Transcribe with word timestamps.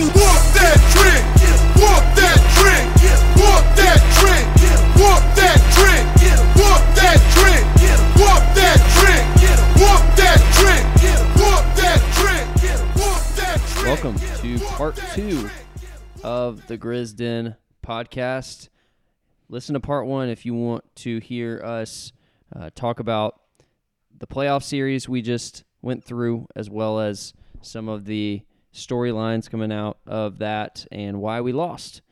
and 0.00 0.08
Walk 0.14 0.42
that. 0.54 0.78
Walk 1.76 2.04
that. 2.16 2.40
Walk 3.36 3.64
that. 3.76 4.00
Walk 4.96 5.24
that. 5.36 5.60
Walk 6.56 6.84
that. 6.96 7.20
Walk 9.78 10.04
that. 10.16 10.40
Walk 11.36 11.64
that. 11.76 12.80
Walk 12.96 13.22
that. 13.36 13.82
Welcome 13.84 14.16
to 14.38 14.58
part 14.76 14.96
two 15.14 15.50
of 16.24 16.66
the 16.66 16.78
Grizz 16.78 17.14
Den 17.14 17.56
podcast. 17.86 18.68
Listen 19.50 19.74
to 19.74 19.80
part 19.80 20.06
one 20.06 20.28
if 20.30 20.46
you 20.46 20.54
want 20.54 20.84
to 20.96 21.18
hear 21.18 21.60
us 21.62 22.12
uh, 22.56 22.70
talk 22.74 23.00
about 23.00 23.40
the 24.18 24.26
playoff 24.26 24.62
series 24.62 25.08
we 25.08 25.20
just 25.20 25.64
went 25.82 26.04
through, 26.04 26.46
as 26.56 26.70
well 26.70 27.00
as 27.00 27.34
some 27.60 27.88
of 27.88 28.06
the 28.06 28.42
storylines 28.74 29.50
coming 29.50 29.72
out 29.72 29.98
of 30.06 30.38
that 30.38 30.86
and 30.92 31.20
why 31.20 31.40
we 31.40 31.52
lost. 31.52 32.02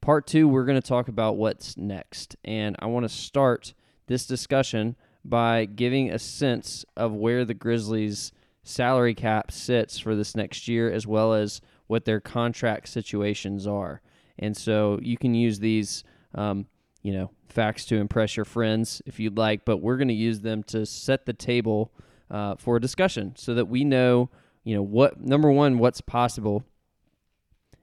Part 0.00 0.26
two, 0.26 0.48
we're 0.48 0.64
going 0.64 0.80
to 0.80 0.88
talk 0.88 1.08
about 1.08 1.36
what's 1.36 1.76
next. 1.76 2.36
And 2.44 2.76
I 2.78 2.86
want 2.86 3.04
to 3.04 3.08
start 3.08 3.74
this 4.06 4.26
discussion 4.26 4.96
by 5.24 5.66
giving 5.66 6.10
a 6.10 6.18
sense 6.18 6.84
of 6.96 7.12
where 7.12 7.44
the 7.44 7.54
Grizzlies' 7.54 8.32
salary 8.62 9.14
cap 9.14 9.52
sits 9.52 9.98
for 9.98 10.16
this 10.16 10.34
next 10.34 10.68
year, 10.68 10.90
as 10.90 11.06
well 11.06 11.34
as 11.34 11.60
what 11.86 12.04
their 12.04 12.20
contract 12.20 12.88
situations 12.88 13.66
are. 13.66 14.00
And 14.38 14.56
so 14.56 14.98
you 15.02 15.18
can 15.18 15.34
use 15.34 15.58
these, 15.58 16.02
um, 16.34 16.66
you 17.02 17.12
know, 17.12 17.30
facts 17.48 17.84
to 17.86 17.96
impress 17.96 18.36
your 18.36 18.44
friends 18.44 19.02
if 19.06 19.20
you'd 19.20 19.36
like, 19.36 19.64
but 19.64 19.78
we're 19.78 19.96
going 19.96 20.08
to 20.08 20.14
use 20.14 20.40
them 20.40 20.62
to 20.64 20.86
set 20.86 21.26
the 21.26 21.32
table 21.32 21.92
uh, 22.30 22.54
for 22.56 22.76
a 22.76 22.80
discussion 22.80 23.34
so 23.36 23.54
that 23.54 23.66
we 23.66 23.84
know, 23.84 24.30
you 24.64 24.74
know, 24.74 24.82
what 24.82 25.20
number 25.20 25.50
one, 25.50 25.78
what's 25.78 26.00
possible, 26.00 26.64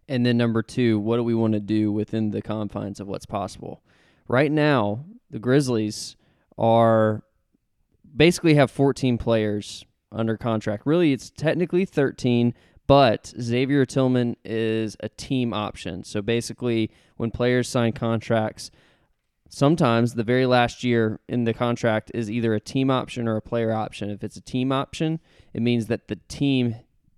and 0.07 0.25
then 0.25 0.37
number 0.37 0.61
two, 0.61 0.99
what 0.99 1.17
do 1.17 1.23
we 1.23 1.35
want 1.35 1.53
to 1.53 1.59
do 1.59 1.91
within 1.91 2.31
the 2.31 2.41
confines 2.41 2.99
of 2.99 3.07
what's 3.07 3.25
possible. 3.25 3.81
Right 4.27 4.51
now, 4.51 5.05
the 5.29 5.39
Grizzlies 5.39 6.15
are 6.57 7.23
basically 8.15 8.55
have 8.55 8.71
14 8.71 9.17
players 9.17 9.85
under 10.11 10.37
contract. 10.37 10.85
Really, 10.85 11.13
it's 11.13 11.29
technically 11.29 11.85
13, 11.85 12.53
but 12.87 13.33
Xavier 13.39 13.85
Tillman 13.85 14.37
is 14.45 14.95
a 15.01 15.09
team 15.09 15.53
option. 15.53 16.03
So 16.03 16.21
basically, 16.21 16.89
when 17.17 17.31
players 17.31 17.67
sign 17.67 17.91
contracts, 17.91 18.71
sometimes 19.49 20.13
the 20.13 20.23
very 20.23 20.45
last 20.45 20.83
year 20.83 21.19
in 21.27 21.43
the 21.43 21.53
contract 21.53 22.11
is 22.13 22.29
either 22.29 22.53
a 22.53 22.59
team 22.59 22.89
option 22.89 23.27
or 23.27 23.35
a 23.35 23.41
player 23.41 23.71
option. 23.71 24.09
If 24.09 24.23
it's 24.23 24.37
a 24.37 24.41
team 24.41 24.71
option, 24.71 25.19
it 25.53 25.61
means 25.61 25.87
that 25.87 26.07
the 26.07 26.17
team 26.27 26.75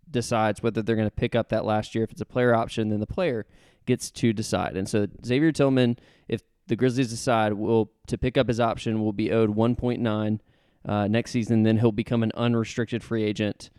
decides 0.09 0.63
whether 0.63 0.81
they're 0.81 0.95
going 0.95 1.08
to 1.08 1.16
pick 1.16 1.36
up 1.36 1.49
that 1.49 1.66
last 1.66 1.94
year. 1.94 2.03
If 2.03 2.11
it's 2.11 2.21
a 2.21 2.25
player 2.25 2.53
option, 2.53 2.89
then 2.89 2.99
the 2.99 3.08
player 3.08 3.45
gets 3.86 4.11
to 4.11 4.33
decide. 4.33 4.75
And 4.75 4.88
so 4.88 5.08
Xavier 5.25 5.52
Tillman, 5.52 5.97
if 6.27 6.41
the 6.67 6.75
Grizzlies 6.75 7.09
decide 7.09 7.53
will 7.53 7.91
to 8.08 8.17
pick 8.17 8.38
up 8.38 8.47
his 8.47 8.59
option, 8.59 9.02
will 9.02 9.14
be 9.14 9.31
owed 9.31 9.55
1.9 9.55 10.39
uh, 10.86 11.08
next 11.08 11.31
season. 11.31 11.64
Then 11.64 11.77
he'll 11.77 11.91
become 11.91 12.23
an 12.23 12.31
unrestricted 12.36 13.03
free 13.03 13.23
agent 13.23 13.69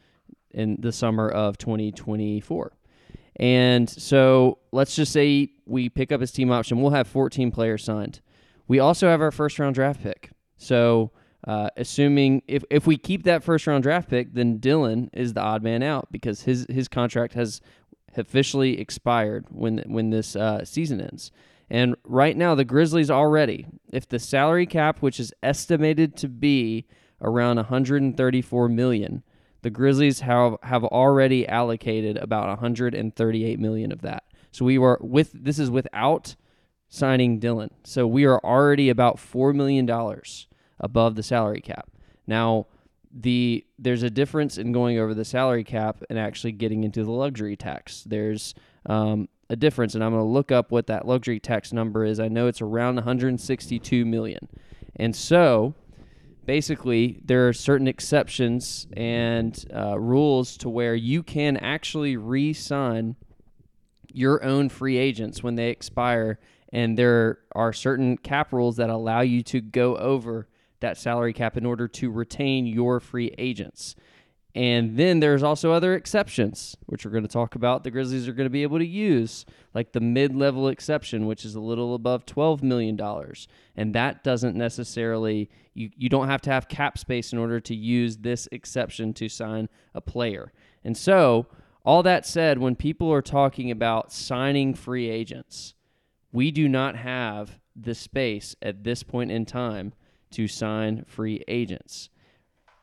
in 0.50 0.76
the 0.80 0.92
summer 0.92 1.28
of 1.28 1.58
2024. 1.58 2.72
And 3.36 3.88
so 3.88 4.58
let's 4.72 4.94
just 4.96 5.12
say 5.12 5.52
we 5.64 5.88
pick 5.88 6.12
up 6.12 6.20
his 6.20 6.32
team 6.32 6.50
option. 6.50 6.80
We'll 6.80 6.90
have 6.90 7.08
14 7.08 7.50
players 7.50 7.84
signed. 7.84 8.20
We 8.70 8.78
also 8.78 9.08
have 9.08 9.20
our 9.20 9.32
first 9.32 9.58
round 9.58 9.74
draft 9.74 10.00
pick. 10.00 10.30
So 10.56 11.10
uh, 11.44 11.70
assuming 11.76 12.44
if, 12.46 12.62
if 12.70 12.86
we 12.86 12.96
keep 12.98 13.24
that 13.24 13.42
first 13.42 13.66
round 13.66 13.82
draft 13.82 14.08
pick, 14.08 14.32
then 14.32 14.58
Dillon 14.58 15.10
is 15.12 15.34
the 15.34 15.41
odd 15.41 15.64
man 15.64 15.82
out 15.82 16.12
because 16.12 16.42
his 16.42 16.69
his 16.70 16.86
contract 16.86 17.34
has 17.34 17.60
officially 18.16 18.81
expired 18.81 19.47
when 19.50 19.78
when 19.88 20.10
this 20.10 20.36
uh, 20.36 20.64
season 20.64 21.00
ends. 21.00 21.32
And 21.69 21.97
right 22.04 22.36
now, 22.36 22.54
the 22.54 22.64
Grizzlies 22.64 23.10
already, 23.10 23.66
if 23.92 24.08
the 24.08 24.20
salary 24.20 24.66
cap, 24.66 24.98
which 25.00 25.19
is 25.19 25.34
estimated 25.42 26.16
to 26.19 26.28
be 26.28 26.87
around 27.20 27.56
134 27.56 28.69
million, 28.69 29.25
the 29.62 29.70
Grizzlies 29.70 30.20
have 30.20 30.54
have 30.62 30.84
already 30.84 31.44
allocated 31.48 32.19
about 32.19 32.47
138 32.47 33.58
million 33.58 33.91
of 33.91 34.02
that. 34.02 34.22
So 34.52 34.64
we 34.64 34.78
were 34.78 35.00
with 35.02 35.32
this 35.32 35.58
is 35.58 35.72
without 35.72 36.37
signing 36.90 37.38
Dillon. 37.38 37.70
So 37.84 38.06
we 38.06 38.26
are 38.26 38.40
already 38.40 38.90
about 38.90 39.18
four 39.18 39.54
million 39.54 39.86
dollars 39.86 40.46
above 40.78 41.14
the 41.14 41.22
salary 41.22 41.60
cap. 41.62 41.88
Now, 42.26 42.66
the 43.12 43.64
there's 43.78 44.02
a 44.02 44.10
difference 44.10 44.58
in 44.58 44.72
going 44.72 44.98
over 44.98 45.14
the 45.14 45.24
salary 45.24 45.64
cap 45.64 46.02
and 46.10 46.18
actually 46.18 46.52
getting 46.52 46.84
into 46.84 47.04
the 47.04 47.10
luxury 47.10 47.56
tax. 47.56 48.04
There's 48.04 48.54
um, 48.86 49.28
a 49.48 49.56
difference, 49.56 49.94
and 49.94 50.04
I'm 50.04 50.12
going 50.12 50.22
to 50.22 50.28
look 50.28 50.52
up 50.52 50.70
what 50.70 50.86
that 50.88 51.06
luxury 51.06 51.40
tax 51.40 51.72
number 51.72 52.04
is. 52.04 52.20
I 52.20 52.28
know 52.28 52.46
it's 52.46 52.60
around 52.60 52.96
162 52.96 54.04
million, 54.04 54.48
and 54.96 55.14
so 55.14 55.74
basically 56.44 57.20
there 57.24 57.48
are 57.48 57.52
certain 57.52 57.88
exceptions 57.88 58.86
and 58.96 59.64
uh, 59.74 59.98
rules 59.98 60.56
to 60.58 60.68
where 60.68 60.94
you 60.94 61.22
can 61.22 61.56
actually 61.56 62.16
re-sign 62.16 63.16
your 64.12 64.42
own 64.42 64.68
free 64.68 64.96
agents 64.96 65.42
when 65.42 65.54
they 65.54 65.68
expire 65.70 66.38
and 66.72 66.97
there 66.97 67.38
are 67.54 67.72
certain 67.72 68.16
cap 68.16 68.53
rules 68.53 68.76
that 68.76 68.91
allow 68.91 69.20
you 69.20 69.42
to 69.44 69.60
go 69.60 69.97
over 69.97 70.48
that 70.81 70.97
salary 70.97 71.32
cap 71.32 71.56
in 71.56 71.66
order 71.66 71.86
to 71.88 72.10
retain 72.10 72.66
your 72.66 73.00
free 73.00 73.34
agents. 73.38 73.94
And 74.54 74.97
then 74.97 75.20
there's 75.20 75.44
also 75.44 75.70
other 75.70 75.94
exceptions, 75.94 76.76
which 76.86 77.04
we're 77.04 77.12
going 77.12 77.22
to 77.22 77.28
talk 77.28 77.54
about. 77.54 77.84
The 77.84 77.91
Grizzlies 77.91 78.26
are 78.26 78.32
going 78.32 78.47
to 78.47 78.50
be 78.50 78.64
able 78.64 78.78
to 78.78 78.86
use, 78.86 79.47
like 79.75 79.92
the 79.92 80.00
mid 80.00 80.34
level 80.34 80.69
exception, 80.69 81.26
which 81.26 81.44
is 81.44 81.54
a 81.54 81.60
little 81.60 81.94
above 81.94 82.26
$12 82.26 82.62
million. 82.62 82.98
And 83.76 83.94
that 83.94 84.25
doesn't 84.25 84.56
necessarily, 84.56 85.50
you, 85.75 85.91
you 85.97 86.08
don't 86.08 86.28
have 86.28 86.41
to 86.42 86.50
have 86.50 86.69
cap 86.69 86.98
space 86.98 87.32
in 87.32 87.38
order 87.38 87.60
to 87.60 87.76
use 87.76 88.19
this 88.19 88.48
exception 88.50 89.14
to 89.14 89.28
sign 89.28 89.69
a 89.94 90.00
player. 90.00 90.52
And 90.82 90.97
so, 90.97 91.47
all 91.84 92.02
that 92.02 92.26
said, 92.26 92.58
when 92.58 92.75
people 92.75 93.12
are 93.12 93.22
talking 93.22 93.70
about 93.70 94.12
signing 94.12 94.75
free 94.75 95.08
agents, 95.08 95.75
we 96.32 96.50
do 96.50 96.68
not 96.68 96.96
have 96.96 97.58
the 97.74 97.94
space 97.94 98.54
at 98.62 98.84
this 98.84 99.02
point 99.02 99.30
in 99.30 99.44
time 99.44 99.92
to 100.32 100.46
sign 100.46 101.04
free 101.06 101.42
agents. 101.48 102.08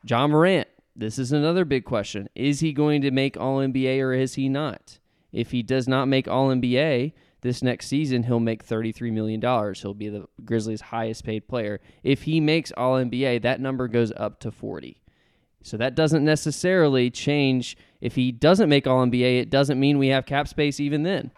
Ja 0.04 0.28
Morant, 0.28 0.68
this 0.96 1.20
is 1.20 1.32
another 1.32 1.66
big 1.66 1.86
question. 1.86 2.28
Is 2.36 2.60
he 2.60 2.74
going 2.74 3.02
to 3.02 3.12
make 3.12 3.38
All 3.38 3.58
NBA 3.58 4.02
or 4.02 4.14
is 4.14 4.36
he 4.36 4.50
not? 4.50 5.00
If 5.32 5.52
he 5.52 5.62
does 5.62 5.88
not 5.88 6.08
make 6.08 6.28
All 6.28 6.50
NBA 6.50 7.14
this 7.42 7.62
next 7.62 7.88
season, 7.88 8.24
he'll 8.24 8.40
make 8.40 8.66
$33 8.66 9.12
million. 9.12 9.42
He'll 9.76 9.94
be 9.94 10.10
the 10.10 10.28
Grizzlies' 10.44 10.82
highest 10.82 11.24
paid 11.24 11.48
player. 11.48 11.80
If 12.04 12.24
he 12.24 12.40
makes 12.40 12.72
All 12.72 12.96
NBA, 12.96 13.44
that 13.44 13.62
number 13.62 13.88
goes 13.88 14.12
up 14.18 14.40
to 14.42 14.52
40. 14.52 15.02
So 15.62 15.78
that 15.78 15.96
doesn't 15.96 16.24
necessarily 16.24 17.10
change. 17.10 17.78
If 18.02 18.16
he 18.16 18.32
doesn't 18.32 18.70
make 18.70 18.88
All 18.88 19.06
NBA, 19.06 19.42
it 19.42 19.50
doesn't 19.50 19.80
mean 19.80 19.98
we 19.98 20.08
have 20.08 20.26
cap 20.26 20.48
space 20.48 20.80
even 20.80 21.04
then 21.04 21.32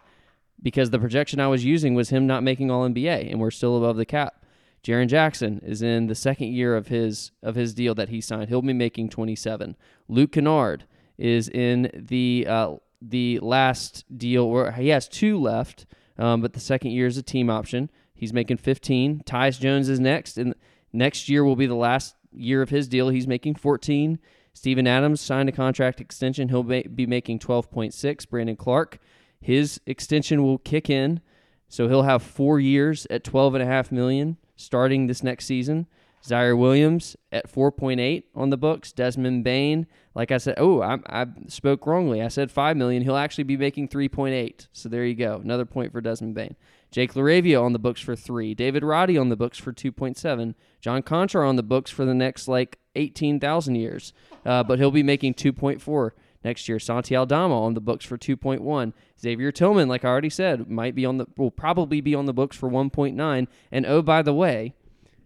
because 0.62 0.90
the 0.90 1.00
projection 1.00 1.40
I 1.40 1.48
was 1.48 1.66
using 1.66 1.94
was 1.94 2.10
him 2.10 2.28
not 2.28 2.44
making 2.44 2.70
All 2.72 2.88
NBA, 2.88 3.30
and 3.30 3.40
we're 3.40 3.52
still 3.52 3.78
above 3.78 3.98
the 3.98 4.06
cap. 4.06 4.46
Jaren 4.84 5.08
Jackson 5.08 5.60
is 5.64 5.82
in 5.82 6.08
the 6.08 6.16
second 6.16 6.54
year 6.54 6.76
of 6.76 6.88
his 6.88 7.32
of 7.44 7.56
his 7.56 7.74
deal 7.74 7.94
that 7.96 8.10
he 8.10 8.22
signed. 8.22 8.50
He'll 8.50 8.62
be 8.62 8.74
making 8.74 9.10
27. 9.10 9.76
Luke 10.08 10.32
Kennard 10.32 10.86
is 11.18 11.50
in 11.50 11.92
the 11.94 12.46
uh, 12.48 12.76
the 13.02 13.40
last 13.40 14.06
deal, 14.16 14.50
where 14.50 14.72
he 14.72 14.90
has 14.90 15.08
two 15.08 15.40
left, 15.40 15.86
um, 16.18 16.42
but 16.42 16.54
the 16.54 16.60
second 16.60 16.92
year 16.92 17.08
is 17.08 17.18
a 17.18 17.24
team 17.24 17.50
option. 17.50 17.90
He's 18.14 18.34
making 18.34 18.58
15. 18.58 19.24
Tyus 19.26 19.60
Jones 19.60 19.88
is 19.88 20.00
next, 20.00 20.38
and 20.38 20.54
next 20.92 21.30
year 21.30 21.44
will 21.44 21.56
be 21.56 21.68
the 21.68 21.76
last 21.76 22.16
year 22.32 22.62
of 22.62 22.70
his 22.70 22.88
deal. 22.88 23.10
He's 23.10 23.28
making 23.28 23.56
14. 23.56 24.20
Steven 24.54 24.88
Adams 24.88 25.22
signed 25.22 25.48
a 25.48 25.54
contract 25.54 26.02
extension. 26.02 26.50
He'll 26.50 26.64
be 26.64 27.06
making 27.06 27.40
12.6. 27.40 28.30
Brandon 28.30 28.58
Clarke 28.58 29.00
his 29.40 29.80
extension 29.86 30.44
will 30.44 30.58
kick 30.58 30.90
in, 30.90 31.22
so 31.68 31.88
he'll 31.88 32.04
have 32.04 32.24
four 32.24 32.60
years 32.60 33.08
at 33.10 33.24
twelve 33.24 33.56
and 33.56 33.64
a 33.64 33.68
half 33.68 33.92
million 33.92 34.38
starting 34.56 35.08
this 35.08 35.24
next 35.24 35.46
season. 35.46 35.88
Ziaire 36.24 36.58
Williams 36.58 37.16
at 37.32 37.52
4.8 37.52 38.24
on 38.36 38.50
the 38.50 38.58
books. 38.58 38.92
Desmond 38.92 39.44
Bane, 39.44 39.88
like 40.14 40.32
I 40.32 40.38
said, 40.38 40.56
oh, 40.58 40.82
I, 40.82 40.98
I 41.08 41.28
spoke 41.48 41.86
wrongly. 41.88 42.22
I 42.22 42.28
said 42.28 42.52
5 42.52 42.76
million. 42.76 43.04
He'll 43.04 43.16
actually 43.16 43.46
be 43.46 43.58
making 43.58 43.88
3.8. 43.88 44.68
So 44.72 44.90
there 44.90 45.06
you 45.06 45.16
go. 45.16 45.40
Another 45.42 45.66
point 45.66 45.92
for 45.92 46.02
Desmond 46.02 46.36
Bane. 46.36 46.56
Jake 46.92 47.14
LaRavia 47.14 47.64
on 47.64 47.74
the 47.74 47.80
books 47.80 48.02
for 48.02 48.16
3. 48.16 48.54
David 48.54 48.84
Roddy 48.84 49.18
on 49.18 49.30
the 49.30 49.38
books 49.38 49.58
for 49.58 49.72
2.7. 49.72 50.56
John 50.82 51.04
Konchar 51.04 51.48
on 51.48 51.56
the 51.56 51.64
books 51.64 51.92
for 51.92 52.04
the 52.04 52.16
next 52.16 52.48
like 52.48 52.80
18,000 52.96 53.76
years. 53.76 54.12
Uh, 54.46 54.64
but 54.64 54.80
he'll 54.80 54.92
be 54.92 55.04
making 55.04 55.36
2.4 55.36 56.12
next 56.44 56.68
year. 56.68 56.80
Santi 56.80 57.16
Aldama 57.16 57.64
on 57.64 57.74
the 57.74 57.82
books 57.82 58.06
for 58.06 58.18
2.1. 58.18 58.94
Xavier 59.20 59.52
Tillman, 59.52 59.88
like 59.88 60.06
I 60.06 60.10
already 60.10 60.30
said, 60.30 60.70
might 60.70 60.96
be 60.96 61.06
on 61.06 61.18
the 61.18 61.28
will 61.38 61.52
probably 61.52 62.02
be 62.02 62.16
on 62.16 62.26
the 62.26 62.34
books 62.34 62.56
for 62.58 62.70
1.9. 62.70 63.48
And 63.72 63.86
oh, 63.86 64.02
by 64.02 64.22
the 64.22 64.34
way, 64.34 64.74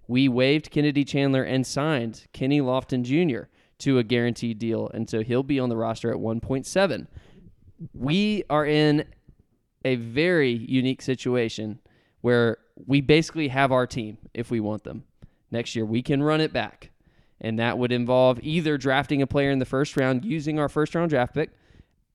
we 0.07 0.27
waived 0.27 0.71
Kennedy 0.71 1.03
Chandler 1.03 1.43
and 1.43 1.65
signed 1.65 2.25
Kenny 2.33 2.59
Lofton 2.59 3.03
Jr. 3.03 3.47
to 3.79 3.97
a 3.97 4.03
guaranteed 4.03 4.59
deal, 4.59 4.89
and 4.93 5.09
so 5.09 5.21
he'll 5.21 5.43
be 5.43 5.59
on 5.59 5.69
the 5.69 5.77
roster 5.77 6.11
at 6.11 6.17
1.7. 6.17 7.07
we 7.93 8.43
are 8.49 8.65
in 8.65 9.05
a 9.85 9.95
very 9.95 10.51
unique 10.51 11.01
situation 11.01 11.79
where 12.21 12.57
we 12.85 13.01
basically 13.01 13.49
have 13.49 13.71
our 13.71 13.85
team 13.85 14.17
if 14.33 14.49
we 14.49 14.59
want 14.59 14.83
them. 14.83 15.03
Next 15.51 15.75
year, 15.75 15.85
we 15.85 16.01
can 16.01 16.23
run 16.23 16.41
it 16.41 16.53
back. 16.53 16.92
And 17.43 17.59
that 17.59 17.77
would 17.77 17.91
involve 17.91 18.39
either 18.41 18.77
drafting 18.77 19.21
a 19.21 19.27
player 19.27 19.51
in 19.51 19.59
the 19.59 19.65
first 19.65 19.97
round 19.97 20.23
using 20.23 20.59
our 20.59 20.69
first 20.69 20.95
round 20.95 21.09
draft 21.09 21.33
pick, 21.33 21.51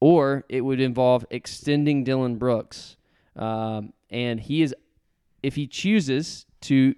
or 0.00 0.44
it 0.48 0.62
would 0.62 0.80
involve 0.80 1.26
extending 1.30 2.02
Dillon 2.02 2.36
Brooks. 2.36 2.96
Um, 3.36 3.92
and 4.10 4.40
he 4.40 4.62
is, 4.62 4.74
if 5.42 5.54
he 5.54 5.66
chooses 5.66 6.46
to 6.62 6.94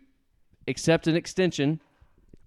accept 0.68 1.06
an 1.06 1.16
extension 1.16 1.80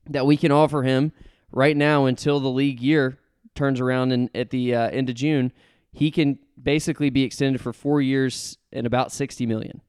that 0.10 0.26
we 0.26 0.38
can 0.38 0.52
offer 0.52 0.84
him 0.84 1.12
right 1.52 1.76
now 1.76 2.06
until 2.06 2.40
the 2.40 2.50
league 2.50 2.80
year 2.80 3.20
turns 3.56 3.80
around 3.80 4.12
in, 4.12 4.30
at 4.34 4.50
the 4.50 4.74
uh, 4.74 4.90
end 4.90 5.10
of 5.10 5.16
June, 5.16 5.52
he 5.92 6.10
can 6.10 6.40
basically 6.62 7.10
be 7.10 7.24
extended 7.24 7.62
for 7.62 7.74
four 7.74 8.02
years 8.02 8.58
and 8.72 8.88
about 8.88 9.12
60 9.12 9.46
million. 9.46 9.82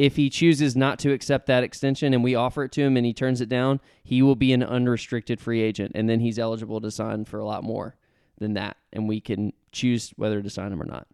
If 0.00 0.16
he 0.16 0.30
chooses 0.30 0.74
not 0.74 0.98
to 1.00 1.12
accept 1.12 1.44
that 1.48 1.62
extension 1.62 2.14
and 2.14 2.24
we 2.24 2.34
offer 2.34 2.64
it 2.64 2.72
to 2.72 2.80
him 2.80 2.96
and 2.96 3.04
he 3.04 3.12
turns 3.12 3.42
it 3.42 3.50
down, 3.50 3.80
he 4.02 4.22
will 4.22 4.34
be 4.34 4.54
an 4.54 4.62
unrestricted 4.62 5.38
free 5.38 5.60
agent 5.60 5.92
and 5.94 6.08
then 6.08 6.20
he's 6.20 6.38
eligible 6.38 6.80
to 6.80 6.90
sign 6.90 7.26
for 7.26 7.38
a 7.38 7.44
lot 7.44 7.62
more 7.62 7.96
than 8.38 8.54
that. 8.54 8.78
And 8.94 9.06
we 9.06 9.20
can 9.20 9.52
choose 9.72 10.14
whether 10.16 10.40
to 10.40 10.48
sign 10.48 10.72
him 10.72 10.80
or 10.80 10.86
not. 10.86 11.06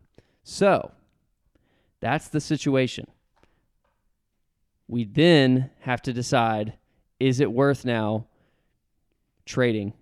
So 0.44 0.92
that's 1.98 2.28
the 2.28 2.40
situation. 2.40 3.08
We 4.86 5.02
then 5.02 5.70
have 5.80 6.00
to 6.02 6.12
decide 6.12 6.74
is 7.18 7.40
it 7.40 7.50
worth 7.50 7.84
now 7.84 8.28
trading 9.46 9.94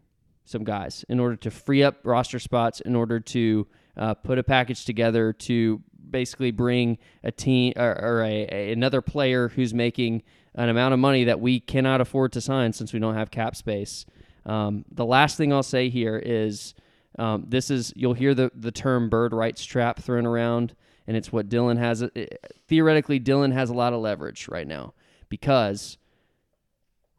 some 0.45 0.63
guys 0.63 1.07
in 1.09 1.21
order 1.21 1.37
to 1.37 1.51
free 1.51 1.83
up 1.83 2.01
roster 2.05 2.39
spots, 2.39 2.83
in 2.83 2.95
order 2.95 3.19
to 3.19 3.67
uh, 3.97 4.13
put 4.13 4.39
a 4.39 4.43
package 4.43 4.85
together 4.85 5.33
to 5.33 5.81
basically 6.15 6.53
bring 6.53 6.97
a 7.25 7.33
team 7.33 7.73
or, 7.77 8.01
or 8.01 8.23
a, 8.23 8.47
a, 8.53 8.71
another 8.71 9.03
player 9.03 9.49
who's 9.49 9.75
making 9.75 10.23
an 10.55 10.69
amount 10.69 10.95
of 10.95 11.01
money 11.01 11.25
that 11.25 11.41
we 11.41 11.59
cannot 11.59 12.01
afford 12.01 12.31
to 12.31 12.41
sign 12.41 12.73
since 12.73 12.93
we 12.93 13.01
don't 13.01 13.17
have 13.17 13.33
cap 13.33 13.57
space. 13.57 14.07
Um, 14.47 14.85
the 14.93 15.05
last 15.05 15.37
thing 15.37 15.53
I'll 15.53 15.65
say 15.65 15.89
here 15.89 16.17
is 16.25 16.73
um, 17.19 17.47
this 17.49 17.69
is 17.69 17.93
you'll 17.97 18.15
hear 18.15 18.33
the 18.33 18.53
the 18.55 18.71
term 18.71 19.09
bird 19.09 19.33
rights 19.33 19.65
trap 19.65 19.99
thrown 19.99 20.25
around, 20.25 20.77
and 21.09 21.17
it's 21.17 21.33
what 21.33 21.49
Dillon 21.49 21.79
has. 21.79 22.03
It, 22.03 22.13
uh, 22.17 22.47
theoretically, 22.69 23.19
Dillon 23.19 23.51
has 23.51 23.69
a 23.69 23.75
lot 23.75 23.93
of 23.93 24.01
leverage 24.01 24.47
right 24.49 24.69
now 24.69 24.95
because 25.29 25.99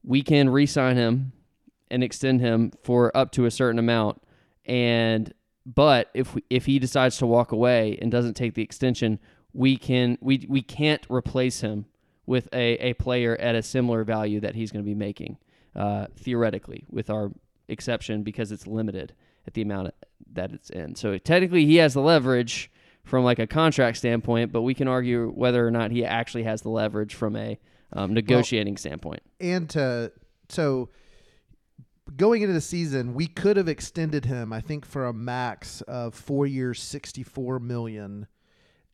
we 0.03 0.21
can 0.21 0.49
re-sign 0.49 0.95
him 0.95 1.33
and 1.91 2.01
extend 2.01 2.39
him 2.39 2.71
for 2.81 3.15
up 3.15 3.33
to 3.33 3.45
a 3.45 3.51
certain 3.51 3.79
amount, 3.79 4.21
and 4.65 5.33
but 5.65 6.09
if 6.13 6.35
we, 6.35 6.43
if 6.49 6.65
he 6.65 6.79
decides 6.79 7.17
to 7.17 7.25
walk 7.25 7.51
away 7.51 7.97
and 8.01 8.11
doesn't 8.11 8.35
take 8.35 8.53
the 8.53 8.61
extension, 8.61 9.19
we 9.53 9.77
can 9.77 10.17
we 10.21 10.45
we 10.49 10.61
can't 10.61 11.05
replace 11.09 11.61
him 11.61 11.85
with 12.25 12.47
a, 12.53 12.73
a 12.77 12.93
player 12.93 13.35
at 13.37 13.55
a 13.55 13.61
similar 13.61 14.03
value 14.03 14.39
that 14.39 14.55
he's 14.55 14.71
going 14.71 14.83
to 14.83 14.87
be 14.87 14.95
making 14.95 15.37
uh, 15.75 16.07
theoretically 16.15 16.85
with 16.89 17.09
our 17.09 17.31
exception 17.67 18.23
because 18.23 18.51
it's 18.51 18.67
limited 18.67 19.13
at 19.47 19.53
the 19.53 19.61
amount 19.61 19.93
that 20.33 20.51
it's 20.51 20.69
in. 20.69 20.95
So 20.95 21.17
technically, 21.17 21.65
he 21.65 21.77
has 21.77 21.93
the 21.93 22.01
leverage 22.01 22.71
from 23.03 23.23
like 23.23 23.39
a 23.39 23.47
contract 23.47 23.97
standpoint, 23.97 24.51
but 24.51 24.63
we 24.63 24.73
can 24.73 24.87
argue 24.87 25.29
whether 25.29 25.65
or 25.65 25.71
not 25.71 25.91
he 25.91 26.03
actually 26.03 26.43
has 26.43 26.61
the 26.61 26.69
leverage 26.69 27.13
from 27.13 27.35
a 27.35 27.59
um, 27.93 28.13
negotiating 28.13 28.73
well, 28.73 28.79
standpoint. 28.79 29.21
And 29.39 29.69
to 29.71 30.11
so 30.49 30.89
going 32.15 32.41
into 32.41 32.53
the 32.53 32.61
season, 32.61 33.13
we 33.13 33.27
could 33.27 33.57
have 33.57 33.67
extended 33.67 34.25
him, 34.25 34.53
I 34.53 34.61
think, 34.61 34.85
for 34.85 35.05
a 35.05 35.13
max 35.13 35.81
of 35.81 36.13
four 36.13 36.45
years, 36.45 36.81
sixty-four 36.81 37.59
million, 37.59 38.27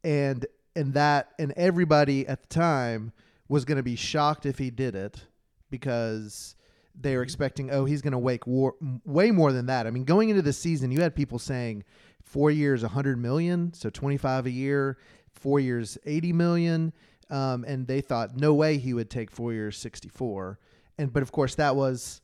and 0.03 0.45
and 0.75 0.93
that 0.93 1.31
and 1.37 1.53
everybody 1.55 2.27
at 2.27 2.41
the 2.41 2.47
time 2.47 3.11
was 3.47 3.65
going 3.65 3.77
to 3.77 3.83
be 3.83 3.95
shocked 3.95 4.45
if 4.45 4.57
he 4.57 4.69
did 4.69 4.95
it 4.95 5.25
because 5.69 6.55
they 6.99 7.15
were 7.15 7.23
expecting, 7.23 7.71
oh, 7.71 7.85
he's 7.85 8.01
going 8.01 8.11
to 8.11 8.17
wake 8.17 8.47
war, 8.47 8.75
way 9.05 9.31
more 9.31 9.51
than 9.51 9.65
that. 9.65 9.87
I 9.87 9.91
mean, 9.91 10.03
going 10.03 10.29
into 10.29 10.41
the 10.41 10.53
season, 10.53 10.91
you 10.91 11.01
had 11.01 11.15
people 11.15 11.39
saying 11.39 11.83
four 12.23 12.51
years, 12.51 12.81
100 12.81 13.17
million, 13.17 13.73
so 13.73 13.89
25 13.89 14.45
a 14.45 14.51
year, 14.51 14.97
four 15.33 15.59
years, 15.59 15.97
80 16.05 16.33
million. 16.33 16.93
Um, 17.29 17.63
and 17.65 17.87
they 17.87 18.01
thought, 18.01 18.35
no 18.35 18.53
way 18.53 18.77
he 18.77 18.93
would 18.93 19.09
take 19.09 19.31
four 19.31 19.53
years, 19.53 19.77
64. 19.77 20.59
And, 20.97 21.13
but 21.13 21.23
of 21.23 21.31
course, 21.31 21.55
that 21.55 21.75
was 21.75 22.21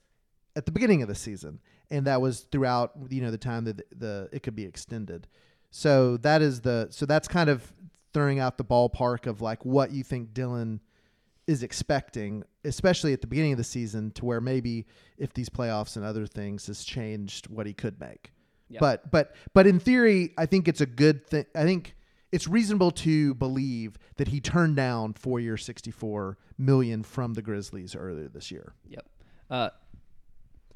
at 0.57 0.65
the 0.65 0.71
beginning 0.71 1.01
of 1.01 1.07
the 1.07 1.15
season. 1.15 1.59
And 1.89 2.06
that 2.07 2.19
was 2.19 2.42
throughout, 2.51 2.92
you 3.09 3.21
know, 3.21 3.31
the 3.31 3.38
time 3.38 3.63
that 3.65 3.77
the, 3.77 3.86
the 3.95 4.30
it 4.33 4.44
could 4.44 4.56
be 4.56 4.65
extended. 4.65 5.27
So 5.71 6.18
that 6.18 6.42
is 6.42 6.62
the, 6.62 6.88
so 6.89 7.06
that's 7.06 7.27
kind 7.27 7.50
of 7.50 7.71
throwing 8.13 8.39
out 8.39 8.57
the 8.57 8.65
ballpark 8.65 9.27
of 9.27 9.42
like 9.42 9.63
what 9.63 9.92
you 9.92 10.04
think 10.04 10.33
Dillon 10.33 10.81
is 11.45 11.63
expecting, 11.63 12.44
especially 12.65 13.13
at 13.13 13.21
the 13.21 13.27
beginning 13.27 13.54
of 13.54 13.57
the 13.57 13.63
season, 13.63 14.12
to 14.12 14.25
where 14.25 14.42
maybe 14.42 14.86
if 15.18 15.33
these 15.33 15.48
playoffs 15.48 15.95
and 15.95 16.04
other 16.04 16.25
things 16.25 16.68
has 16.68 16.83
changed 16.83 17.48
what 17.48 17.65
he 17.65 17.74
could 17.74 18.00
make. 18.00 18.33
Yep. 18.69 18.80
But 18.81 19.12
but 19.12 19.36
but 19.54 19.65
in 19.65 19.80
theory, 19.80 20.33
I 20.38 20.45
think 20.45 20.68
it's 20.68 20.81
a 20.81 20.86
good 20.86 21.25
thing. 21.25 21.45
I 21.56 21.63
think 21.63 21.95
it's 22.33 22.50
reasonable 22.50 22.92
to 22.92 23.33
believe 23.36 23.98
that 24.18 24.27
he 24.27 24.42
turned 24.42 24.75
down 24.75 25.13
four 25.13 25.39
year, 25.39 25.56
sixty 25.56 25.92
four 25.92 26.38
million 26.57 27.04
from 27.04 27.33
the 27.33 27.42
Grizzlies 27.42 27.95
earlier 27.95 28.27
this 28.27 28.51
year. 28.51 28.74
Yep. 28.89 29.06
Uh, 29.50 29.69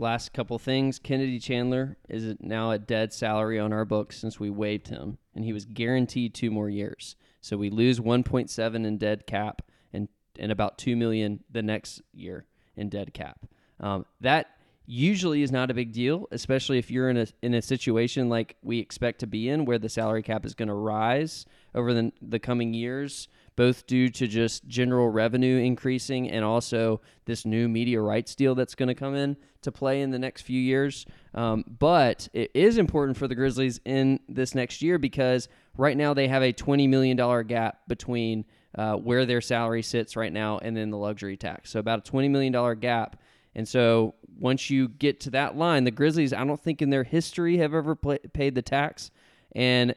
last 0.02 0.34
couple 0.34 0.58
things. 0.60 1.00
Kennedy 1.00 1.40
Chandler 1.40 1.98
is 2.10 2.36
now 2.40 2.72
a 2.72 2.80
dead 2.80 3.14
salary 3.14 3.60
on 3.60 3.72
our 3.72 3.86
books 3.86 4.18
since 4.18 4.40
we 4.40 4.50
waived 4.50 4.88
him, 4.88 5.18
and 5.36 5.46
he 5.46 5.54
was 5.54 5.66
guaranteed 5.66 6.34
two 6.34 6.52
more 6.52 6.70
years. 6.70 7.16
So 7.40 7.56
we 7.56 7.70
lose 7.70 8.00
1.7 8.00 8.86
in 8.86 8.98
dead 8.98 9.26
cap 9.26 9.62
and 9.94 10.10
and 10.40 10.52
about 10.52 10.78
two 10.78 10.96
million 10.96 11.44
the 11.50 11.62
next 11.62 12.02
year 12.14 12.46
in 12.76 12.90
dead 12.90 13.14
cap. 13.14 13.46
Um, 13.80 14.06
that 14.22 14.48
usually 14.86 15.42
is 15.42 15.52
not 15.52 15.72
a 15.72 15.74
big 15.74 15.92
deal, 15.92 16.28
especially 16.32 16.78
if 16.78 16.90
you're 16.92 17.10
in 17.10 17.18
a 17.18 17.28
in 17.42 17.54
a 17.54 17.62
situation 17.62 18.30
like 18.30 18.56
we 18.62 18.80
expect 18.80 19.20
to 19.20 19.28
be 19.28 19.50
in, 19.50 19.66
where 19.66 19.80
the 19.80 19.90
salary 19.90 20.24
cap 20.24 20.46
is 20.46 20.54
going 20.54 20.68
to 20.68 20.74
rise 20.74 21.46
over 21.74 21.94
the 21.94 22.12
the 22.22 22.40
coming 22.40 22.74
years, 22.74 23.28
both 23.56 23.86
due 23.86 24.10
to 24.10 24.28
just 24.28 24.68
general 24.68 25.10
revenue 25.10 25.58
increasing 25.58 26.30
and 26.30 26.44
also 26.44 27.02
this 27.26 27.46
new 27.46 27.68
media 27.68 28.02
rights 28.02 28.36
deal 28.36 28.56
that's 28.56 28.76
going 28.76 28.88
to 28.88 28.96
come 28.96 29.16
in 29.16 29.36
to 29.62 29.72
play 29.72 30.02
in 30.02 30.12
the 30.12 30.20
next 30.20 30.42
few 30.42 30.60
years. 30.60 31.06
Um, 31.36 31.64
but 31.80 32.28
it 32.34 32.52
is 32.54 32.78
important 32.78 33.18
for 33.18 33.28
the 33.28 33.36
Grizzlies 33.36 33.80
in 33.86 34.20
this 34.28 34.56
next 34.56 34.82
year 34.82 34.98
because 34.98 35.48
right 35.78 35.96
now 35.96 36.14
they 36.14 36.28
have 36.28 36.44
a 36.44 36.52
twenty 36.52 36.88
million 36.88 37.18
dollar 37.18 37.44
gap 37.44 37.82
between 37.88 38.46
uh, 38.78 38.94
where 38.96 39.26
their 39.26 39.42
salary 39.42 39.82
sits 39.82 40.16
right 40.16 40.32
now 40.32 40.58
and 40.60 40.76
then 40.76 40.90
the 40.90 40.98
luxury 40.98 41.38
tax. 41.38 41.72
So 41.72 41.80
about 41.80 42.08
a 42.08 42.12
$20 42.12 42.30
million 42.30 42.80
gap. 42.80 43.18
And 43.54 43.68
so 43.68 44.16
once 44.40 44.70
you 44.70 44.88
get 44.88 45.20
to 45.22 45.32
that 45.32 45.58
line, 45.58 45.84
the 45.84 45.92
Grizzlies, 45.92 46.34
I 46.34 46.44
don't 46.46 46.62
think 46.62 46.82
in 46.82 46.90
their 46.90 47.04
history 47.04 47.58
have 47.58 47.74
ever 47.74 47.96
paid 47.96 48.56
the 48.56 48.62
tax. 48.62 49.12
And 49.54 49.94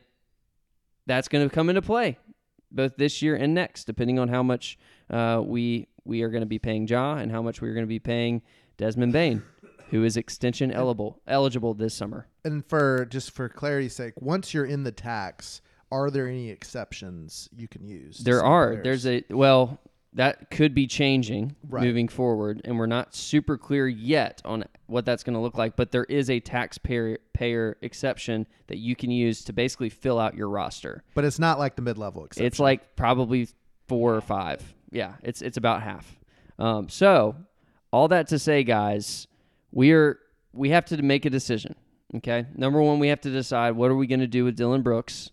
that's 1.06 1.28
going 1.28 1.48
to 1.48 1.54
come 1.54 1.68
into 1.68 1.82
play 1.82 2.18
both 2.74 2.96
this 2.96 3.22
year 3.22 3.36
and 3.36 3.54
next, 3.54 3.84
depending 3.84 4.18
on 4.18 4.28
how 4.28 4.42
much 4.42 4.78
uh, 5.10 5.42
we 5.44 5.88
we 6.04 6.22
are 6.22 6.28
going 6.28 6.42
to 6.42 6.46
be 6.46 6.58
paying 6.58 6.86
Ja 6.86 7.16
and 7.16 7.30
how 7.30 7.42
much 7.42 7.62
we're 7.62 7.74
going 7.74 7.86
to 7.86 7.88
be 7.88 7.98
paying 7.98 8.42
Desmond 8.76 9.12
Bane, 9.12 9.42
who 9.90 10.04
is 10.04 10.16
extension 10.16 10.70
eligible 10.70 11.20
eligible 11.26 11.74
this 11.74 11.94
summer. 11.94 12.28
And 12.44 12.64
for 12.66 13.06
just 13.06 13.30
for 13.30 13.48
clarity's 13.48 13.94
sake, 13.94 14.14
once 14.20 14.52
you're 14.52 14.66
in 14.66 14.82
the 14.84 14.92
tax, 14.92 15.62
are 15.90 16.10
there 16.10 16.28
any 16.28 16.50
exceptions 16.50 17.48
you 17.56 17.68
can 17.68 17.86
use? 17.86 18.18
There 18.18 18.44
are. 18.44 18.80
Players? 18.80 19.02
There's 19.04 19.06
a 19.30 19.34
well 19.34 19.80
that 20.14 20.50
could 20.50 20.74
be 20.74 20.86
changing 20.86 21.56
right. 21.68 21.82
moving 21.82 22.08
forward, 22.08 22.60
and 22.64 22.78
we're 22.78 22.86
not 22.86 23.14
super 23.14 23.58
clear 23.58 23.88
yet 23.88 24.40
on 24.44 24.64
what 24.86 25.04
that's 25.04 25.24
going 25.24 25.34
to 25.34 25.40
look 25.40 25.58
like. 25.58 25.76
But 25.76 25.90
there 25.90 26.04
is 26.04 26.30
a 26.30 26.40
taxpayer 26.40 27.18
payer 27.32 27.76
exception 27.82 28.46
that 28.68 28.78
you 28.78 28.94
can 28.94 29.10
use 29.10 29.44
to 29.44 29.52
basically 29.52 29.90
fill 29.90 30.18
out 30.18 30.34
your 30.34 30.48
roster. 30.48 31.02
But 31.14 31.24
it's 31.24 31.38
not 31.38 31.58
like 31.58 31.76
the 31.76 31.82
mid 31.82 31.98
level 31.98 32.24
exception. 32.24 32.46
It's 32.46 32.60
like 32.60 32.96
probably 32.96 33.48
four 33.88 34.14
or 34.14 34.20
five. 34.20 34.74
Yeah, 34.90 35.14
it's 35.22 35.42
it's 35.42 35.56
about 35.56 35.82
half. 35.82 36.18
Um, 36.58 36.88
so 36.88 37.36
all 37.92 38.08
that 38.08 38.28
to 38.28 38.38
say, 38.38 38.62
guys, 38.62 39.26
we 39.72 39.92
are 39.92 40.18
we 40.52 40.70
have 40.70 40.84
to 40.86 41.02
make 41.02 41.24
a 41.24 41.30
decision. 41.30 41.74
Okay, 42.16 42.46
number 42.54 42.80
one, 42.80 43.00
we 43.00 43.08
have 43.08 43.20
to 43.22 43.30
decide 43.30 43.72
what 43.72 43.90
are 43.90 43.96
we 43.96 44.06
going 44.06 44.20
to 44.20 44.28
do 44.28 44.44
with 44.44 44.54
Dillon 44.54 44.82
Brooks 44.82 45.32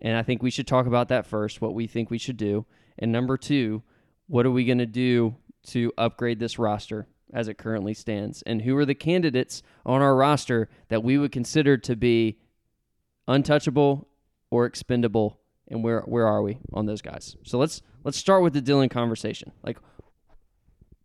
and 0.00 0.16
I 0.16 0.22
think 0.22 0.42
we 0.42 0.50
should 0.50 0.66
talk 0.66 0.86
about 0.86 1.08
that 1.08 1.26
first, 1.26 1.60
what 1.60 1.74
we 1.74 1.86
think 1.86 2.10
we 2.10 2.18
should 2.18 2.36
do. 2.36 2.66
And 2.98 3.12
number 3.12 3.36
two, 3.36 3.82
what 4.26 4.46
are 4.46 4.50
we 4.50 4.64
going 4.64 4.78
to 4.78 4.86
do 4.86 5.36
to 5.68 5.92
upgrade 5.98 6.38
this 6.38 6.58
roster 6.58 7.06
as 7.32 7.48
it 7.48 7.58
currently 7.58 7.94
stands? 7.94 8.42
And 8.42 8.62
who 8.62 8.76
are 8.76 8.84
the 8.84 8.94
candidates 8.94 9.62
on 9.84 10.02
our 10.02 10.14
roster 10.16 10.68
that 10.88 11.02
we 11.02 11.18
would 11.18 11.32
consider 11.32 11.76
to 11.78 11.96
be 11.96 12.38
untouchable 13.28 14.08
or 14.50 14.66
expendable? 14.66 15.40
And 15.68 15.82
where 15.82 16.00
where 16.02 16.26
are 16.26 16.42
we 16.42 16.58
on 16.72 16.86
those 16.86 17.02
guys? 17.02 17.36
So 17.42 17.58
let's 17.58 17.82
let's 18.04 18.16
start 18.16 18.42
with 18.42 18.52
the 18.52 18.60
Dillon 18.60 18.88
conversation. 18.88 19.50
Like 19.64 19.78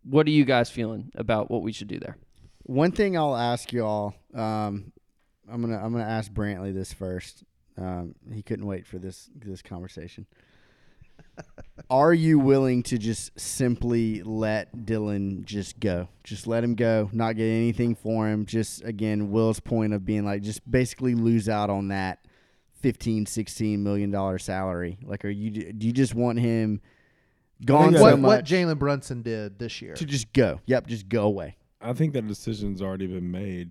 what 0.04 0.26
are 0.26 0.30
you 0.30 0.44
guys 0.44 0.70
feeling 0.70 1.10
about 1.16 1.50
what 1.50 1.62
we 1.62 1.72
should 1.72 1.88
do 1.88 1.98
there? 1.98 2.16
One 2.64 2.92
thing 2.92 3.16
I'll 3.16 3.36
ask 3.36 3.72
y'all, 3.72 4.14
um, 4.34 4.92
I'm 5.50 5.60
gonna 5.60 5.78
I'm 5.78 5.92
gonna 5.92 6.04
ask 6.04 6.30
Brantley 6.32 6.72
this 6.72 6.92
first 6.92 7.44
Um, 7.76 8.14
he 8.32 8.42
couldn't 8.42 8.66
wait 8.66 8.86
for 8.86 8.98
this 8.98 9.30
this 9.34 9.62
conversation. 9.62 10.26
Are 11.90 12.14
you 12.14 12.38
willing 12.38 12.82
to 12.84 12.98
just 12.98 13.38
simply 13.38 14.22
let 14.22 14.86
Dillon 14.86 15.44
just 15.44 15.78
go? 15.78 16.08
Just 16.24 16.46
let 16.46 16.64
him 16.64 16.74
go, 16.74 17.10
not 17.12 17.36
get 17.36 17.44
anything 17.44 17.94
for 17.94 18.28
him. 18.28 18.46
Just 18.46 18.82
again, 18.84 19.30
Will's 19.30 19.60
point 19.60 19.92
of 19.92 20.04
being 20.04 20.24
like 20.24 20.42
just 20.42 20.68
basically 20.70 21.14
lose 21.14 21.48
out 21.48 21.70
on 21.70 21.88
that 21.88 22.26
15 22.80 23.26
16 23.26 23.82
million 23.82 24.10
dollar 24.10 24.38
salary. 24.38 24.98
Like 25.02 25.24
are 25.24 25.30
you 25.30 25.72
do 25.72 25.86
you 25.86 25.92
just 25.92 26.14
want 26.14 26.38
him 26.38 26.80
gone 27.64 27.88
think 27.88 27.96
so 27.98 28.02
what, 28.02 28.18
much 28.18 28.28
what 28.28 28.44
Jalen 28.44 28.78
Brunson 28.78 29.22
did 29.22 29.58
this 29.58 29.80
year. 29.82 29.94
to 29.94 30.04
just 30.04 30.32
go? 30.32 30.60
Yep, 30.66 30.86
just 30.86 31.08
go 31.08 31.24
away. 31.24 31.56
I 31.80 31.92
think 31.92 32.12
that 32.14 32.26
decision's 32.26 32.80
already 32.80 33.06
been 33.06 33.30
made. 33.30 33.70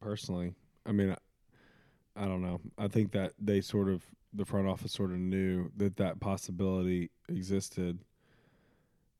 Personally, 0.00 0.54
I 0.86 0.92
mean, 0.92 1.10
I, 1.10 2.22
I 2.22 2.26
don't 2.26 2.42
know. 2.42 2.60
I 2.76 2.88
think 2.88 3.12
that 3.12 3.32
they 3.38 3.60
sort 3.60 3.88
of 3.88 4.04
the 4.38 4.46
front 4.46 4.68
office 4.68 4.92
sort 4.92 5.10
of 5.10 5.18
knew 5.18 5.70
that 5.76 5.96
that 5.96 6.20
possibility 6.20 7.10
existed. 7.28 7.98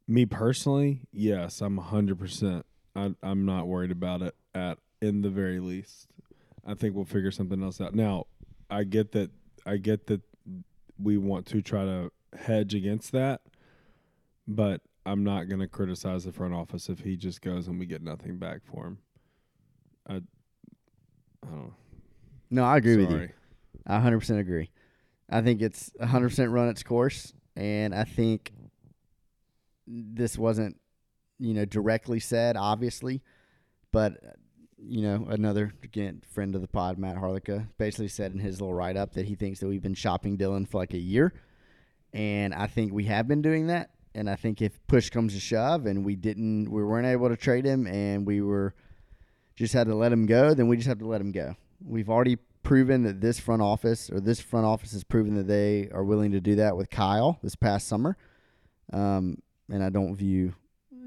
Me 0.06 0.24
personally, 0.24 1.00
yes, 1.12 1.60
I'm 1.60 1.76
hundred 1.76 2.18
percent. 2.18 2.64
I'm 2.96 3.44
not 3.44 3.68
worried 3.68 3.90
about 3.90 4.22
it 4.22 4.34
at 4.54 4.78
in 5.00 5.22
the 5.22 5.28
very 5.28 5.60
least. 5.60 6.08
I 6.66 6.74
think 6.74 6.94
we'll 6.96 7.04
figure 7.04 7.30
something 7.30 7.62
else 7.62 7.80
out. 7.80 7.94
Now, 7.94 8.26
I 8.70 8.84
get 8.84 9.12
that. 9.12 9.30
I 9.66 9.76
get 9.76 10.06
that 10.06 10.22
we 10.98 11.18
want 11.18 11.46
to 11.46 11.62
try 11.62 11.84
to 11.84 12.10
hedge 12.36 12.74
against 12.74 13.12
that, 13.12 13.42
but 14.46 14.80
I'm 15.04 15.24
not 15.24 15.48
going 15.48 15.60
to 15.60 15.68
criticize 15.68 16.24
the 16.24 16.32
front 16.32 16.54
office 16.54 16.88
if 16.88 17.00
he 17.00 17.16
just 17.16 17.40
goes 17.40 17.68
and 17.68 17.78
we 17.78 17.86
get 17.86 18.02
nothing 18.02 18.38
back 18.38 18.60
for 18.64 18.86
him. 18.86 18.98
I, 20.08 20.14
I 20.14 20.20
don't 21.46 21.56
know. 21.56 21.74
No, 22.50 22.64
I 22.64 22.78
agree 22.78 22.96
with 22.96 23.10
you. 23.10 23.28
I 23.86 23.98
100% 23.98 24.38
agree. 24.38 24.70
I 25.30 25.42
think 25.42 25.60
it's 25.60 25.90
100% 26.00 26.52
run 26.52 26.68
its 26.68 26.82
course, 26.82 27.34
and 27.54 27.94
I 27.94 28.04
think 28.04 28.52
this 29.86 30.38
wasn't, 30.38 30.76
you 31.38 31.54
know, 31.54 31.64
directly 31.64 32.20
said, 32.20 32.56
obviously, 32.56 33.22
but 33.92 34.18
you 34.80 35.02
know, 35.02 35.26
another 35.28 35.72
again 35.82 36.22
friend 36.32 36.54
of 36.54 36.60
the 36.60 36.68
pod, 36.68 36.98
Matt 36.98 37.16
Harlica, 37.16 37.66
basically 37.78 38.08
said 38.08 38.32
in 38.32 38.38
his 38.38 38.60
little 38.60 38.74
write 38.74 38.96
up 38.96 39.14
that 39.14 39.26
he 39.26 39.34
thinks 39.34 39.58
that 39.60 39.66
we've 39.66 39.82
been 39.82 39.94
shopping 39.94 40.36
Dillon 40.36 40.66
for 40.66 40.78
like 40.78 40.94
a 40.94 40.98
year, 40.98 41.34
and 42.12 42.54
I 42.54 42.66
think 42.66 42.92
we 42.92 43.04
have 43.04 43.26
been 43.28 43.42
doing 43.42 43.66
that. 43.68 43.90
And 44.14 44.28
I 44.28 44.36
think 44.36 44.62
if 44.62 44.84
push 44.86 45.10
comes 45.10 45.34
to 45.34 45.40
shove, 45.40 45.86
and 45.86 46.04
we 46.04 46.16
didn't, 46.16 46.70
we 46.70 46.82
weren't 46.82 47.06
able 47.06 47.28
to 47.28 47.36
trade 47.36 47.64
him, 47.64 47.86
and 47.86 48.26
we 48.26 48.40
were 48.40 48.74
just 49.54 49.74
had 49.74 49.86
to 49.86 49.94
let 49.94 50.10
him 50.10 50.26
go, 50.26 50.54
then 50.54 50.66
we 50.66 50.76
just 50.76 50.88
have 50.88 50.98
to 51.00 51.06
let 51.06 51.20
him 51.20 51.30
go. 51.30 51.54
We've 51.84 52.08
already 52.08 52.38
proven 52.68 53.02
that 53.02 53.22
this 53.22 53.40
front 53.40 53.62
office 53.62 54.10
or 54.10 54.20
this 54.20 54.42
front 54.42 54.66
office 54.66 54.92
has 54.92 55.02
proven 55.02 55.34
that 55.34 55.46
they 55.46 55.88
are 55.90 56.04
willing 56.04 56.32
to 56.32 56.38
do 56.38 56.54
that 56.54 56.76
with 56.76 56.90
Kyle 56.90 57.38
this 57.42 57.56
past 57.56 57.88
summer. 57.88 58.14
Um, 58.92 59.38
and 59.70 59.82
I 59.82 59.88
don't 59.88 60.14
view 60.14 60.52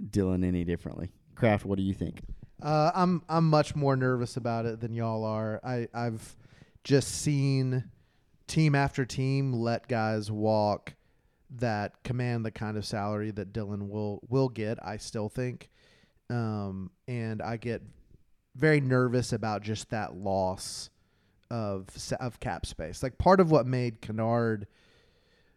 Dillon 0.09 0.43
any 0.43 0.63
differently. 0.63 1.11
Kraft, 1.35 1.63
what 1.63 1.77
do 1.77 1.83
you 1.83 1.93
think? 1.93 2.23
Uh, 2.63 2.89
I'm 2.95 3.21
I'm 3.29 3.47
much 3.47 3.75
more 3.75 3.95
nervous 3.95 4.37
about 4.37 4.65
it 4.65 4.79
than 4.79 4.95
y'all 4.95 5.23
are. 5.23 5.59
I 5.63 5.87
I've 5.93 6.35
just 6.83 7.21
seen 7.21 7.83
team 8.47 8.73
after 8.73 9.05
team 9.05 9.53
let 9.53 9.87
guys 9.87 10.31
walk 10.31 10.95
that 11.57 12.03
command 12.03 12.43
the 12.43 12.49
kind 12.49 12.75
of 12.75 12.87
salary 12.87 13.29
that 13.29 13.53
Dillon 13.53 13.87
will 13.87 14.19
will 14.27 14.49
get. 14.49 14.79
I 14.83 14.97
still 14.97 15.29
think, 15.29 15.69
um, 16.27 16.89
and 17.07 17.39
I 17.39 17.57
get 17.57 17.83
very 18.55 18.81
nervous 18.81 19.31
about 19.31 19.61
just 19.61 19.91
that 19.91 20.15
loss 20.15 20.89
of 21.51 21.87
of 22.19 22.39
cap 22.39 22.65
space. 22.65 23.03
Like 23.03 23.17
part 23.17 23.39
of 23.39 23.51
what 23.51 23.67
made 23.67 24.01
Kennard 24.01 24.67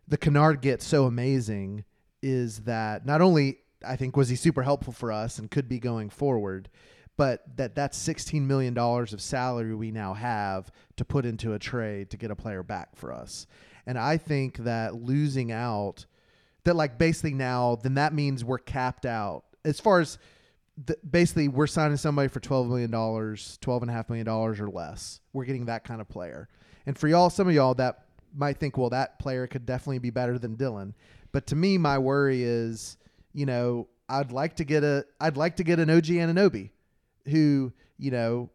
the 0.07 0.19
Kennard 0.19 0.61
get 0.61 0.83
so 0.83 1.07
amazing 1.07 1.85
is 2.23 2.61
that 2.61 3.07
not 3.07 3.23
only 3.23 3.59
I 3.87 3.97
think 3.97 4.17
was 4.17 4.29
he 4.29 4.37
super 4.37 4.63
helpful 4.63 4.93
for 4.93 5.13
us 5.13 5.39
and 5.39 5.51
could 5.51 5.69
be 5.69 5.79
going 5.79 6.11
forward, 6.11 6.69
but 7.17 7.45
that 7.57 7.75
that's 7.75 7.97
16 7.97 8.47
million 8.47 8.75
dollars 8.75 9.13
of 9.13 9.21
salary 9.21 9.75
we 9.75 9.91
now 9.91 10.15
have 10.15 10.71
to 10.97 11.05
put 11.05 11.25
into 11.25 11.55
a 11.55 11.59
trade 11.59 12.11
to 12.11 12.17
get 12.17 12.31
a 12.31 12.37
player 12.37 12.63
back 12.63 12.97
for 12.97 13.13
us. 13.13 13.47
And 13.87 13.97
I 13.99 14.17
think 14.17 14.59
that 14.59 14.95
losing 14.95 15.53
out 15.53 16.07
that 16.65 16.75
like 16.75 16.99
basically 16.99 17.35
now 17.35 17.77
then 17.77 17.95
that 17.95 18.13
means 18.13 18.45
we're 18.45 18.59
capped 18.59 19.07
out 19.07 19.45
as 19.65 19.79
far 19.79 20.01
as 20.01 20.19
the, 20.83 20.97
basically 21.09 21.49
we're 21.49 21.67
signing 21.67 21.97
somebody 21.97 22.29
for 22.29 22.41
12 22.41 22.69
million 22.69 22.91
dollars 22.91 23.59
12 23.61 23.83
and 23.83 23.91
a 23.91 23.95
half 23.95 24.09
million 24.09 24.27
dollars 24.27 24.61
or 24.61 24.69
less. 24.69 25.21
We're 25.33 25.45
getting 25.45 25.67
that 25.67 25.85
kind 25.85 26.01
of 26.01 26.09
player. 26.09 26.49
And 26.87 26.99
for 26.99 27.09
y'all 27.09 27.31
some 27.31 27.49
of 27.49 27.55
y'all 27.55 27.75
that 27.75 28.07
might 28.35 28.59
think 28.59 28.77
well 28.77 28.91
that 28.91 29.19
player 29.19 29.47
could 29.47 29.67
definitely 29.67 30.01
be 30.01 30.11
better 30.11 30.39
than 30.39 30.57
dillon. 30.57 30.95
But 31.33 31.47
to 31.49 31.57
me 31.57 31.79
my 31.79 31.99
worry 31.99 32.43
is 32.43 32.97
you 33.33 33.47
know 33.47 33.89
i'd 34.09 34.33
like 34.33 34.57
to 34.57 34.65
get 34.65 34.85
a 34.85 35.05
i'd 35.21 35.37
like 35.37 35.57
to 35.57 35.65
get 35.65 35.79
an 35.79 35.89
og 35.91 36.05
Anunoby 36.05 36.71
who 37.27 37.73
you 37.97 38.11
know 38.11 38.51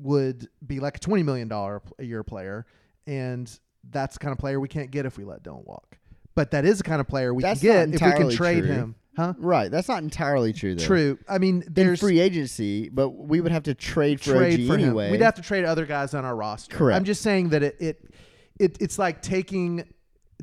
would 0.00 0.48
be 0.66 0.80
like 0.80 0.96
a 0.96 1.00
20 1.00 1.22
million 1.22 1.48
dollar 1.48 1.82
a 1.98 2.04
year 2.04 2.22
player. 2.22 2.66
And 3.06 3.50
that's 3.90 4.14
the 4.14 4.20
kind 4.20 4.32
of 4.32 4.38
player 4.38 4.60
we 4.60 4.68
can't 4.68 4.90
get 4.90 5.06
if 5.06 5.16
we 5.18 5.24
let 5.24 5.42
dillon 5.42 5.62
walk. 5.64 5.98
But 6.34 6.52
that 6.52 6.64
is 6.64 6.78
the 6.78 6.84
kind 6.84 7.00
of 7.00 7.08
player 7.08 7.34
we 7.34 7.42
That's 7.42 7.60
can 7.60 7.90
get 7.90 8.02
if 8.02 8.02
we 8.02 8.12
can 8.12 8.30
trade 8.30 8.60
true. 8.64 8.72
him 8.72 8.94
huh 9.18 9.34
Right. 9.38 9.70
That's 9.70 9.88
not 9.88 10.02
entirely 10.02 10.52
true, 10.52 10.76
though. 10.76 10.84
True. 10.84 11.18
I 11.28 11.38
mean, 11.38 11.62
In 11.66 11.74
there's 11.74 12.00
free 12.00 12.20
agency, 12.20 12.88
but 12.88 13.10
we 13.10 13.40
would 13.40 13.50
have 13.50 13.64
to 13.64 13.74
trade 13.74 14.20
for 14.20 14.34
trade 14.34 14.60
OG 14.60 14.66
for 14.68 14.74
anyway. 14.74 15.06
him. 15.06 15.12
We'd 15.12 15.20
have 15.22 15.34
to 15.34 15.42
trade 15.42 15.64
other 15.64 15.86
guys 15.86 16.14
on 16.14 16.24
our 16.24 16.36
roster. 16.36 16.76
Correct. 16.76 16.96
I'm 16.96 17.04
just 17.04 17.20
saying 17.22 17.48
that 17.48 17.62
it, 17.64 17.76
it 17.80 18.04
it 18.60 18.76
it's 18.80 18.98
like 18.98 19.20
taking 19.20 19.84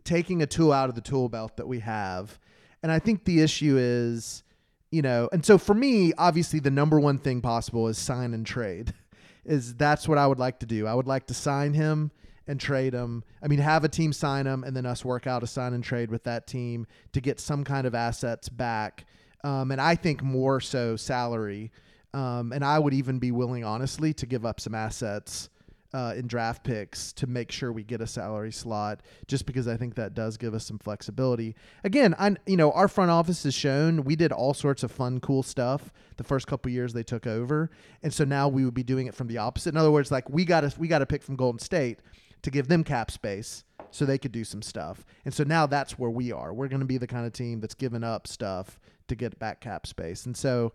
taking 0.03 0.41
a 0.41 0.46
tool 0.46 0.74
out 0.74 0.89
of 0.89 0.96
the 0.96 1.01
tool 1.01 1.29
belt 1.29 1.55
that 1.58 1.67
we 1.67 1.79
have. 1.79 2.38
And 2.84 2.91
I 2.91 3.00
think 3.00 3.24
the 3.24 3.41
issue 3.41 3.77
is, 3.79 4.44
you 4.91 5.01
know, 5.01 5.29
and 5.32 5.44
so 5.46 5.58
for 5.58 5.74
me, 5.74 6.12
obviously 6.17 6.60
the 6.60 6.70
number 6.70 7.00
one 7.00 7.17
thing 7.17 7.41
possible 7.41 7.88
is 7.88 7.98
sign 7.98 8.34
and 8.34 8.46
trade. 8.46 8.94
Is 9.48 9.75
that's 9.75 10.08
what 10.08 10.17
I 10.17 10.25
would 10.25 10.39
like 10.39 10.60
to 10.62 10.65
do. 10.65 10.88
I 10.88 10.96
would 10.96 11.05
like 11.05 11.27
to 11.27 11.36
sign 11.36 11.75
him 11.75 12.10
and 12.47 12.59
trade 12.59 12.93
him. 12.93 13.23
I 13.41 13.47
mean, 13.47 13.59
have 13.59 13.83
a 13.83 13.89
team 13.89 14.13
sign 14.13 14.45
him 14.45 14.63
and 14.63 14.75
then 14.75 14.85
us 14.85 15.03
work 15.03 15.27
out 15.27 15.43
a 15.43 15.47
sign 15.47 15.73
and 15.73 15.83
trade 15.83 16.11
with 16.11 16.23
that 16.23 16.47
team 16.47 16.87
to 17.13 17.21
get 17.21 17.39
some 17.39 17.63
kind 17.63 17.87
of 17.87 17.95
assets 17.95 18.49
back. 18.49 19.05
Um, 19.43 19.71
and 19.71 19.81
I 19.81 19.95
think 19.95 20.23
more 20.23 20.59
so 20.59 20.95
salary. 20.95 21.71
Um, 22.13 22.53
and 22.53 22.63
I 22.63 22.79
would 22.79 22.93
even 22.93 23.19
be 23.19 23.31
willing, 23.31 23.63
honestly, 23.63 24.13
to 24.13 24.25
give 24.25 24.45
up 24.45 24.59
some 24.59 24.73
assets 24.73 25.49
uh, 25.95 26.13
in 26.13 26.27
draft 26.27 26.61
picks 26.63 27.13
to 27.13 27.25
make 27.25 27.49
sure 27.51 27.71
we 27.71 27.81
get 27.81 28.01
a 28.01 28.07
salary 28.07 28.51
slot, 28.51 28.99
just 29.27 29.45
because 29.45 29.65
I 29.65 29.77
think 29.77 29.95
that 29.95 30.13
does 30.13 30.35
give 30.35 30.53
us 30.53 30.65
some 30.65 30.77
flexibility. 30.77 31.55
Again, 31.85 32.13
I 32.19 32.35
you 32.45 32.57
know 32.57 32.71
our 32.73 32.89
front 32.89 33.11
office 33.11 33.43
has 33.43 33.53
shown 33.53 34.03
we 34.03 34.17
did 34.17 34.33
all 34.33 34.53
sorts 34.53 34.83
of 34.83 34.91
fun, 34.91 35.21
cool 35.21 35.41
stuff 35.41 35.93
the 36.17 36.23
first 36.25 36.47
couple 36.47 36.69
years 36.69 36.91
they 36.91 37.03
took 37.03 37.25
over, 37.25 37.71
and 38.03 38.13
so 38.13 38.25
now 38.25 38.49
we 38.49 38.65
would 38.65 38.73
be 38.73 38.83
doing 38.83 39.07
it 39.07 39.15
from 39.15 39.27
the 39.27 39.37
opposite. 39.37 39.69
In 39.69 39.77
other 39.77 39.91
words, 39.91 40.11
like 40.11 40.29
we 40.29 40.43
got 40.43 40.61
to 40.61 40.73
we 40.77 40.89
got 40.89 40.99
to 40.99 41.05
pick 41.05 41.23
from 41.23 41.37
Golden 41.37 41.59
State 41.59 41.99
to 42.45 42.51
give 42.51 42.67
them 42.67 42.83
cap 42.83 43.11
space 43.11 43.63
so 43.91 44.05
they 44.05 44.17
could 44.17 44.31
do 44.31 44.43
some 44.43 44.61
stuff, 44.61 45.05
and 45.25 45.33
so 45.33 45.43
now 45.43 45.65
that's 45.65 45.99
where 45.99 46.09
we 46.09 46.31
are. 46.31 46.53
We're 46.53 46.67
going 46.67 46.79
to 46.79 46.85
be 46.85 46.97
the 46.97 47.07
kind 47.07 47.25
of 47.25 47.33
team 47.33 47.59
that's 47.59 47.75
giving 47.75 48.03
up 48.03 48.27
stuff 48.27 48.79
to 49.07 49.15
get 49.15 49.37
back 49.39 49.61
cap 49.61 49.85
space, 49.85 50.25
and 50.25 50.35
so. 50.35 50.73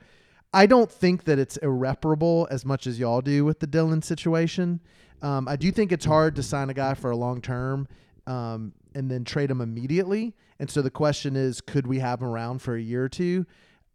I 0.52 0.66
don't 0.66 0.90
think 0.90 1.26
that 1.26 1.38
it's 1.38 1.58
irreparable 1.58 2.48
as 2.50 2.64
much 2.64 2.88
as 2.88 2.98
y'all 2.98 3.20
do 3.20 3.44
with 3.44 3.60
the 3.60 3.68
Dillon 3.68 4.02
situation. 4.02 4.80
Um, 5.22 5.46
I 5.46 5.54
do 5.54 5.70
think 5.70 5.92
it's 5.92 6.04
hard 6.04 6.34
to 6.34 6.42
sign 6.42 6.70
a 6.70 6.74
guy 6.74 6.94
for 6.94 7.12
a 7.12 7.16
long 7.16 7.40
term 7.40 7.86
um, 8.26 8.72
and 8.94 9.08
then 9.08 9.24
trade 9.24 9.48
him 9.48 9.60
immediately. 9.60 10.34
And 10.58 10.70
so 10.70 10.82
the 10.82 10.90
question 10.90 11.36
is, 11.36 11.60
could 11.60 11.86
we 11.86 12.00
have 12.00 12.20
him 12.20 12.28
around 12.28 12.62
for 12.62 12.74
a 12.74 12.80
year 12.80 13.04
or 13.04 13.08
two? 13.08 13.46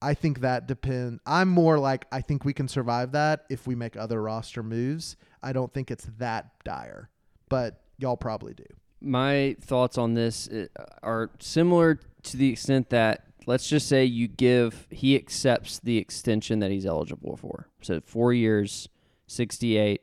I 0.01 0.13
think 0.13 0.41
that 0.41 0.67
depend. 0.67 1.19
I'm 1.25 1.47
more 1.47 1.79
like 1.79 2.05
I 2.11 2.21
think 2.21 2.45
we 2.45 2.53
can 2.53 2.67
survive 2.67 3.13
that 3.13 3.45
if 3.49 3.65
we 3.65 3.75
make 3.75 3.95
other 3.95 4.21
roster 4.21 4.61
moves. 4.61 5.15
I 5.41 5.53
don't 5.53 5.73
think 5.73 5.89
it's 5.89 6.07
that 6.17 6.51
dire, 6.63 7.09
but 7.49 7.81
y'all 7.97 8.17
probably 8.17 8.53
do. 8.53 8.65
my 9.01 9.55
thoughts 9.61 9.97
on 9.97 10.13
this 10.13 10.47
uh, 10.47 10.65
are 11.03 11.29
similar 11.39 11.99
to 12.23 12.37
the 12.37 12.49
extent 12.51 12.89
that 12.89 13.25
let's 13.45 13.67
just 13.67 13.87
say 13.87 14.03
you 14.03 14.27
give 14.27 14.87
he 14.89 15.15
accepts 15.15 15.79
the 15.79 15.97
extension 15.97 16.59
that 16.59 16.71
he's 16.71 16.85
eligible 16.85 17.37
for. 17.37 17.67
So 17.81 18.01
4 18.01 18.33
years, 18.33 18.89
68, 19.27 20.01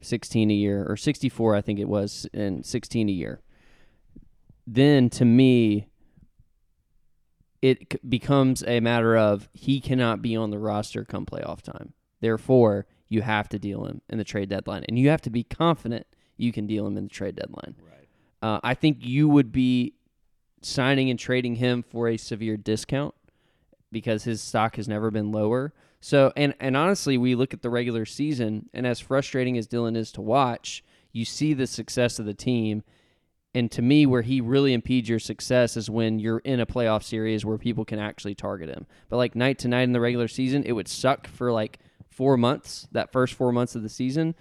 16 0.00 0.50
a 0.50 0.54
year 0.54 0.86
or 0.88 0.96
64 0.96 1.56
I 1.56 1.60
think 1.60 1.78
it 1.78 1.88
was 1.88 2.26
and 2.32 2.64
16 2.64 3.08
a 3.08 3.12
year. 3.12 3.40
Then 4.66 5.10
to 5.10 5.24
me 5.24 5.88
it 7.62 8.08
becomes 8.08 8.62
a 8.66 8.80
matter 8.80 9.16
of 9.16 9.48
he 9.52 9.80
cannot 9.80 10.22
be 10.22 10.34
on 10.34 10.50
the 10.50 10.58
roster 10.58 11.04
come 11.04 11.26
playoff 11.26 11.60
time. 11.60 11.92
Therefore, 12.20 12.86
you 13.08 13.22
have 13.22 13.48
to 13.50 13.58
deal 13.58 13.84
him 13.84 14.00
in 14.08 14.18
the 14.18 14.24
trade 14.24 14.48
deadline, 14.48 14.84
and 14.88 14.98
you 14.98 15.10
have 15.10 15.20
to 15.22 15.30
be 15.30 15.42
confident 15.42 16.06
you 16.40 16.52
can 16.52 16.66
deal 16.66 16.86
him 16.86 16.96
in 16.96 17.04
the 17.04 17.10
trade 17.10 17.36
deadline. 17.36 17.74
Right. 17.80 18.08
Uh, 18.42 18.60
I 18.62 18.74
think 18.74 18.98
you 19.00 19.28
would 19.28 19.52
be 19.52 19.94
signing 20.62 21.10
and 21.10 21.18
trading 21.18 21.56
him 21.56 21.82
for 21.82 22.08
a 22.08 22.16
severe 22.16 22.56
discount 22.56 23.14
because 23.92 24.24
his 24.24 24.40
stock 24.40 24.76
has 24.76 24.88
never 24.88 25.10
been 25.10 25.32
lower. 25.32 25.72
So, 26.00 26.32
and 26.36 26.54
and 26.60 26.76
honestly, 26.76 27.18
we 27.18 27.34
look 27.34 27.52
at 27.52 27.62
the 27.62 27.70
regular 27.70 28.06
season, 28.06 28.70
and 28.72 28.86
as 28.86 29.00
frustrating 29.00 29.58
as 29.58 29.66
Dillon 29.66 29.96
is 29.96 30.10
to 30.12 30.22
watch, 30.22 30.82
you 31.12 31.24
see 31.24 31.52
the 31.52 31.66
success 31.66 32.18
of 32.18 32.26
the 32.26 32.34
team. 32.34 32.82
And 33.52 33.70
to 33.72 33.82
me, 33.82 34.06
where 34.06 34.22
he 34.22 34.40
really 34.40 34.72
impedes 34.72 35.08
your 35.08 35.18
success 35.18 35.76
is 35.76 35.90
when 35.90 36.20
you're 36.20 36.38
in 36.38 36.60
a 36.60 36.66
playoff 36.66 37.02
series 37.02 37.44
where 37.44 37.58
people 37.58 37.84
can 37.84 37.98
actually 37.98 38.36
target 38.36 38.68
him. 38.68 38.86
But 39.08 39.16
like 39.16 39.34
night 39.34 39.58
to 39.58 39.68
night 39.68 39.82
in 39.82 39.92
the 39.92 40.00
regular 40.00 40.28
season, 40.28 40.62
it 40.62 40.72
would 40.72 40.86
suck 40.86 41.26
for 41.26 41.50
like 41.50 41.80
four 42.08 42.36
months, 42.36 42.86
that 42.92 43.10
first 43.10 43.34
four 43.34 43.50
months 43.50 43.74
of 43.74 43.82
the 43.82 43.88
season. 43.88 44.36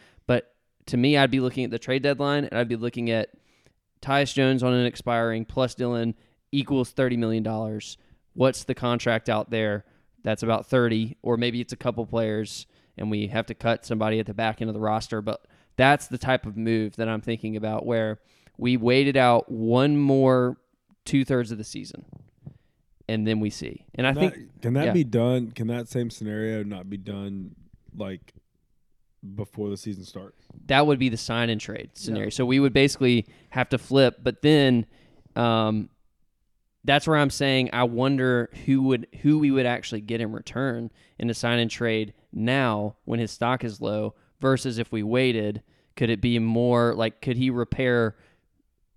To 0.90 0.98
me, 0.98 1.18
I'd 1.18 1.32
be 1.32 1.40
looking 1.40 1.64
at 1.64 1.72
the 1.72 1.80
trade 1.80 2.02
deadline 2.04 2.46
and 2.46 2.58
I'd 2.60 2.68
be 2.68 2.76
looking 2.76 3.10
at 3.12 3.30
Tyus 4.02 4.34
Jones 4.34 4.64
on 4.64 4.74
an 4.74 4.86
expiring 4.86 5.46
plus 5.46 5.76
Dillon 5.76 6.16
equals 6.52 6.94
$30 6.94 7.18
million. 7.18 7.80
What's 8.34 8.64
the 8.64 8.74
contract 8.74 9.30
out 9.30 9.50
there 9.52 9.86
that's 10.24 10.42
about 10.44 10.66
30 10.68 11.18
or 11.22 11.38
maybe 11.38 11.62
it's 11.62 11.74
a 11.74 11.78
couple 11.78 12.06
players 12.08 12.66
and 12.98 13.12
we 13.12 13.28
have 13.28 13.46
to 13.46 13.54
cut 13.54 13.86
somebody 13.86 14.20
at 14.20 14.26
the 14.26 14.34
back 14.34 14.62
end 14.62 14.70
of 14.70 14.74
the 14.74 14.80
roster, 14.80 15.22
but 15.22 15.46
that's 15.78 16.08
the 16.08 16.18
type 16.18 16.46
of 16.46 16.58
move 16.58 16.96
that 16.96 17.08
I'm 17.08 17.22
thinking 17.22 17.56
about 17.56 17.86
where 17.86 18.20
we 18.58 18.76
waited 18.76 19.16
out 19.16 19.50
one 19.52 19.96
more 19.96 20.58
two 21.06 21.24
thirds 21.24 21.52
of 21.52 21.58
the 21.60 21.64
season 21.64 22.04
and 23.08 23.28
then 23.28 23.40
we 23.40 23.50
see. 23.52 23.86
And 23.96 24.08
I 24.08 24.14
That- 24.14 24.34
think 24.34 24.62
can 24.62 24.74
that 24.74 24.86
yeah. 24.88 24.94
be 24.94 25.04
done? 25.04 25.52
Can 25.52 25.68
that 25.68 25.88
same 25.88 26.10
scenario 26.10 26.64
not 26.64 26.90
be 26.90 26.98
done 26.98 27.56
like 27.96 28.34
before 29.36 29.70
the 29.70 29.78
season 29.78 30.04
starts? 30.04 30.46
that 30.68 30.86
would 30.86 31.00
be 31.00 31.10
the 31.10 31.18
sign 31.18 31.50
and 31.50 31.60
trade 31.60 31.90
scenario. 31.96 32.30
So 32.30 32.46
we 32.46 32.60
would 32.60 32.74
basically 32.74 33.26
have 33.50 33.70
to 33.70 33.78
flip, 33.78 34.20
but 34.22 34.42
then 34.42 34.86
um, 35.36 35.90
that's 36.84 37.08
where 37.08 37.18
I'm 37.18 37.30
saying 37.30 37.72
I 37.74 37.84
wonder 37.84 38.50
who 38.66 38.84
would 38.84 39.08
who 39.22 39.40
we 39.40 39.52
would 39.52 39.66
actually 39.66 40.02
get 40.02 40.22
in 40.22 40.32
return 40.32 40.92
in 41.18 41.30
a 41.30 41.34
sign 41.34 41.60
and 41.60 41.70
trade 41.70 42.14
now 42.32 42.96
when 43.06 43.20
his 43.20 43.32
stock 43.32 43.64
is 43.64 43.82
low 43.82 44.16
versus 44.40 44.78
if 44.78 44.92
we 44.92 45.04
waited. 45.04 45.64
Could 45.96 46.10
it 46.10 46.22
be 46.22 46.40
more 46.40 46.94
like 46.96 47.20
could 47.22 47.36
he 47.36 47.50
repair 47.50 48.16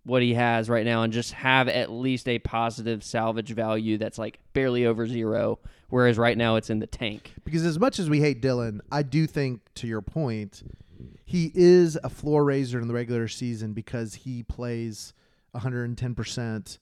what 0.04 0.22
he 0.22 0.34
has 0.34 0.68
right 0.68 0.84
now 0.84 1.02
and 1.02 1.12
just 1.12 1.32
have 1.32 1.68
at 1.68 1.90
least 1.90 2.28
a 2.28 2.38
positive 2.40 3.04
salvage 3.04 3.50
value 3.50 3.98
that's 3.98 4.18
like 4.18 4.40
barely 4.52 4.84
over 4.84 5.06
zero, 5.06 5.58
whereas 5.90 6.18
right 6.18 6.36
now 6.36 6.56
it's 6.56 6.70
in 6.70 6.80
the 6.80 6.86
tank. 6.86 7.32
Because 7.44 7.64
as 7.64 7.78
much 7.78 7.98
as 7.98 8.10
we 8.10 8.20
hate 8.20 8.40
Dillon, 8.40 8.80
I 8.90 9.02
do 9.02 9.26
think, 9.26 9.60
to 9.76 9.86
your 9.86 10.02
point, 10.02 10.62
he 11.24 11.52
is 11.54 11.98
a 12.02 12.08
floor 12.08 12.44
raiser 12.44 12.80
in 12.80 12.88
the 12.88 12.94
regular 12.94 13.28
season 13.28 13.72
because 13.74 14.14
he 14.14 14.42
plays 14.42 15.14
110%, 15.54 16.78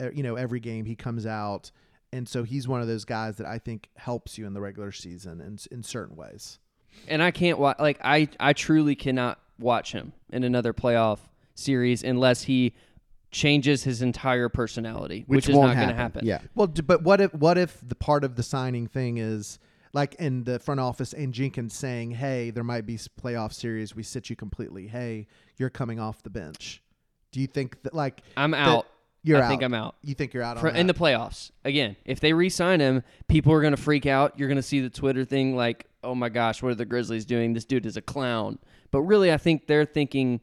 uh, 0.00 0.10
you 0.10 0.22
know, 0.22 0.34
every 0.34 0.60
game 0.60 0.84
he 0.84 0.96
comes 0.96 1.26
out. 1.26 1.70
And 2.12 2.28
so 2.28 2.42
he's 2.42 2.66
one 2.68 2.80
of 2.80 2.86
those 2.86 3.04
guys 3.04 3.36
that 3.36 3.46
I 3.46 3.58
think 3.58 3.88
helps 3.96 4.36
you 4.36 4.46
in 4.46 4.54
the 4.54 4.60
regular 4.60 4.92
season 4.92 5.40
in, 5.40 5.58
in 5.70 5.82
certain 5.82 6.16
ways. 6.16 6.58
and 7.08 7.22
I 7.22 7.30
can't 7.30 7.58
watch. 7.58 7.78
Like 7.78 7.98
I, 8.02 8.28
I 8.38 8.52
truly 8.52 8.94
cannot 8.94 9.40
watch 9.58 9.92
him 9.92 10.12
in 10.30 10.44
another 10.44 10.72
playoff 10.72 11.18
series 11.54 12.02
unless 12.02 12.42
he 12.42 12.74
changes 13.30 13.82
his 13.82 14.00
entire 14.00 14.48
personality, 14.48 15.24
which, 15.26 15.48
is 15.48 15.54
won't 15.54 15.74
going 15.74 15.88
to 15.88 15.94
happen. 15.94 15.96
happen. 15.96 16.26
Yeah. 16.26 16.40
Well, 16.54 16.68
d- 16.68 16.82
but 16.82 17.02
what 17.02 17.20
if 17.20 17.34
what 17.34 17.58
if 17.58 17.78
the 17.86 17.94
part 17.96 18.24
of 18.24 18.36
the 18.36 18.42
signing 18.42 18.86
thing 18.86 19.18
is 19.18 19.58
like 19.92 20.14
in 20.16 20.44
the 20.44 20.58
front 20.58 20.80
office 20.80 21.12
and 21.12 21.32
Jenkins 21.34 21.74
saying, 21.74 22.12
"Hey, 22.12 22.50
there 22.50 22.64
might 22.64 22.86
be 22.86 22.96
playoff 22.96 23.52
series. 23.52 23.94
We 23.94 24.02
sit 24.02 24.30
you 24.30 24.36
completely. 24.36 24.86
Hey, 24.88 25.26
you're 25.56 25.70
coming 25.70 25.98
off 25.98 26.22
the 26.22 26.30
bench." 26.30 26.82
Do 27.32 27.40
you 27.40 27.46
think 27.48 27.82
that 27.82 27.94
like 27.94 28.22
I'm 28.36 28.52
that 28.52 28.68
out. 28.68 28.86
You're 29.24 29.38
I 29.40 29.46
out. 29.46 29.48
think 29.48 29.62
I'm 29.62 29.74
out. 29.74 29.96
You 30.02 30.14
think 30.14 30.34
you're 30.34 30.42
out 30.42 30.58
For, 30.60 30.68
on 30.68 30.76
in 30.76 30.86
the 30.86 30.94
playoffs 30.94 31.50
again. 31.64 31.96
If 32.04 32.20
they 32.20 32.34
re-sign 32.34 32.80
him, 32.80 33.02
people 33.26 33.52
are 33.54 33.62
going 33.62 33.74
to 33.74 33.80
freak 33.80 34.04
out. 34.04 34.38
You're 34.38 34.48
going 34.48 34.56
to 34.56 34.62
see 34.62 34.80
the 34.80 34.90
Twitter 34.90 35.24
thing 35.24 35.56
like, 35.56 35.86
"Oh 36.04 36.14
my 36.14 36.28
gosh, 36.28 36.62
what 36.62 36.70
are 36.70 36.74
the 36.76 36.84
Grizzlies 36.84 37.24
doing? 37.24 37.52
This 37.54 37.64
dude 37.64 37.86
is 37.86 37.96
a 37.96 38.02
clown." 38.02 38.58
But 38.90 39.00
really, 39.00 39.32
I 39.32 39.38
think 39.38 39.66
they're 39.66 39.86
thinking 39.86 40.40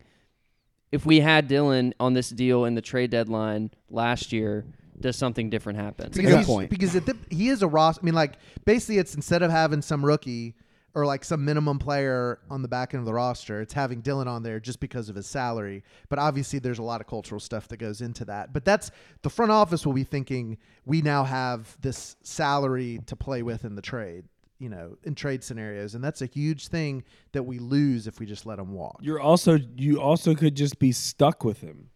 if 0.91 1.05
we 1.05 1.19
had 1.19 1.47
Dillon 1.47 1.93
on 1.99 2.13
this 2.13 2.29
deal 2.29 2.65
in 2.65 2.75
the 2.75 2.81
trade 2.81 3.11
deadline 3.11 3.71
last 3.89 4.31
year, 4.31 4.65
does 4.99 5.15
something 5.15 5.49
different 5.49 5.79
happen? 5.79 6.09
because 6.11 6.29
Good 6.29 6.37
he's, 6.37 6.45
point. 6.45 6.69
Because 6.69 6.95
at 6.95 7.05
the, 7.05 7.17
he 7.29 7.49
is 7.49 7.61
a 7.61 7.67
Ross. 7.67 7.97
I 7.99 8.03
mean, 8.03 8.13
like 8.13 8.33
basically, 8.65 8.97
it's 8.97 9.15
instead 9.15 9.41
of 9.41 9.51
having 9.51 9.81
some 9.81 10.05
rookie 10.05 10.55
or 10.93 11.05
like 11.05 11.23
some 11.23 11.45
minimum 11.45 11.79
player 11.79 12.39
on 12.49 12.61
the 12.61 12.67
back 12.67 12.93
end 12.93 12.99
of 12.99 13.05
the 13.05 13.13
roster, 13.13 13.61
it's 13.61 13.73
having 13.73 14.01
Dillon 14.01 14.27
on 14.27 14.43
there 14.43 14.59
just 14.59 14.79
because 14.79 15.07
of 15.07 15.15
his 15.15 15.25
salary. 15.25 15.83
But 16.09 16.19
obviously, 16.19 16.59
there's 16.59 16.79
a 16.79 16.83
lot 16.83 17.01
of 17.01 17.07
cultural 17.07 17.39
stuff 17.39 17.67
that 17.69 17.77
goes 17.77 18.01
into 18.01 18.25
that. 18.25 18.53
But 18.53 18.65
that's 18.65 18.91
the 19.21 19.29
front 19.29 19.51
office 19.51 19.85
will 19.85 19.93
be 19.93 20.03
thinking 20.03 20.57
we 20.85 21.01
now 21.01 21.23
have 21.23 21.77
this 21.81 22.15
salary 22.21 22.99
to 23.07 23.15
play 23.15 23.41
with 23.41 23.63
in 23.65 23.75
the 23.75 23.81
trade. 23.81 24.25
You 24.61 24.69
know, 24.69 24.95
in 25.03 25.15
trade 25.15 25.43
scenarios, 25.43 25.95
and 25.95 26.03
that's 26.03 26.21
a 26.21 26.27
huge 26.27 26.67
thing 26.67 27.03
that 27.31 27.41
we 27.43 27.57
lose 27.57 28.05
if 28.05 28.19
we 28.19 28.27
just 28.27 28.45
let 28.45 28.59
him 28.59 28.73
walk. 28.73 28.99
You're 29.01 29.19
also 29.19 29.57
you 29.75 29.99
also 29.99 30.35
could 30.35 30.55
just 30.55 30.77
be 30.77 30.91
stuck 30.91 31.43
with 31.43 31.61
him. 31.61 31.89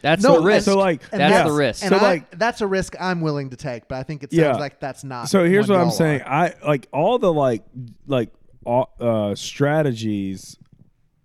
That's 0.00 0.20
No, 0.22 0.40
the 0.40 0.46
risk. 0.46 0.64
So 0.64 0.76
like 0.76 1.00
And 1.12 1.20
That's 1.20 1.32
yeah. 1.32 1.44
the 1.44 1.52
risk. 1.52 1.82
And 1.84 1.90
So 1.90 1.98
I, 1.98 2.02
like 2.02 2.36
that's 2.36 2.60
a 2.60 2.66
risk 2.66 2.96
I'm 3.00 3.20
willing 3.20 3.50
to 3.50 3.56
take, 3.56 3.86
but 3.86 3.98
I 3.98 4.02
think 4.02 4.24
it 4.24 4.32
sounds 4.32 4.40
Yeah. 4.40 4.56
like 4.56 4.80
that's 4.80 5.04
not. 5.04 5.28
So 5.28 5.44
here's 5.44 5.68
what 5.68 5.78
I'm 5.78 5.92
saying. 5.92 6.22
are. 6.22 6.28
I 6.28 6.54
like 6.66 6.88
all 6.92 7.20
the 7.20 7.32
like 7.32 7.62
like 8.08 8.30
uh, 8.66 9.36
strategies 9.36 10.58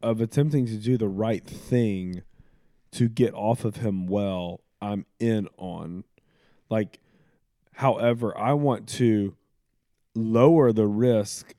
of 0.03 0.21
attempting 0.21 0.67
to 0.67 0.75
do 0.77 0.95
the 0.97 1.07
right 1.07 1.43
thing 1.43 2.21
to 2.91 3.09
get 3.09 3.33
off 3.33 3.65
of 3.65 3.77
him 3.77 4.05
well. 4.05 4.61
I'm 4.79 5.05
in 5.19 5.47
on. 5.57 6.03
Like, 6.69 6.99
however, 7.73 8.37
I 8.37 8.53
want 8.53 8.87
to 8.89 9.35
lower 10.17 10.71
the 10.71 10.87
risk 10.87 11.53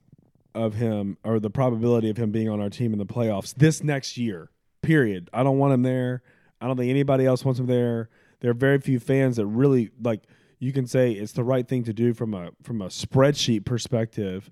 of 0.55 0.75
him 0.75 1.17
or 1.25 1.39
the 1.39 1.51
probability 1.51 2.11
of 2.11 2.17
him 2.17 2.31
being 2.31 2.49
on 2.49 2.61
our 2.61 2.71
team 2.71 2.93
in 2.93 2.99
the 2.99 3.07
playoffs 3.07 3.55
this 3.55 3.83
next 3.83 4.17
year. 4.17 4.51
Period. 4.83 5.31
I 5.33 5.43
don't 5.43 5.59
want 5.59 5.75
him 5.75 5.83
there. 5.83 6.23
I 6.61 6.67
don't 6.67 6.77
think 6.77 6.91
anybody 6.91 7.25
else 7.25 7.45
wants 7.45 7.61
him 7.61 7.67
there. 7.67 8.09
There 8.41 8.51
are 8.51 8.55
very 8.55 8.79
few 8.79 8.99
fans 9.01 9.37
that 9.37 9.47
really 9.47 9.91
like 10.01 10.23
you 10.59 10.73
can 10.73 10.87
say 10.87 11.13
it's 11.13 11.33
the 11.33 11.45
right 11.45 11.67
thing 11.67 11.85
to 11.85 11.93
do 11.93 12.13
from 12.15 12.35
a 12.35 12.51
from 12.63 12.83
a 12.83 12.87
spreadsheet 12.87 13.65
perspective, 13.65 14.51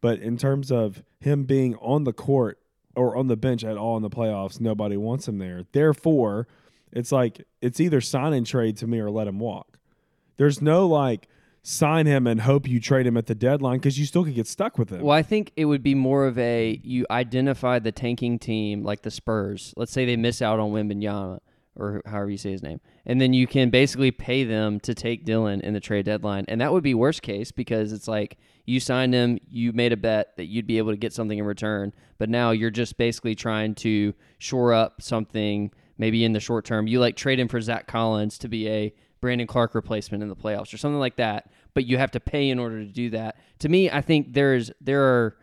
but 0.00 0.18
in 0.20 0.36
terms 0.36 0.70
of 0.70 1.02
him 1.20 1.44
being 1.44 1.74
on 1.76 2.04
the 2.04 2.12
court 2.12 2.58
or 2.96 3.16
on 3.16 3.26
the 3.26 3.36
bench 3.36 3.64
at 3.64 3.76
all 3.76 3.96
in 3.96 4.02
the 4.02 4.10
playoffs, 4.10 4.60
nobody 4.60 4.96
wants 4.96 5.26
him 5.28 5.38
there. 5.38 5.64
Therefore, 5.72 6.46
it's 6.92 7.12
like 7.12 7.46
it's 7.60 7.80
either 7.80 8.00
sign 8.00 8.32
and 8.32 8.46
trade 8.46 8.76
to 8.78 8.86
me 8.86 9.00
or 9.00 9.10
let 9.10 9.26
him 9.26 9.38
walk. 9.38 9.78
There's 10.36 10.62
no 10.62 10.86
like 10.86 11.28
sign 11.66 12.04
him 12.04 12.26
and 12.26 12.42
hope 12.42 12.68
you 12.68 12.78
trade 12.78 13.06
him 13.06 13.16
at 13.16 13.24
the 13.26 13.34
deadline 13.34 13.78
because 13.78 13.98
you 13.98 14.04
still 14.04 14.22
could 14.22 14.34
get 14.34 14.46
stuck 14.46 14.78
with 14.78 14.90
him. 14.90 15.00
Well, 15.00 15.16
I 15.16 15.22
think 15.22 15.50
it 15.56 15.64
would 15.64 15.82
be 15.82 15.94
more 15.94 16.26
of 16.26 16.38
a 16.38 16.78
you 16.84 17.06
identify 17.10 17.78
the 17.78 17.90
tanking 17.90 18.38
team 18.38 18.84
like 18.84 19.02
the 19.02 19.10
Spurs. 19.10 19.72
Let's 19.76 19.90
say 19.90 20.04
they 20.04 20.16
miss 20.16 20.42
out 20.42 20.60
on 20.60 20.70
Wembanyama 20.70 21.40
or 21.74 22.02
however 22.06 22.30
you 22.30 22.36
say 22.36 22.52
his 22.52 22.62
name, 22.62 22.80
and 23.04 23.20
then 23.20 23.32
you 23.32 23.48
can 23.48 23.68
basically 23.68 24.12
pay 24.12 24.44
them 24.44 24.78
to 24.78 24.94
take 24.94 25.24
Dillon 25.24 25.60
in 25.62 25.74
the 25.74 25.80
trade 25.80 26.04
deadline, 26.04 26.44
and 26.46 26.60
that 26.60 26.72
would 26.72 26.84
be 26.84 26.94
worst 26.94 27.22
case 27.22 27.50
because 27.50 27.92
it's 27.92 28.06
like 28.06 28.36
you 28.64 28.78
signed 28.78 29.12
him, 29.12 29.40
you 29.48 29.72
made 29.72 29.92
a 29.92 29.96
bet 29.96 30.36
that 30.36 30.44
you'd 30.44 30.68
be 30.68 30.78
able 30.78 30.92
to 30.92 30.96
get 30.96 31.12
something 31.12 31.36
in 31.36 31.44
return, 31.44 31.92
but 32.18 32.28
now 32.28 32.52
you're 32.52 32.70
just 32.70 32.96
basically 32.96 33.34
trying 33.34 33.74
to 33.74 34.14
shore 34.38 34.72
up 34.72 35.02
something 35.02 35.72
maybe 35.98 36.24
in 36.24 36.32
the 36.32 36.38
short 36.38 36.64
term. 36.64 36.86
You 36.86 37.00
like 37.00 37.16
trade 37.16 37.40
him 37.40 37.48
for 37.48 37.60
Zach 37.60 37.88
Collins 37.88 38.38
to 38.38 38.48
be 38.48 38.68
a 38.68 38.94
Brandon 39.24 39.46
Clarke 39.46 39.74
replacement 39.74 40.22
in 40.22 40.28
the 40.28 40.36
playoffs 40.36 40.74
or 40.74 40.76
something 40.76 40.98
like 40.98 41.16
that, 41.16 41.50
but 41.72 41.86
you 41.86 41.96
have 41.96 42.10
to 42.10 42.20
pay 42.20 42.50
in 42.50 42.58
order 42.58 42.80
to 42.80 42.90
do 42.90 43.08
that. 43.08 43.38
To 43.60 43.70
me, 43.70 43.88
I 43.90 44.02
think 44.02 44.34
there's 44.34 44.70
there 44.82 45.02
are 45.02 45.38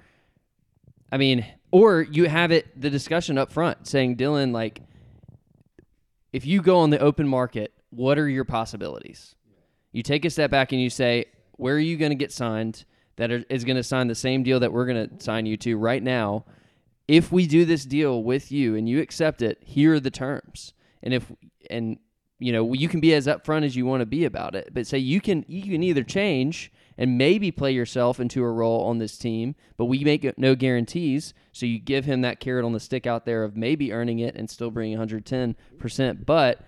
I 1.11 1.17
mean, 1.17 1.43
or 1.71 2.03
you 2.03 2.29
have 2.29 2.51
it 2.51 2.79
the 2.79 2.91
discussion 2.91 3.39
up 3.39 3.51
front 3.51 3.87
saying 3.87 4.17
Dillon 4.17 4.53
like 4.53 4.81
if 6.31 6.45
you 6.45 6.61
go 6.61 6.77
on 6.77 6.91
the 6.91 6.99
open 6.99 7.27
market, 7.27 7.73
what 7.89 8.19
are 8.19 8.29
your 8.29 8.45
possibilities? 8.45 9.33
You 9.93 10.03
take 10.03 10.25
a 10.25 10.29
step 10.29 10.51
back 10.51 10.71
and 10.71 10.79
you 10.79 10.91
say, 10.91 11.25
where 11.53 11.73
are 11.73 11.79
you 11.79 11.97
going 11.97 12.11
to 12.11 12.15
get 12.15 12.31
signed 12.31 12.85
that 13.15 13.31
is 13.49 13.65
going 13.65 13.77
to 13.77 13.83
sign 13.83 14.07
the 14.07 14.13
same 14.13 14.43
deal 14.43 14.59
that 14.59 14.71
we're 14.71 14.85
going 14.85 15.09
to 15.09 15.23
sign 15.23 15.47
you 15.47 15.57
to 15.57 15.75
right 15.75 16.03
now? 16.03 16.45
If 17.07 17.31
we 17.31 17.47
do 17.47 17.65
this 17.65 17.83
deal 17.83 18.21
with 18.21 18.51
you 18.51 18.75
and 18.75 18.87
you 18.87 19.01
accept 19.01 19.41
it, 19.41 19.57
here 19.65 19.95
are 19.95 19.99
the 19.99 20.11
terms. 20.11 20.73
And 21.01 21.15
if 21.15 21.31
and 21.71 21.97
you 22.41 22.51
know 22.51 22.73
you 22.73 22.89
can 22.89 22.99
be 22.99 23.13
as 23.13 23.27
upfront 23.27 23.63
as 23.63 23.75
you 23.75 23.85
want 23.85 24.01
to 24.01 24.05
be 24.05 24.25
about 24.25 24.55
it, 24.55 24.69
but 24.73 24.87
say 24.87 24.97
you 24.97 25.21
can 25.21 25.45
you 25.47 25.61
can 25.61 25.83
either 25.83 26.03
change 26.03 26.71
and 26.97 27.17
maybe 27.17 27.51
play 27.51 27.71
yourself 27.71 28.19
into 28.19 28.43
a 28.43 28.51
role 28.51 28.83
on 28.85 28.97
this 28.97 29.17
team, 29.17 29.55
but 29.77 29.85
we 29.85 30.03
make 30.03 30.37
no 30.37 30.55
guarantees. 30.55 31.33
So 31.51 31.65
you 31.65 31.79
give 31.79 32.05
him 32.05 32.21
that 32.21 32.39
carrot 32.39 32.65
on 32.65 32.73
the 32.73 32.79
stick 32.79 33.07
out 33.07 33.25
there 33.25 33.43
of 33.43 33.55
maybe 33.55 33.93
earning 33.93 34.19
it 34.19 34.35
and 34.35 34.49
still 34.49 34.71
bringing 34.71 34.97
110%. 34.97 36.25
But 36.25 36.61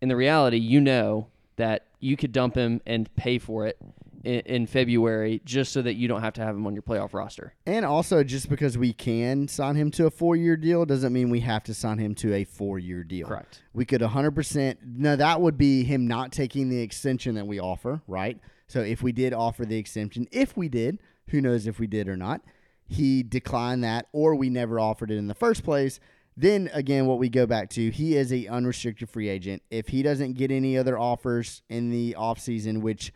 in 0.00 0.08
the 0.08 0.16
reality, 0.16 0.58
you 0.58 0.80
know 0.80 1.28
that 1.56 1.86
you 1.98 2.16
could 2.16 2.32
dump 2.32 2.54
him 2.54 2.80
and 2.86 3.14
pay 3.16 3.38
for 3.38 3.66
it 3.66 3.78
in, 4.24 4.40
in 4.40 4.66
February 4.66 5.40
just 5.44 5.72
so 5.72 5.82
that 5.82 5.94
you 5.94 6.08
don't 6.08 6.20
have 6.22 6.34
to 6.34 6.42
have 6.42 6.54
him 6.54 6.66
on 6.66 6.74
your 6.74 6.82
playoff 6.82 7.12
roster. 7.14 7.54
And 7.66 7.84
also, 7.84 8.22
just 8.22 8.48
because 8.48 8.76
we 8.76 8.92
can 8.92 9.48
sign 9.48 9.76
him 9.76 9.90
to 9.92 10.06
a 10.06 10.10
four 10.10 10.36
year 10.36 10.56
deal 10.56 10.84
doesn't 10.84 11.12
mean 11.12 11.30
we 11.30 11.40
have 11.40 11.64
to 11.64 11.74
sign 11.74 11.98
him 11.98 12.14
to 12.16 12.34
a 12.34 12.44
four 12.44 12.78
year 12.78 13.02
deal. 13.04 13.26
Correct. 13.26 13.62
We 13.72 13.84
could 13.84 14.00
100%. 14.00 14.76
No, 14.84 15.16
that 15.16 15.40
would 15.40 15.56
be 15.58 15.84
him 15.84 16.06
not 16.06 16.32
taking 16.32 16.68
the 16.68 16.80
extension 16.80 17.34
that 17.36 17.46
we 17.46 17.60
offer, 17.60 18.02
right? 18.06 18.38
So 18.66 18.80
if 18.80 19.02
we 19.02 19.12
did 19.12 19.32
offer 19.32 19.64
the 19.64 19.78
extension, 19.78 20.28
if 20.30 20.56
we 20.56 20.68
did, 20.68 21.00
who 21.28 21.40
knows 21.40 21.66
if 21.66 21.78
we 21.78 21.86
did 21.86 22.08
or 22.08 22.16
not, 22.16 22.40
he 22.86 23.22
declined 23.22 23.84
that 23.84 24.06
or 24.12 24.34
we 24.34 24.50
never 24.50 24.78
offered 24.80 25.10
it 25.10 25.16
in 25.16 25.28
the 25.28 25.34
first 25.34 25.64
place, 25.64 26.00
Then 26.36 26.70
again, 26.72 27.06
what 27.06 27.18
we 27.18 27.28
go 27.28 27.46
back 27.46 27.68
to, 27.70 27.90
he 27.90 28.16
is 28.16 28.32
a 28.32 28.46
unrestricted 28.46 29.10
free 29.10 29.28
agent. 29.28 29.62
If 29.70 29.88
he 29.88 30.02
doesn't 30.02 30.34
get 30.34 30.50
any 30.50 30.78
other 30.78 30.98
offers 30.98 31.62
in 31.68 31.90
the 31.90 32.14
offseason, 32.18 32.80
which 32.80 33.12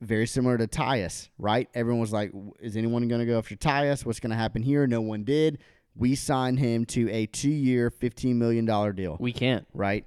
very 0.00 0.26
similar 0.26 0.58
to 0.58 0.66
Tyus, 0.66 1.28
right? 1.38 1.68
Everyone 1.74 2.00
was 2.00 2.12
like, 2.12 2.32
is 2.60 2.76
anyone 2.76 3.06
going 3.08 3.20
to 3.20 3.26
go 3.26 3.38
after 3.38 3.56
Tyus? 3.56 4.04
What's 4.04 4.20
going 4.20 4.30
to 4.30 4.36
happen 4.36 4.62
here? 4.62 4.86
No 4.86 5.00
one 5.00 5.24
did. 5.24 5.58
We 5.96 6.14
signed 6.14 6.58
him 6.58 6.84
to 6.86 7.08
a 7.10 7.26
two-year, 7.26 7.90
$15 7.90 8.34
million 8.34 8.64
deal, 8.94 9.16
We 9.20 9.32
can't. 9.32 9.66
right? 9.72 10.04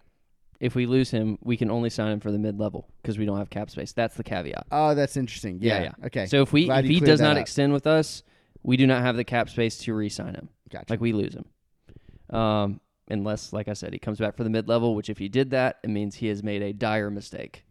If 0.59 0.75
we 0.75 0.85
lose 0.85 1.11
him, 1.11 1.37
we 1.43 1.55
can 1.55 1.69
only 1.71 1.89
sign 1.89 2.11
him 2.11 2.19
for 2.19 2.31
the 2.31 2.39
mid 2.39 2.59
level 2.59 2.89
because 3.01 3.17
we 3.17 3.25
don't 3.25 3.37
have 3.37 3.49
cap 3.49 3.69
space. 3.69 3.93
That's 3.93 4.15
the 4.15 4.23
caveat. 4.23 4.65
Oh, 4.71 4.95
that's 4.95 5.15
interesting. 5.15 5.59
Yeah. 5.61 5.83
yeah. 5.83 6.05
Okay. 6.07 6.25
So 6.25 6.41
if 6.41 6.51
we 6.51 6.65
Glad 6.65 6.85
if 6.85 6.89
he 6.91 6.99
does 6.99 7.21
not 7.21 7.37
up. 7.37 7.41
extend 7.41 7.73
with 7.73 7.85
us, 7.87 8.23
we 8.63 8.75
do 8.75 8.87
not 8.87 9.03
have 9.03 9.15
the 9.15 9.23
cap 9.23 9.49
space 9.49 9.77
to 9.79 9.93
re-sign 9.93 10.33
him. 10.33 10.49
gotcha. 10.71 10.85
Like 10.89 10.99
we 10.99 11.13
lose 11.13 11.35
him. 11.35 12.35
Um, 12.35 12.81
unless, 13.09 13.53
like 13.53 13.67
I 13.67 13.73
said, 13.73 13.93
he 13.93 13.99
comes 13.99 14.17
back 14.19 14.35
for 14.35 14.43
the 14.43 14.49
mid 14.49 14.67
level. 14.67 14.95
Which 14.95 15.09
if 15.09 15.17
he 15.19 15.29
did 15.29 15.51
that, 15.51 15.77
it 15.83 15.89
means 15.89 16.15
he 16.15 16.27
has 16.27 16.43
made 16.43 16.61
a 16.63 16.73
dire 16.73 17.09
mistake. 17.11 17.63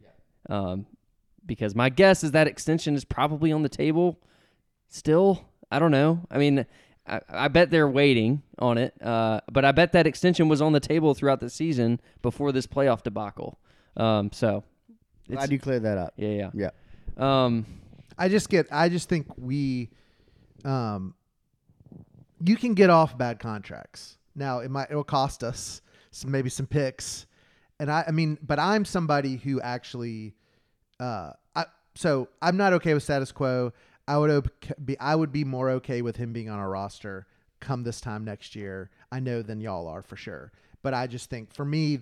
Um, 0.49 0.87
because 1.47 1.75
my 1.75 1.89
guess 1.89 2.25
is 2.25 2.33
that 2.33 2.47
extension 2.47 2.95
is 2.95 3.05
probably 3.05 3.53
on 3.53 3.63
the 3.63 3.69
table. 3.69 4.19
Still, 4.89 5.45
I 5.71 5.79
don't 5.79 5.91
know. 5.91 6.21
I 6.31 6.39
mean, 6.39 6.67
I, 7.07 7.21
I 7.29 7.49
bet 7.49 7.71
they're 7.71 7.89
waiting 7.89 8.43
on 8.59 8.79
it. 8.79 8.95
Uh, 9.03 9.41
but 9.51 9.65
I 9.65 9.73
bet 9.73 9.93
that 9.93 10.07
extension 10.07 10.49
was 10.49 10.61
on 10.61 10.73
the 10.73 10.81
table 10.81 11.15
throughout 11.15 11.41
the 11.41 11.51
season 11.51 12.01
before 12.23 12.53
this 12.53 12.67
playoff 12.67 13.03
debacle. 13.03 13.59
Um, 13.97 14.31
so 14.33 14.65
it's, 15.29 15.37
Glad 15.37 15.53
you 15.53 15.59
cleared 15.59 15.83
that 15.85 15.99
up. 15.99 16.15
yeah, 16.17 16.29
Yeah. 16.29 16.51
yeah. 16.55 16.71
Um, 17.45 17.67
I 18.19 18.29
just 18.29 18.49
get. 18.49 18.67
I 18.71 18.89
just 18.89 19.09
think 19.09 19.27
we, 19.37 19.91
um, 20.65 21.15
you 22.45 22.57
can 22.57 22.75
get 22.75 22.91
off 22.91 23.17
bad 23.17 23.39
contracts. 23.41 24.19
Now 24.35 24.61
it 24.61 24.71
might. 24.71 24.91
It 24.91 24.95
will 24.95 25.05
cost 25.05 25.43
us 25.43 25.81
some, 26.11 26.31
maybe 26.31 26.49
some 26.51 26.67
picks, 26.67 27.27
and 27.81 27.91
I. 27.91 28.05
I 28.07 28.11
mean, 28.13 28.39
but 28.43 28.59
I'm 28.59 28.85
somebody 28.85 29.37
who 29.37 29.61
actually, 29.61 30.35
uh, 31.01 31.33
I. 31.55 31.65
So 31.95 32.29
I'm 32.43 32.57
not 32.57 32.73
okay 32.75 32.95
with 32.95 33.03
status 33.03 33.33
quo. 33.33 33.73
I 34.07 34.19
would 34.19 34.31
op- 34.31 34.85
be. 34.85 34.99
I 34.99 35.15
would 35.15 35.33
be 35.33 35.45
more 35.45 35.71
okay 35.71 36.03
with 36.03 36.17
him 36.17 36.33
being 36.33 36.49
on 36.49 36.59
our 36.59 36.69
roster 36.69 37.27
come 37.61 37.83
this 37.83 38.01
time 38.01 38.25
next 38.25 38.55
year. 38.55 38.91
I 39.11 39.21
know 39.21 39.43
than 39.43 39.61
y'all 39.61 39.89
are 39.89 40.03
for 40.03 40.17
sure. 40.17 40.53
But 40.83 40.95
I 40.95 41.07
just 41.07 41.31
think 41.31 41.53
for 41.53 41.65
me, 41.65 42.01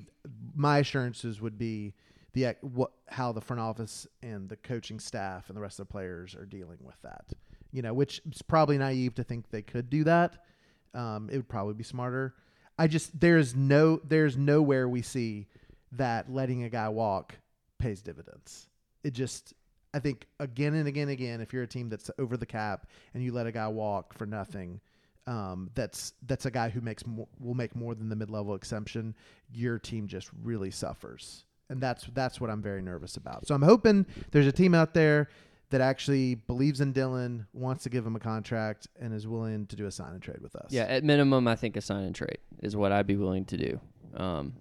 my 0.55 0.79
assurances 0.79 1.41
would 1.41 1.59
be 1.59 1.95
the 2.35 2.55
what 2.61 2.91
how 3.09 3.33
the 3.33 3.41
front 3.41 3.61
office 3.61 4.07
and 4.23 4.49
the 4.49 4.57
coaching 4.57 4.99
staff 4.99 5.49
and 5.49 5.57
the 5.57 5.61
rest 5.61 5.79
of 5.81 5.87
the 5.87 5.93
players 5.93 6.35
are 6.35 6.47
dealing 6.47 6.79
with 6.83 7.01
that. 7.03 7.25
You 7.73 7.83
know, 7.83 7.95
which 7.95 8.21
is 8.31 8.43
probably 8.43 8.77
naive 8.79 9.15
to 9.15 9.25
think 9.25 9.51
they 9.51 9.63
could 9.63 9.89
do 9.89 10.05
that. 10.05 10.45
Um, 10.93 11.29
it 11.33 11.37
would 11.37 11.49
probably 11.49 11.75
be 11.75 11.85
smarter. 11.85 12.35
I 12.79 12.89
just 12.89 13.19
there's 13.19 13.55
no 13.55 14.01
there's 14.05 14.37
nowhere 14.37 14.89
we 14.89 15.03
see 15.03 15.47
that 15.93 16.31
letting 16.31 16.65
a 16.65 16.69
guy 16.69 16.89
walk 16.89 17.37
pays 17.79 18.03
dividends. 18.03 18.67
It 19.05 19.13
just 19.13 19.55
I 19.93 20.01
think 20.01 20.27
again 20.41 20.75
and 20.75 20.89
again 20.89 21.03
and 21.03 21.13
again 21.13 21.41
if 21.41 21.53
you're 21.53 21.63
a 21.63 21.69
team 21.69 21.89
that's 21.89 22.11
over 22.19 22.37
the 22.37 22.47
cap 22.47 22.87
and 23.15 23.23
you 23.23 23.33
let 23.33 23.47
a 23.47 23.53
guy 23.53 23.69
walk 23.69 24.13
for 24.15 24.27
nothing, 24.27 24.81
um, 25.27 25.71
that's 25.75 26.15
that's 26.27 26.47
a 26.47 26.51
guy 26.51 26.69
who 26.69 26.81
makes 26.81 27.07
more, 27.07 27.29
will 27.39 27.55
make 27.55 27.75
more 27.77 27.95
than 27.95 28.09
the 28.09 28.17
mid 28.17 28.31
level 28.31 28.55
exemption. 28.55 29.15
Your 29.53 29.79
team 29.79 30.07
just 30.07 30.31
really 30.43 30.71
suffers, 30.71 31.45
and 31.71 31.81
that's 31.81 32.09
that's 32.15 32.41
what 32.41 32.51
I'm 32.51 32.63
very 32.63 32.83
nervous 32.83 33.17
about. 33.17 33.47
So 33.47 33.55
I'm 33.55 33.63
hoping 33.63 34.07
there's 34.33 34.47
a 34.47 34.53
team 34.53 34.75
out 34.75 34.95
there 34.95 35.29
that 35.71 35.81
actually 35.81 36.35
believes 36.35 36.81
in 36.81 36.93
Dillon, 36.93 37.47
wants 37.53 37.83
to 37.85 37.91
give 37.91 38.07
him 38.07 38.15
a 38.17 38.21
contract, 38.21 38.87
and 39.01 39.15
is 39.15 39.27
willing 39.27 39.67
to 39.67 39.77
do 39.77 39.87
a 39.87 39.91
sign 39.91 40.13
and 40.13 40.23
trade 40.23 40.41
with 40.41 40.55
us. 40.57 40.71
Yeah, 40.71 40.85
at 40.85 41.05
minimum, 41.05 41.49
I 41.49 41.57
think 41.57 41.77
a 41.77 41.81
sign 41.81 42.05
and 42.05 42.15
trade 42.15 42.39
is 42.63 42.77
what 42.77 42.93
I'd 42.93 43.07
be 43.07 43.17
willing 43.17 43.45
to 43.47 43.57
do. 43.57 43.81
Um, 44.15 44.55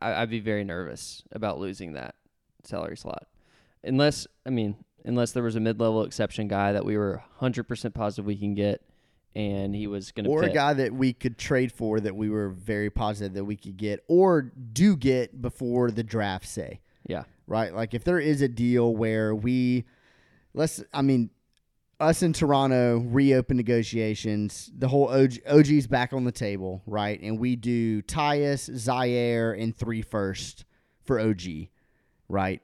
I, 0.00 0.14
I'd 0.14 0.30
be 0.30 0.40
very 0.40 0.64
nervous 0.64 1.22
about 1.32 1.58
losing 1.58 1.94
that 1.94 2.14
salary 2.62 2.96
slot, 2.96 3.26
unless 3.84 4.26
I 4.46 4.50
mean, 4.50 4.76
unless 5.04 5.32
there 5.32 5.42
was 5.42 5.56
a 5.56 5.60
mid-level 5.60 6.04
exception 6.04 6.48
guy 6.48 6.72
that 6.72 6.84
we 6.84 6.96
were 6.96 7.22
100% 7.40 7.94
positive 7.94 8.24
we 8.24 8.36
can 8.36 8.54
get, 8.54 8.82
and 9.34 9.74
he 9.74 9.86
was 9.86 10.12
going 10.12 10.24
to 10.24 10.30
or 10.30 10.42
a 10.44 10.50
guy 10.50 10.72
that 10.74 10.92
we 10.92 11.12
could 11.12 11.38
trade 11.38 11.72
for 11.72 12.00
that 12.00 12.14
we 12.14 12.30
were 12.30 12.48
very 12.48 12.90
positive 12.90 13.34
that 13.34 13.44
we 13.44 13.56
could 13.56 13.76
get 13.76 14.04
or 14.08 14.42
do 14.42 14.96
get 14.96 15.42
before 15.42 15.90
the 15.90 16.02
draft 16.02 16.46
say. 16.46 16.80
Yeah, 17.06 17.24
right? 17.46 17.74
Like 17.74 17.94
if 17.94 18.04
there 18.04 18.20
is 18.20 18.42
a 18.42 18.48
deal 18.48 18.94
where 18.94 19.34
we 19.34 19.84
let's 20.54 20.82
i 20.92 21.02
mean 21.02 21.30
us 22.00 22.22
in 22.22 22.32
toronto 22.32 22.98
reopen 22.98 23.56
negotiations 23.56 24.70
the 24.76 24.88
whole 24.88 25.08
OG, 25.08 25.38
og's 25.48 25.86
back 25.86 26.12
on 26.12 26.24
the 26.24 26.32
table 26.32 26.82
right? 26.86 27.20
And 27.20 27.38
we 27.38 27.56
do 27.56 28.02
Tyus, 28.02 28.74
zaire 28.76 29.52
and 29.52 29.76
three 29.76 30.02
first 30.02 30.64
for 31.02 31.18
og 31.18 31.42
right 32.28 32.62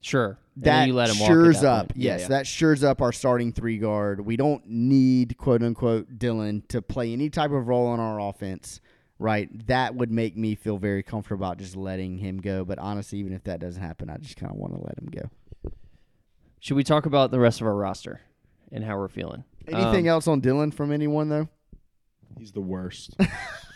sure. 0.00 0.38
And 0.56 0.64
that 0.64 0.86
you 0.88 0.92
let 0.94 1.08
him 1.10 1.18
walk 1.20 1.30
at 1.30 1.36
shures 1.36 1.60
that 1.62 1.66
up. 1.68 1.92
Yeah, 1.94 2.12
Yes, 2.12 2.20
yeah. 2.22 2.28
that 2.28 2.46
shures 2.46 2.84
up 2.84 3.00
our 3.00 3.12
starting 3.12 3.52
three 3.52 3.78
guard. 3.78 4.24
We 4.24 4.36
don't 4.36 4.62
need 4.66 5.36
quote 5.38 5.62
unquote 5.62 6.18
Dillon 6.18 6.62
to 6.68 6.82
play 6.82 7.12
any 7.12 7.30
type 7.30 7.50
of 7.50 7.66
role 7.68 7.86
on 7.86 8.00
our 8.00 8.20
offense. 8.20 8.80
Right, 9.18 9.66
that 9.66 9.94
would 9.94 10.10
make 10.10 10.34
me 10.34 10.54
feel 10.54 10.78
very 10.78 11.02
comfortable 11.02 11.44
about 11.44 11.58
just 11.58 11.76
letting 11.76 12.16
him 12.16 12.38
go. 12.40 12.64
But 12.64 12.78
honestly, 12.78 13.18
even 13.18 13.34
if 13.34 13.44
that 13.44 13.60
doesn't 13.60 13.82
happen, 13.82 14.08
I 14.08 14.16
just 14.16 14.36
kind 14.36 14.50
of 14.50 14.56
want 14.56 14.72
to 14.74 14.80
let 14.80 14.96
him 14.98 15.08
go. 15.10 15.72
Should 16.58 16.76
we 16.78 16.84
talk 16.84 17.04
about 17.04 17.30
the 17.30 17.38
rest 17.38 17.60
of 17.60 17.66
our 17.66 17.74
roster 17.76 18.22
and 18.72 18.82
how 18.82 18.96
we're 18.96 19.08
feeling? 19.08 19.44
Anything 19.68 20.08
Um, 20.08 20.12
else 20.14 20.26
on 20.26 20.40
Dillon 20.40 20.70
from 20.70 20.90
anyone 20.90 21.28
though? 21.28 21.48
He's 22.38 22.52
the 22.52 22.60
worst. 22.62 23.14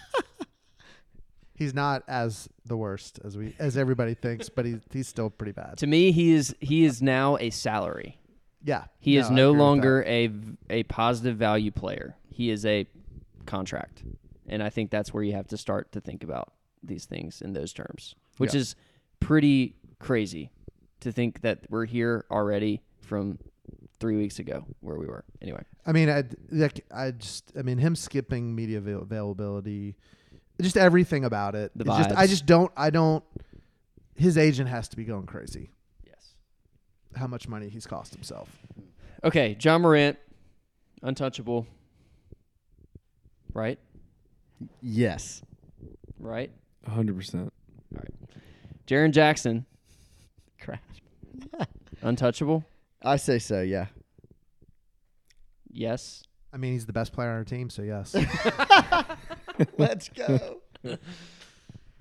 he's 1.54 1.74
not 1.74 2.02
as 2.08 2.48
the 2.66 2.76
worst 2.76 3.20
as 3.24 3.36
we 3.36 3.54
as 3.58 3.76
everybody 3.76 4.14
thinks, 4.14 4.48
but 4.48 4.64
he's 4.64 4.80
he's 4.92 5.08
still 5.08 5.30
pretty 5.30 5.52
bad. 5.52 5.78
To 5.78 5.86
me, 5.86 6.12
he 6.12 6.32
is 6.32 6.54
he 6.60 6.84
is 6.84 7.00
now 7.02 7.36
a 7.38 7.50
salary. 7.50 8.18
Yeah, 8.66 8.84
He 8.98 9.18
is 9.18 9.30
no 9.30 9.52
longer 9.52 10.02
a 10.06 10.30
a 10.70 10.84
positive 10.84 11.36
value 11.36 11.70
player. 11.70 12.16
He 12.30 12.50
is 12.50 12.64
a 12.64 12.86
contract, 13.44 14.02
and 14.48 14.62
I 14.62 14.70
think 14.70 14.90
that's 14.90 15.12
where 15.12 15.22
you 15.22 15.32
have 15.34 15.48
to 15.48 15.58
start 15.58 15.92
to 15.92 16.00
think 16.00 16.24
about 16.24 16.52
these 16.82 17.04
things 17.04 17.42
in 17.42 17.52
those 17.52 17.72
terms, 17.74 18.14
which 18.38 18.54
Yeah. 18.54 18.60
is 18.60 18.74
pretty 19.20 19.76
crazy 19.98 20.50
to 21.00 21.12
think 21.12 21.42
that 21.42 21.60
we're 21.68 21.84
here 21.84 22.24
already 22.30 22.80
from 23.02 23.38
three 24.00 24.16
weeks 24.16 24.38
ago 24.38 24.64
where 24.80 24.96
we 24.96 25.06
were. 25.06 25.24
Anyway, 25.42 25.62
I 25.86 25.92
mean, 25.92 26.08
I 26.08 26.24
like 26.50 26.86
I 26.90 27.10
just 27.10 27.52
I 27.58 27.60
mean 27.62 27.76
him 27.76 27.94
skipping 27.94 28.54
media 28.54 28.78
availability, 28.78 29.96
just 30.60 30.76
everything 30.76 31.24
about 31.24 31.54
it. 31.54 31.72
The 31.74 31.84
It's 31.84 31.96
just 31.96 32.10
I 32.16 32.26
just 32.26 32.46
don't 32.46 32.70
I 32.76 32.90
don't. 32.90 33.24
His 34.16 34.38
agent 34.38 34.68
has 34.68 34.88
to 34.88 34.96
be 34.96 35.04
going 35.04 35.26
crazy. 35.26 35.70
yes. 36.06 36.34
How 37.16 37.26
much 37.26 37.48
money 37.48 37.68
he's 37.68 37.86
cost 37.86 38.14
himself? 38.14 38.48
Okay, 39.24 39.56
Ja 39.60 39.78
Morant, 39.78 40.16
untouchable. 41.02 41.66
Right, 43.52 43.78
Yes. 44.82 45.42
right. 46.18 46.50
100%. 46.88 47.34
All 47.40 47.50
right. 47.92 48.08
Jaren 48.86 49.12
Jackson, 49.12 49.64
Crap. 50.60 50.80
untouchable. 52.02 52.64
I 53.02 53.16
say 53.16 53.38
so. 53.38 53.60
Yeah. 53.62 53.86
Yes. 55.70 56.22
I 56.52 56.56
mean, 56.56 56.72
he's 56.72 56.86
the 56.86 56.92
best 56.92 57.12
player 57.12 57.30
on 57.30 57.36
our 57.36 57.44
team, 57.44 57.70
so 57.70 57.82
yes. 57.82 58.14
Let's 59.78 60.08
go. 60.08 60.60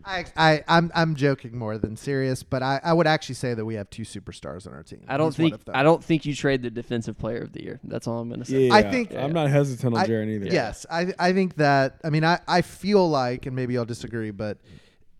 I, 0.05 0.25
I 0.35 0.63
I'm 0.67 0.91
I'm 0.93 1.15
joking 1.15 1.57
more 1.57 1.77
than 1.77 1.95
serious, 1.95 2.43
but 2.43 2.61
I, 2.61 2.81
I 2.83 2.91
would 2.93 3.07
actually 3.07 3.35
say 3.35 3.53
that 3.53 3.63
we 3.63 3.75
have 3.75 3.89
two 3.89 4.03
superstars 4.03 4.67
on 4.67 4.73
our 4.73 4.83
team. 4.83 5.03
I 5.07 5.17
don't 5.17 5.27
He's 5.35 5.51
think. 5.51 5.61
I 5.73 5.83
don't 5.83 6.03
think 6.03 6.25
you 6.25 6.35
trade 6.35 6.61
the 6.61 6.69
defensive 6.69 7.17
player 7.17 7.39
of 7.41 7.53
the 7.53 7.63
year. 7.63 7.79
That's 7.83 8.07
all 8.07 8.19
I'm 8.19 8.29
gonna 8.29 8.43
say. 8.45 8.67
Yeah, 8.67 8.75
I 8.75 8.81
think- 8.83 9.13
I'm 9.13 9.31
not 9.31 9.49
hesitant 9.49 9.95
on 9.95 10.01
I- 10.01 10.07
Jaren 10.07 10.27
either. 10.29 10.47
Yes, 10.47 10.85
I 10.91 11.13
I 11.17 11.31
think 11.31 11.55
that 11.55 11.99
I 12.03 12.09
mean 12.09 12.25
I, 12.25 12.39
I 12.47 12.61
feel 12.61 13.09
like 13.09 13.45
and 13.45 13.55
maybe 13.55 13.77
I'll 13.77 13.85
disagree, 13.85 14.31
but 14.31 14.57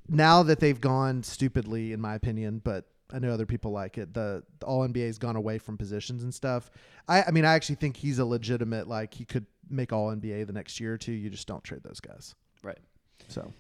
now 0.10 0.44
that 0.44 0.60
they've 0.60 0.80
gone 0.80 1.24
stupidly, 1.24 1.94
in 1.94 2.02
my 2.02 2.16
opinion, 2.16 2.62
but 2.64 2.86
I 3.14 3.20
know 3.20 3.32
other 3.32 3.46
people 3.46 3.72
like 3.72 3.98
it. 3.98 4.14
The, 4.14 4.44
the 4.60 4.66
All 4.66 4.88
NBA's 4.88 5.20
gone 5.20 5.36
away 5.36 5.60
from 5.60 5.78
positions 5.78 6.24
and 6.24 6.34
stuff. 6.34 6.72
I 7.08 7.24
I 7.24 7.32
mean 7.32 7.46
I 7.46 7.54
actually 7.54 7.76
think 7.76 7.96
he's 7.98 8.20
a 8.20 8.26
legitimate 8.26 8.88
like 8.88 9.14
he 9.14 9.24
could 9.26 9.46
make 9.70 9.94
All 9.94 10.14
NBA 10.14 10.48
the 10.48 10.54
next 10.54 10.80
year 10.80 10.94
or 10.94 10.98
two. 10.98 11.12
You 11.12 11.30
just 11.30 11.48
don't 11.48 11.64
trade 11.64 11.84
those 11.84 12.00
guys. 12.00 12.36
Right. 12.64 12.80
So 13.28 13.54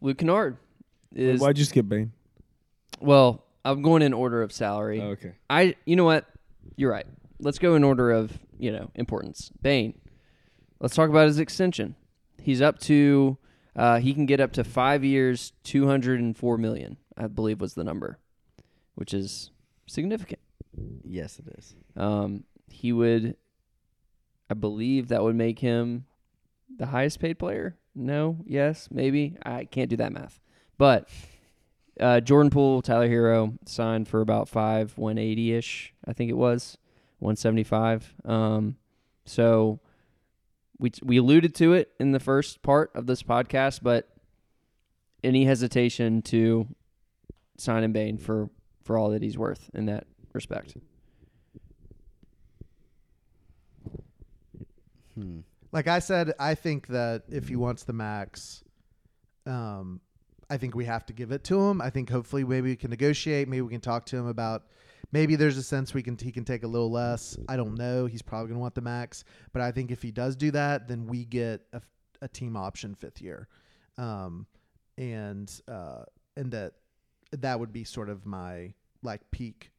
Luke 0.00 0.18
Kennard 0.18 0.56
is 1.14 1.40
Why'd 1.40 1.58
you 1.58 1.64
skip 1.64 1.88
Bane? 1.88 2.12
well. 3.00 3.42
I'm 3.64 3.82
going 3.82 4.02
in 4.02 4.12
order 4.12 4.42
of 4.44 4.52
salary. 4.52 5.00
Oh, 5.00 5.08
okay. 5.08 5.32
I 5.50 5.74
you 5.86 5.96
know 5.96 6.04
what? 6.04 6.24
You're 6.76 6.92
right. 6.92 7.06
Let's 7.40 7.58
go 7.58 7.74
in 7.74 7.82
order 7.82 8.12
of 8.12 8.38
you 8.58 8.70
know 8.70 8.92
importance. 8.94 9.50
Bane. 9.60 9.98
Let's 10.78 10.94
talk 10.94 11.10
about 11.10 11.26
his 11.26 11.40
extension. 11.40 11.96
He's 12.40 12.62
up 12.62 12.78
to 12.82 13.38
uh, 13.74 13.98
he 13.98 14.14
can 14.14 14.24
get 14.24 14.38
up 14.40 14.52
to 14.52 14.62
five 14.62 15.02
years, 15.04 15.52
two 15.64 15.88
hundred 15.88 16.20
and 16.20 16.36
four 16.36 16.56
million. 16.58 16.96
I 17.16 17.26
believe 17.26 17.60
was 17.60 17.74
the 17.74 17.82
number, 17.82 18.20
which 18.96 19.14
is 19.14 19.50
significant. 19.86 20.40
yes, 21.04 21.38
it 21.38 21.46
is. 21.56 21.74
Um, 21.96 22.44
he 22.68 22.92
would, 22.92 23.36
I 24.50 24.54
believe 24.54 25.08
that 25.08 25.22
would 25.22 25.36
make 25.36 25.60
him 25.60 26.04
the 26.76 26.86
highest 26.86 27.20
paid 27.20 27.38
player 27.38 27.76
no, 27.96 28.36
yes, 28.44 28.88
maybe. 28.92 29.36
I 29.42 29.64
can't 29.64 29.88
do 29.88 29.96
that 29.96 30.12
math. 30.12 30.38
But 30.76 31.08
uh, 31.98 32.20
Jordan 32.20 32.50
Poole, 32.50 32.82
Tyler 32.82 33.08
Herro 33.08 33.58
signed 33.66 34.06
for 34.06 34.20
about 34.20 34.48
five, 34.48 34.96
one 34.98 35.16
eighty 35.16 35.54
ish. 35.54 35.94
I 36.04 36.12
think 36.12 36.30
it 36.30 36.36
was 36.36 36.76
one 37.18 37.36
seventy 37.36 37.64
five. 37.64 38.14
Um, 38.24 38.76
so 39.24 39.80
we 40.78 40.92
we 41.02 41.16
alluded 41.16 41.54
to 41.56 41.72
it 41.72 41.92
in 41.98 42.12
the 42.12 42.20
first 42.20 42.62
part 42.62 42.90
of 42.94 43.06
this 43.06 43.22
podcast, 43.22 43.80
but 43.82 44.10
any 45.24 45.46
hesitation 45.46 46.20
to 46.22 46.68
sign 47.56 47.82
in 47.82 47.92
Bane 47.92 48.18
for 48.18 48.50
for 48.86 48.96
all 48.96 49.10
that 49.10 49.20
he's 49.20 49.36
worth 49.36 49.68
in 49.74 49.86
that 49.86 50.06
respect? 50.32 50.76
Hmm. 55.14 55.40
Like 55.72 55.88
I 55.88 55.98
said, 55.98 56.32
I 56.38 56.54
think 56.54 56.86
that 56.88 57.24
if 57.28 57.48
he 57.48 57.56
wants 57.56 57.82
the 57.82 57.92
max, 57.92 58.62
um, 59.44 60.00
I 60.48 60.56
think 60.56 60.76
we 60.76 60.84
have 60.84 61.04
to 61.06 61.12
give 61.12 61.32
it 61.32 61.42
to 61.44 61.60
him. 61.60 61.80
I 61.82 61.90
think 61.90 62.08
hopefully 62.08 62.44
maybe 62.44 62.70
we 62.70 62.76
can 62.76 62.90
negotiate. 62.90 63.48
Maybe 63.48 63.62
we 63.62 63.72
can 63.72 63.80
talk 63.80 64.06
to 64.06 64.16
him 64.16 64.26
about. 64.26 64.62
Maybe 65.10 65.34
there's 65.34 65.56
a 65.56 65.62
sense 65.62 65.92
we 65.92 66.02
can 66.02 66.16
he 66.16 66.30
can 66.30 66.44
take 66.44 66.62
a 66.62 66.68
little 66.68 66.90
less. 66.90 67.36
I 67.48 67.56
don't 67.56 67.76
know. 67.76 68.06
He's 68.06 68.22
probably 68.22 68.48
gonna 68.48 68.60
want 68.60 68.74
the 68.74 68.80
max, 68.80 69.24
but 69.52 69.62
I 69.62 69.72
think 69.72 69.90
if 69.90 70.02
he 70.02 70.12
does 70.12 70.36
do 70.36 70.52
that, 70.52 70.86
then 70.86 71.06
we 71.06 71.24
get 71.24 71.62
a, 71.72 71.80
a 72.22 72.28
team 72.28 72.56
option 72.56 72.94
fifth 72.94 73.20
year, 73.20 73.48
um, 73.98 74.46
and 74.96 75.50
uh, 75.68 76.04
and 76.36 76.50
that 76.52 76.74
that 77.42 77.58
would 77.60 77.72
be 77.72 77.84
sort 77.84 78.08
of 78.08 78.26
my 78.26 78.74
like 79.02 79.20
peak. 79.30 79.70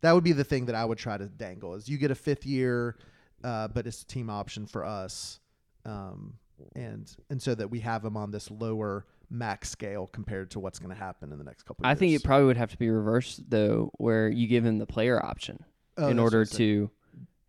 That 0.00 0.12
would 0.12 0.24
be 0.24 0.32
the 0.32 0.44
thing 0.44 0.66
that 0.66 0.74
I 0.74 0.84
would 0.84 0.98
try 0.98 1.16
to 1.16 1.26
dangle 1.26 1.74
is 1.74 1.88
you 1.88 1.96
get 1.98 2.10
a 2.10 2.14
fifth 2.16 2.44
year, 2.44 2.96
uh, 3.44 3.68
but 3.68 3.86
it's 3.86 4.02
a 4.02 4.06
team 4.06 4.28
option 4.30 4.66
for 4.66 4.84
us, 4.84 5.38
um, 5.84 6.34
and 6.74 7.10
and 7.30 7.40
so 7.40 7.54
that 7.54 7.68
we 7.70 7.80
have 7.80 8.04
him 8.04 8.16
on 8.16 8.30
this 8.30 8.50
lower 8.50 9.06
max 9.30 9.70
scale 9.70 10.06
compared 10.08 10.50
to 10.50 10.60
what's 10.60 10.78
going 10.78 10.90
to 10.90 10.96
happen 11.00 11.32
in 11.32 11.38
the 11.38 11.44
next 11.44 11.62
couple. 11.62 11.84
of 11.86 11.90
I 11.90 11.94
think 11.94 12.12
it 12.14 12.22
probably 12.24 12.46
would 12.46 12.56
have 12.58 12.70
to 12.70 12.76
be 12.78 12.90
reversed 12.90 13.48
though, 13.48 13.90
where 13.98 14.28
you 14.28 14.46
give 14.46 14.64
him 14.66 14.78
the 14.78 14.86
player 14.86 15.24
option 15.24 15.64
Oh, 15.96 16.08
in 16.08 16.18
order 16.18 16.44
to 16.44 16.90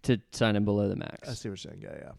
to 0.04 0.18
sign 0.32 0.56
him 0.56 0.66
below 0.66 0.90
the 0.90 0.96
max. 0.98 1.28
I 1.30 1.34
see 1.34 1.50
what 1.50 1.64
you're 1.64 1.72
saying. 1.72 1.82
Yeah, 1.82 1.98
yeah. 2.02 2.12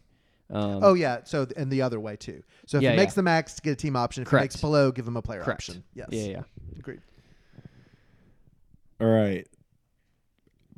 Um, 0.59 0.79
oh 0.83 0.93
yeah. 0.95 1.19
So 1.23 1.47
and 1.55 1.71
the 1.71 1.81
other 1.81 1.99
way 1.99 2.15
too. 2.15 2.43
So 2.65 2.77
if 2.77 2.83
Yeah, 2.83 2.91
he 2.91 2.97
makes 2.97 3.13
yeah. 3.13 3.17
the 3.17 3.23
max, 3.23 3.59
get 3.59 3.71
a 3.71 3.75
team 3.75 3.95
option. 3.95 4.23
If 4.23 4.27
Correct. 4.29 4.43
he 4.43 4.45
makes 4.57 4.61
below, 4.61 4.91
give 4.91 5.07
him 5.07 5.17
a 5.17 5.21
player 5.21 5.41
Correct. 5.41 5.61
option. 5.69 5.83
Yes. 5.93 6.09
yeah, 6.11 6.23
yeah. 6.25 6.41
Agreed. 6.77 7.01
All 8.99 9.07
right. 9.07 9.47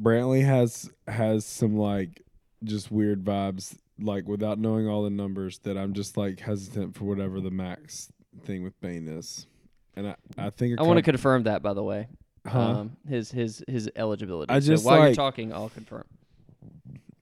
Brantley 0.02 0.44
has 0.46 0.90
has 1.08 1.46
some 1.46 1.76
like 1.78 2.22
just 2.64 2.92
weird 2.92 3.24
vibes, 3.24 3.78
like 4.00 4.28
without 4.28 4.60
knowing 4.60 4.88
all 4.88 5.04
the 5.04 5.10
numbers, 5.10 5.60
that 5.60 5.78
I'm 5.78 5.94
just 5.94 6.18
like 6.18 6.40
hesitant 6.40 6.96
for 6.96 7.06
whatever 7.06 7.40
the 7.42 7.52
max 7.52 8.12
thing 8.44 8.64
with 8.64 8.80
Bane 8.82 9.08
is. 9.08 9.48
And 9.96 10.10
I, 10.10 10.16
I 10.38 10.50
think 10.52 10.80
I 10.80 10.84
want 10.84 10.98
to 10.98 11.04
confirm 11.04 11.44
that 11.44 11.64
by 11.64 11.74
the 11.74 11.84
way. 11.84 12.08
Huh? 12.46 12.60
Um, 12.60 12.98
his 13.08 13.32
his 13.32 13.64
his 13.68 13.90
eligibility. 13.96 14.54
I 14.54 14.60
So 14.60 14.68
just 14.68 14.86
while 14.86 15.04
you're 15.06 15.16
talking, 15.16 15.52
I'll 15.52 15.70
confirm. 15.70 16.06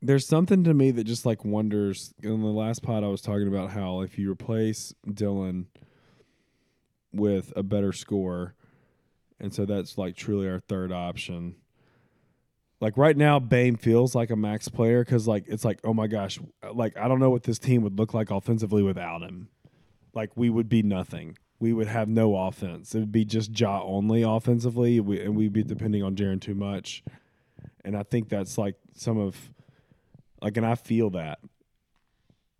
there's 0.01 0.27
something 0.27 0.63
to 0.65 0.73
me 0.73 0.91
that 0.91 1.05
just 1.05 1.25
like 1.25 1.45
wonders. 1.45 2.13
In 2.21 2.41
the 2.41 2.47
last 2.47 2.83
pod, 2.83 3.03
I 3.03 3.07
was 3.07 3.21
talking 3.21 3.47
about 3.47 3.71
how 3.71 4.01
if 4.01 4.19
you 4.19 4.29
replace 4.31 4.93
Dillon 5.11 5.67
with 7.13 7.53
a 7.55 7.63
better 7.63 7.93
score, 7.93 8.53
and 9.39 9.53
so 9.53 9.65
that's 9.65 9.97
like 9.97 10.15
truly 10.15 10.47
our 10.47 10.59
third 10.59 10.91
option. 10.91 11.55
Like 12.81 12.97
right 12.97 13.15
now, 13.15 13.39
Bane 13.39 13.77
feels 13.77 14.15
like 14.15 14.29
a 14.29 14.35
max 14.35 14.67
player 14.67 15.03
because 15.03 15.27
like 15.27 15.45
it's 15.47 15.65
like 15.65 15.79
oh 15.83 15.93
my 15.93 16.07
gosh, 16.07 16.39
like 16.73 16.97
I 16.97 17.07
don't 17.07 17.19
know 17.19 17.29
what 17.29 17.43
this 17.43 17.59
team 17.59 17.81
would 17.83 17.97
look 17.97 18.13
like 18.13 18.31
offensively 18.31 18.83
without 18.83 19.21
him. 19.21 19.49
Like 20.13 20.31
we 20.35 20.49
would 20.49 20.69
be 20.69 20.83
nothing. 20.83 21.37
We 21.59 21.73
would 21.73 21.87
have 21.87 22.07
no 22.07 22.35
offense. 22.35 22.93
It 22.93 22.99
would 22.99 23.11
be 23.11 23.25
just 23.25 23.57
Ja 23.57 23.81
only 23.81 24.23
offensively, 24.23 24.99
we, 24.99 25.21
and 25.21 25.35
we'd 25.35 25.53
be 25.53 25.63
depending 25.63 26.03
on 26.03 26.15
Jaren 26.15 26.41
too 26.41 26.53
much. 26.53 27.03
And 27.83 27.95
I 27.95 28.03
think 28.03 28.29
that's 28.29 28.57
like 28.57 28.75
some 28.93 29.17
of 29.17 29.51
like 30.41 30.57
and 30.57 30.65
I 30.65 30.75
feel 30.75 31.09
that. 31.11 31.39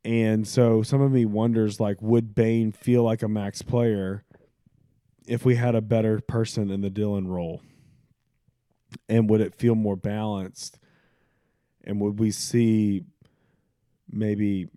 And 0.03 0.47
so 0.47 0.83
some 0.83 1.01
of 1.01 1.11
me 1.11 1.25
wonders 1.25 1.79
like 1.79 2.01
would 2.01 2.35
Bane 2.35 2.71
feel 2.71 3.03
like 3.03 3.23
a 3.23 3.27
max 3.27 3.61
player 3.61 4.24
if 5.27 5.45
we 5.45 5.55
had 5.55 5.75
a 5.75 5.81
better 5.81 6.19
person 6.19 6.69
in 6.69 6.81
the 6.81 6.89
Dillon 6.89 7.27
role? 7.27 7.61
And 9.09 9.29
would 9.29 9.41
it 9.41 9.55
feel 9.55 9.75
more 9.75 9.95
balanced? 9.95 10.79
And 11.83 11.99
would 12.01 12.19
we 12.19 12.31
see 12.31 13.03
maybe 14.09 14.67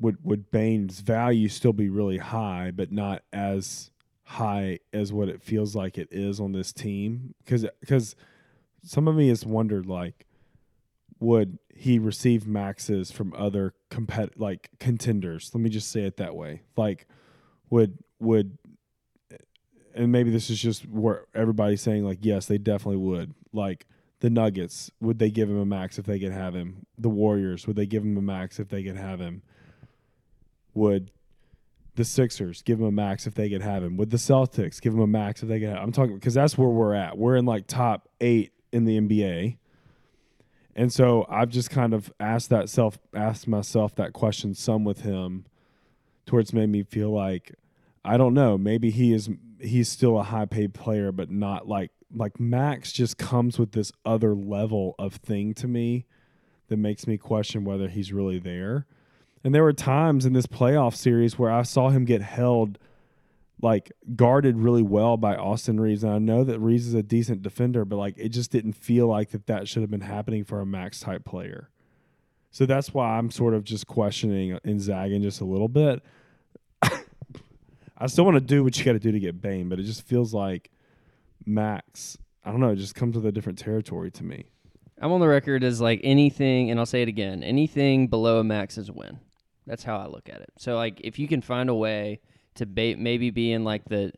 would 0.00 0.24
would 0.24 0.50
Bane's 0.50 1.00
value 1.00 1.48
still 1.48 1.72
be 1.72 1.88
really 1.88 2.18
high 2.18 2.70
but 2.70 2.92
not 2.92 3.22
as 3.32 3.90
high 4.22 4.78
as 4.92 5.12
what 5.12 5.28
it 5.28 5.42
feels 5.42 5.74
like 5.74 5.98
it 5.98 6.08
is 6.10 6.40
on 6.40 6.52
this 6.52 6.72
team? 6.72 7.34
Cuz 7.46 7.66
cuz 7.86 8.16
some 8.82 9.08
of 9.08 9.16
me 9.16 9.28
has 9.28 9.44
wondered 9.44 9.86
like 9.86 10.26
would 11.20 11.58
he 11.74 11.98
receive 11.98 12.46
maxes 12.46 13.10
from 13.10 13.34
other 13.34 13.74
compet 13.90 14.30
like 14.36 14.70
contenders 14.78 15.50
let 15.52 15.60
me 15.60 15.68
just 15.68 15.90
say 15.90 16.02
it 16.02 16.16
that 16.16 16.34
way 16.34 16.62
like 16.76 17.06
would 17.70 17.98
would 18.20 18.56
and 19.98 20.10
maybe 20.10 20.30
this 20.30 20.48
is 20.48 20.58
just 20.58 20.88
where 20.88 21.26
everybody's 21.34 21.82
saying 21.82 22.04
like 22.04 22.18
yes 22.22 22.46
they 22.46 22.58
definitely 22.58 22.96
would 22.96 23.34
like 23.52 23.86
the 24.20 24.30
nuggets 24.30 24.90
would 25.00 25.18
they 25.18 25.30
give 25.30 25.48
him 25.48 25.58
a 25.58 25.66
max 25.66 25.98
if 25.98 26.06
they 26.06 26.18
could 26.18 26.32
have 26.32 26.54
him 26.54 26.86
the 26.96 27.08
warriors 27.08 27.66
would 27.66 27.76
they 27.76 27.86
give 27.86 28.02
him 28.02 28.16
a 28.16 28.22
max 28.22 28.58
if 28.58 28.68
they 28.68 28.82
could 28.82 28.96
have 28.96 29.20
him 29.20 29.42
would 30.74 31.10
the 31.98 32.04
Sixers 32.04 32.62
give 32.62 32.78
him 32.78 32.86
a 32.86 32.92
max 32.92 33.26
if 33.26 33.34
they 33.34 33.50
could 33.50 33.60
have 33.60 33.82
him? 33.82 33.96
Would 33.96 34.10
the 34.10 34.16
Celtics 34.18 34.80
give 34.80 34.94
him 34.94 35.00
a 35.00 35.06
max 35.06 35.42
if 35.42 35.48
they 35.48 35.58
could 35.58 35.68
have? 35.68 35.78
him? 35.78 35.84
I'm 35.84 35.92
talking 35.92 36.14
because 36.14 36.32
that's 36.32 36.56
where 36.56 36.68
we're 36.68 36.94
at. 36.94 37.18
We're 37.18 37.34
in 37.34 37.44
like 37.44 37.66
top 37.66 38.08
eight 38.20 38.52
in 38.72 38.84
the 38.84 38.98
NBA, 39.00 39.56
and 40.76 40.92
so 40.92 41.26
I've 41.28 41.48
just 41.48 41.70
kind 41.70 41.92
of 41.92 42.12
asked 42.20 42.50
that 42.50 42.68
self, 42.68 42.98
asked 43.12 43.48
myself 43.48 43.96
that 43.96 44.12
question 44.12 44.54
some 44.54 44.84
with 44.84 45.00
him, 45.00 45.46
towards 46.24 46.52
made 46.52 46.68
me 46.68 46.84
feel 46.84 47.10
like 47.10 47.56
I 48.04 48.16
don't 48.16 48.32
know. 48.32 48.56
Maybe 48.56 48.90
he 48.90 49.12
is 49.12 49.28
he's 49.60 49.88
still 49.88 50.18
a 50.18 50.22
high 50.22 50.46
paid 50.46 50.74
player, 50.74 51.12
but 51.12 51.30
not 51.30 51.68
like 51.68 51.90
like 52.14 52.40
Max 52.40 52.92
just 52.92 53.18
comes 53.18 53.58
with 53.58 53.72
this 53.72 53.92
other 54.04 54.34
level 54.34 54.94
of 54.98 55.14
thing 55.16 55.52
to 55.54 55.68
me 55.68 56.06
that 56.68 56.78
makes 56.78 57.06
me 57.06 57.18
question 57.18 57.64
whether 57.64 57.88
he's 57.88 58.12
really 58.12 58.38
there. 58.38 58.86
And 59.44 59.54
there 59.54 59.62
were 59.62 59.72
times 59.72 60.24
in 60.24 60.32
this 60.32 60.46
playoff 60.46 60.94
series 60.94 61.38
where 61.38 61.50
I 61.50 61.62
saw 61.62 61.90
him 61.90 62.04
get 62.04 62.22
held 62.22 62.78
like 63.60 63.92
guarded 64.14 64.56
really 64.56 64.82
well 64.82 65.16
by 65.16 65.36
Austin 65.36 65.80
Reaves. 65.80 66.04
And 66.04 66.12
I 66.12 66.18
know 66.18 66.44
that 66.44 66.60
Reeves 66.60 66.86
is 66.86 66.94
a 66.94 67.02
decent 67.02 67.42
defender, 67.42 67.84
but 67.84 67.96
like 67.96 68.14
it 68.16 68.30
just 68.30 68.50
didn't 68.50 68.74
feel 68.74 69.06
like 69.06 69.30
that 69.30 69.46
that 69.46 69.68
should 69.68 69.82
have 69.82 69.90
been 69.90 70.00
happening 70.00 70.44
for 70.44 70.60
a 70.60 70.66
max 70.66 71.00
type 71.00 71.24
player. 71.24 71.70
So 72.50 72.66
that's 72.66 72.94
why 72.94 73.18
I'm 73.18 73.30
sort 73.30 73.54
of 73.54 73.64
just 73.64 73.86
questioning 73.86 74.58
and 74.64 74.80
zagging 74.80 75.22
just 75.22 75.40
a 75.40 75.44
little 75.44 75.68
bit. 75.68 76.02
I 77.98 78.06
still 78.06 78.24
want 78.24 78.36
to 78.36 78.40
do 78.40 78.62
what 78.62 78.78
you 78.78 78.84
got 78.84 78.92
to 78.92 78.98
do 78.98 79.10
to 79.10 79.18
get 79.18 79.40
Bane, 79.40 79.68
but 79.68 79.80
it 79.80 79.82
just 79.82 80.02
feels 80.02 80.32
like 80.32 80.70
Max. 81.44 82.16
I 82.44 82.50
don't 82.50 82.60
know. 82.60 82.70
It 82.70 82.76
just 82.76 82.94
comes 82.94 83.16
with 83.16 83.26
a 83.26 83.32
different 83.32 83.58
territory 83.58 84.10
to 84.12 84.24
me. 84.24 84.46
I'm 85.00 85.12
on 85.12 85.20
the 85.20 85.28
record 85.28 85.64
as 85.64 85.80
like 85.80 86.00
anything, 86.02 86.70
and 86.70 86.78
I'll 86.78 86.86
say 86.86 87.02
it 87.02 87.08
again: 87.08 87.42
anything 87.42 88.06
below 88.08 88.38
a 88.38 88.44
max 88.44 88.78
is 88.78 88.88
a 88.88 88.92
win. 88.92 89.18
That's 89.66 89.84
how 89.84 89.98
I 89.98 90.06
look 90.06 90.28
at 90.28 90.40
it. 90.40 90.50
So 90.58 90.76
like, 90.76 91.00
if 91.02 91.18
you 91.18 91.28
can 91.28 91.42
find 91.42 91.68
a 91.68 91.74
way 91.74 92.20
to 92.54 92.66
ba- 92.66 92.96
maybe 92.96 93.30
be 93.30 93.52
in 93.52 93.64
like 93.64 93.84
the 93.84 94.12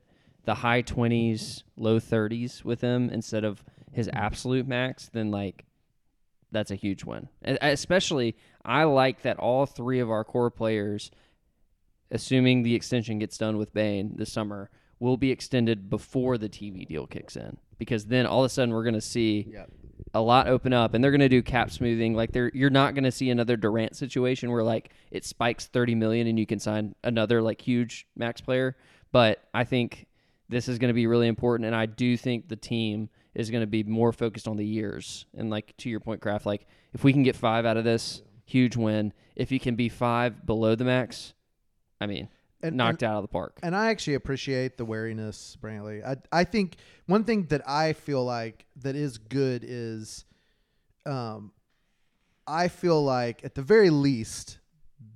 the 0.44 0.54
high 0.54 0.82
20s, 0.82 1.62
low 1.76 2.00
30s 2.00 2.64
with 2.64 2.80
him 2.80 3.10
instead 3.10 3.44
of 3.44 3.62
his 3.92 4.08
absolute 4.12 4.66
max, 4.66 5.10
then 5.12 5.30
like 5.30 5.66
that's 6.50 6.70
a 6.70 6.76
huge 6.76 7.04
win. 7.04 7.28
And 7.42 7.58
especially, 7.60 8.36
I 8.64 8.84
like 8.84 9.22
that 9.22 9.38
all 9.38 9.66
three 9.66 10.00
of 10.00 10.10
our 10.10 10.24
core 10.24 10.50
players, 10.50 11.10
assuming 12.10 12.62
the 12.62 12.74
extension 12.74 13.18
gets 13.18 13.38
done 13.38 13.56
with 13.56 13.72
Bane 13.74 14.12
this 14.16 14.32
summer, 14.32 14.70
will 14.98 15.16
be 15.16 15.30
extended 15.30 15.88
before 15.88 16.36
the 16.38 16.48
TV 16.48 16.86
deal 16.86 17.06
kicks 17.06 17.36
in. 17.36 17.56
Because 17.78 18.06
then 18.06 18.26
all 18.26 18.40
of 18.40 18.46
a 18.46 18.48
sudden 18.50 18.74
we're 18.74 18.82
going 18.84 18.94
to 18.94 19.00
see 19.00 19.48
Yep. 19.50 19.70
a 20.12 20.20
lot 20.20 20.46
open 20.48 20.72
up, 20.74 20.92
and 20.92 21.02
they're 21.02 21.10
going 21.10 21.20
to 21.20 21.28
do 21.28 21.42
cap 21.42 21.70
smoothing. 21.70 22.14
Like 22.14 22.32
they're 22.32 22.50
you're 22.52 22.68
not 22.70 22.94
going 22.94 23.04
to 23.04 23.10
see 23.12 23.30
another 23.30 23.56
Durant 23.56 23.96
situation 23.96 24.50
where 24.50 24.62
like 24.62 24.90
it 25.10 25.24
spikes 25.24 25.66
thirty 25.66 25.94
million 25.94 26.26
and 26.26 26.38
you 26.38 26.46
can 26.46 26.58
sign 26.58 26.94
another 27.02 27.40
like 27.40 27.60
huge 27.60 28.06
max 28.16 28.40
player. 28.40 28.76
But 29.12 29.42
I 29.54 29.64
think 29.64 30.06
this 30.48 30.68
is 30.68 30.78
going 30.78 30.88
to 30.88 30.94
be 30.94 31.06
really 31.06 31.28
important, 31.28 31.66
and 31.66 31.74
I 31.74 31.86
do 31.86 32.16
think 32.16 32.48
the 32.48 32.56
team 32.56 33.08
is 33.34 33.50
going 33.50 33.62
to 33.62 33.66
be 33.66 33.84
more 33.84 34.12
focused 34.12 34.48
on 34.48 34.56
the 34.56 34.66
years. 34.66 35.24
And 35.36 35.48
like 35.48 35.74
to 35.78 35.88
your 35.88 36.00
point, 36.00 36.20
Kraft, 36.20 36.44
like 36.44 36.66
if 36.92 37.04
we 37.04 37.12
can 37.12 37.22
get 37.22 37.36
five 37.36 37.64
out 37.64 37.76
of 37.76 37.84
this, 37.84 38.22
huge 38.44 38.76
win. 38.76 39.12
If 39.36 39.50
you 39.52 39.60
can 39.60 39.76
be 39.76 39.88
five 39.88 40.44
below 40.44 40.74
the 40.74 40.84
max, 40.84 41.32
I 42.00 42.06
mean, 42.06 42.28
And, 42.62 42.76
knocked 42.76 43.02
and, 43.02 43.10
out 43.12 43.16
of 43.18 43.22
the 43.22 43.28
park. 43.28 43.58
and 43.62 43.74
I 43.76 43.88
actually 43.90 44.14
appreciate 44.14 44.76
the 44.76 44.84
wariness, 44.84 45.56
Brantley. 45.60 46.04
I 46.04 46.16
I 46.32 46.44
think 46.44 46.76
one 47.06 47.24
thing 47.24 47.44
that 47.46 47.62
I 47.68 47.92
feel 47.92 48.24
like 48.24 48.66
that 48.76 48.96
is 48.96 49.18
good 49.18 49.64
is, 49.66 50.24
um, 51.06 51.52
I 52.46 52.68
feel 52.68 53.02
like 53.02 53.44
at 53.44 53.54
the 53.54 53.62
very 53.62 53.90
least, 53.90 54.58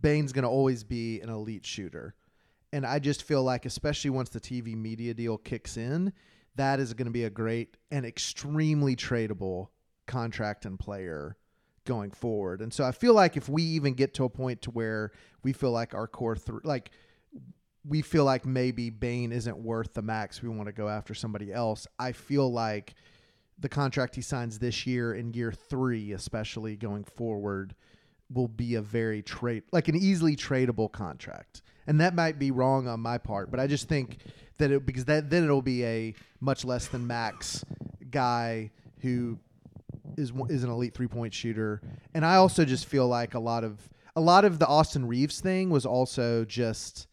Bane's 0.03 0.33
going 0.33 0.45
to 0.45 0.49
always 0.49 0.85
be 0.85 1.21
an 1.21 1.29
elite 1.29 1.67
shooter, 1.67 2.15
and 2.73 2.87
I 2.87 2.99
just 2.99 3.23
feel 3.23 3.43
like, 3.43 3.67
especially 3.67 4.11
once 4.11 4.29
the 4.31 4.41
TV 4.41 4.75
media 4.75 5.15
deal 5.15 5.39
kicks 5.39 5.77
in, 5.77 6.13
that 6.57 6.81
is 6.81 6.95
going 6.95 7.07
to 7.07 7.13
be 7.13 7.25
a 7.25 7.31
great 7.31 7.77
and 7.91 8.07
extremely 8.07 8.95
tradable 8.97 9.69
contract 10.07 10.65
and 10.67 10.79
player 10.79 11.37
going 11.85 12.11
forward. 12.11 12.61
And 12.61 12.73
so 12.73 12.85
I 12.85 12.93
feel 12.93 13.15
like 13.15 13.37
if 13.37 13.49
we 13.49 13.63
even 13.63 13.95
get 13.95 14.15
to 14.15 14.25
a 14.25 14.29
point 14.29 14.63
to 14.63 14.71
where 14.71 15.13
we 15.43 15.53
feel 15.53 15.71
like 15.71 15.95
our 15.95 16.07
core 16.07 16.37
three, 16.37 16.61
like 16.65 16.91
we 17.87 18.03
feel 18.03 18.25
like 18.25 18.47
maybe 18.47 18.91
Bane 18.91 19.33
isn't 19.33 19.59
worth 19.59 19.95
the 19.95 20.03
max, 20.03 20.43
we 20.43 20.49
want 20.49 20.67
to 20.67 20.73
go 20.73 20.89
after 20.89 21.15
somebody 21.15 21.53
else. 21.53 21.87
I 21.99 22.13
feel 22.13 22.51
like 22.51 22.95
the 23.59 23.69
contract 23.69 24.15
he 24.15 24.23
signs 24.23 24.59
this 24.59 24.87
year 24.87 25.15
in 25.15 25.33
year 25.35 25.53
three, 25.53 26.13
especially 26.13 26.77
going 26.77 27.05
forward, 27.05 27.75
will 28.33 28.49
be 28.49 28.75
a 28.75 28.83
very 28.83 29.23
trade 29.23 29.63
like 29.71 29.89
an 29.89 29.97
easily 29.97 30.37
tradable 30.37 30.91
contract. 30.91 31.63
And 31.87 32.01
that 32.01 32.15
might 32.15 32.39
be 32.39 32.51
wrong 32.51 32.89
on 32.89 33.01
my 33.01 33.19
part, 33.19 33.51
but 33.51 33.61
I 33.61 33.67
just 33.67 33.89
think 33.89 34.19
that 34.59 34.71
it 34.71 34.87
because 34.87 35.05
that 35.05 35.29
then 35.29 35.45
it'll 35.45 35.63
be 35.63 35.85
a 35.85 36.15
much 36.41 36.65
less 36.65 36.89
than 36.89 37.07
max 37.07 37.65
guy 38.11 38.71
who 39.01 39.39
is 40.17 40.33
is 40.49 40.65
an 40.65 40.71
elite 40.71 40.95
three 40.95 41.09
point 41.09 41.35
shooter. 41.35 41.81
And 42.15 42.25
I 42.25 42.37
also 42.37 42.65
just 42.65 42.87
feel 42.87 43.07
like 43.09 43.35
a 43.35 43.39
lot 43.41 43.65
of 43.65 43.89
a 44.17 44.21
lot 44.21 44.45
of 44.45 44.59
the 44.59 44.67
Austin 44.67 45.07
Reaves 45.07 45.41
thing 45.41 45.71
was 45.71 45.85
also 45.87 46.45
just 46.45 47.07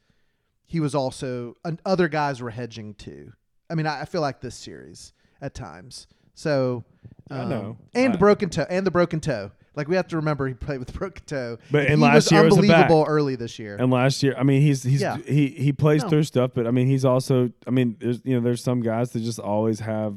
he 0.66 0.80
was 0.80 0.96
also 0.96 1.56
and 1.66 1.82
other 1.86 2.08
guys 2.08 2.42
were 2.42 2.50
hedging 2.52 2.94
too. 2.94 3.34
I 3.70 3.76
mean, 3.76 3.88
I, 3.88 4.02
I 4.02 4.06
feel 4.06 4.22
like 4.22 4.42
this 4.42 4.56
series 4.56 5.14
at 5.42 5.54
times. 5.54 6.08
So 6.34 6.84
I 7.30 7.40
um, 7.42 7.50
know. 7.50 7.78
and 7.94 8.14
I- 8.14 8.18
broken 8.18 8.50
toe 8.50 8.66
and 8.70 8.86
the 8.86 8.92
broken 8.92 9.20
toe. 9.20 9.52
Like 9.74 9.88
we 9.88 9.96
have 9.96 10.08
to 10.10 10.18
remember 10.18 10.50
he 10.50 10.54
played 10.54 10.80
with 10.80 10.94
broken 11.00 11.24
toe. 11.26 11.58
But 11.72 11.86
and 11.86 12.00
he 12.00 12.04
last 12.04 12.16
was 12.26 12.32
year 12.34 12.44
was 12.44 12.58
unbelievable 12.58 13.06
early 13.08 13.38
this 13.38 13.58
year. 13.58 13.78
And 13.80 13.90
last 13.90 14.22
year, 14.22 14.36
I 14.38 14.44
mean, 14.44 14.62
he's 14.62 14.84
he's 14.84 15.02
Yeah. 15.02 15.18
he 15.26 15.48
he 15.48 15.72
plays 15.72 16.04
No. 16.04 16.10
through 16.10 16.24
stuff, 16.24 16.52
but 16.54 16.68
I 16.68 16.72
mean, 16.72 16.88
he's 16.88 17.06
also, 17.06 17.52
I 17.66 17.72
mean, 17.72 17.96
there's 18.00 18.20
you 18.26 18.36
know, 18.36 18.42
there's 18.42 18.62
some 18.62 18.82
guys 18.82 19.12
that 19.12 19.22
just 19.22 19.40
always 19.40 19.80
have 19.80 20.16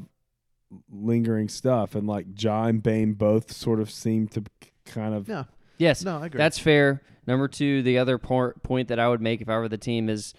lingering 0.91 1.49
stuff, 1.49 1.95
and 1.95 2.07
like 2.07 2.27
Ja 2.41 2.65
and 2.65 2.83
Bane 2.83 3.13
both 3.15 3.53
sort 3.53 3.81
of 3.81 3.91
seem 3.91 4.29
to 4.29 4.43
kind 4.85 5.15
of 5.15 5.29
no, 5.29 5.47
Yes, 5.79 6.05
no, 6.05 6.19
I 6.19 6.27
agree. 6.27 6.39
That's 6.39 6.59
fair. 6.59 7.03
Number 7.27 7.49
two, 7.49 7.83
the 7.83 7.99
other 7.99 8.19
por- 8.19 8.55
point 8.63 8.89
that 8.89 8.99
I 8.99 9.09
would 9.09 9.21
make 9.21 9.41
if 9.41 9.49
I 9.49 9.57
were 9.59 9.69
the 9.69 9.79
team 9.79 10.09
is, 10.09 10.35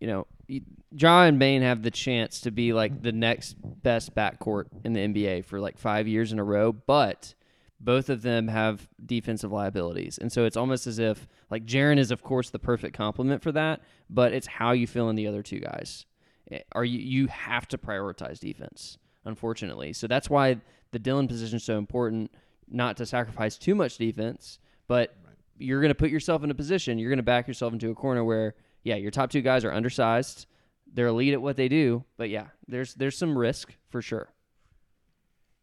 you 0.00 0.06
know, 0.06 0.26
y- 0.48 0.62
Ja 0.92 1.22
and 1.24 1.38
Bane 1.38 1.62
have 1.62 1.82
the 1.82 1.90
chance 1.90 2.40
to 2.40 2.50
be 2.50 2.72
like 2.72 3.02
the 3.02 3.12
next 3.12 3.54
best 3.82 4.14
backcourt 4.14 4.64
in 4.84 4.92
the 4.94 5.00
NBA 5.00 5.44
for 5.44 5.60
like 5.60 5.78
five 5.78 6.08
years 6.08 6.32
in 6.32 6.38
a 6.38 6.44
row, 6.44 6.72
but 6.72 7.34
both 7.78 8.08
of 8.10 8.22
them 8.22 8.48
have 8.48 8.88
defensive 9.04 9.52
liabilities. 9.52 10.18
And 10.18 10.32
so 10.32 10.44
it's 10.44 10.56
almost 10.56 10.86
as 10.86 10.98
if, 10.98 11.26
like, 11.50 11.64
Jaren 11.64 11.98
is, 11.98 12.10
of 12.10 12.22
course, 12.22 12.50
the 12.50 12.58
perfect 12.58 12.94
complement 12.96 13.42
for 13.42 13.52
that, 13.52 13.80
but 14.10 14.32
it's 14.34 14.46
how 14.46 14.72
you 14.72 14.86
fill 14.86 15.08
in 15.08 15.16
the 15.16 15.26
other 15.26 15.42
two 15.42 15.60
guys. 15.60 16.04
Eh, 16.50 16.58
Are 16.72 16.84
you, 16.84 16.98
you 16.98 17.26
have 17.28 17.66
to 17.68 17.78
prioritize 17.78 18.38
defense, 18.40 18.98
unfortunately. 19.24 19.92
So 19.92 20.06
that's 20.06 20.30
why 20.30 20.58
the 20.92 20.98
Dillon 20.98 21.28
position 21.28 21.56
is 21.56 21.64
so 21.64 21.78
important, 21.78 22.30
not 22.68 22.96
to 22.98 23.06
sacrifice 23.06 23.56
too 23.56 23.74
much 23.74 23.98
defense, 23.98 24.58
but 24.88 25.14
you're 25.56 25.80
going 25.80 25.90
to 25.90 25.94
put 25.94 26.10
yourself 26.10 26.42
in 26.42 26.50
a 26.50 26.54
position, 26.54 26.98
you're 26.98 27.10
going 27.10 27.18
to 27.18 27.22
back 27.22 27.46
yourself 27.46 27.72
into 27.72 27.90
a 27.90 27.94
corner 27.94 28.24
where, 28.24 28.54
yeah, 28.82 28.96
your 28.96 29.10
top 29.10 29.30
two 29.30 29.42
guys 29.42 29.64
are 29.64 29.72
undersized. 29.72 30.46
They're 30.92 31.06
elite 31.06 31.34
at 31.34 31.42
what 31.42 31.56
they 31.56 31.68
do, 31.68 32.04
but 32.16 32.30
yeah, 32.30 32.46
there's 32.66 32.94
there's 32.94 33.16
some 33.16 33.38
risk 33.38 33.72
for 33.90 34.02
sure. 34.02 34.32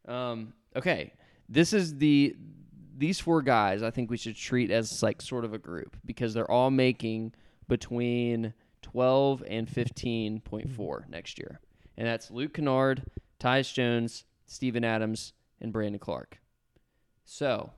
Um, 0.07 0.53
okay, 0.73 1.11
this 1.49 1.73
is 1.73 1.97
the 1.97 2.33
these 2.97 3.19
four 3.19 3.41
guys. 3.41 3.83
I 3.83 3.91
think 3.91 4.09
we 4.09 4.15
should 4.15 4.37
treat 4.37 4.71
as 4.71 5.03
like 5.03 5.21
sort 5.21 5.43
of 5.43 5.53
a 5.53 5.57
group 5.57 5.97
because 6.05 6.33
they're 6.33 6.49
all 6.49 6.71
making 6.71 7.33
between 7.67 8.53
twelve 8.81 9.43
and 9.49 9.69
fifteen 9.69 10.39
point 10.39 10.71
four 10.71 11.05
next 11.09 11.37
year, 11.39 11.59
and 11.97 12.07
that's 12.07 12.31
Luke 12.31 12.53
Kennard, 12.53 13.03
Tyus 13.39 13.73
Jones, 13.73 14.25
Steven 14.45 14.83
Adams, 14.83 15.33
and 15.61 15.71
Brandon 15.71 15.99
Clarke. 15.99 16.39
So, 17.25 17.71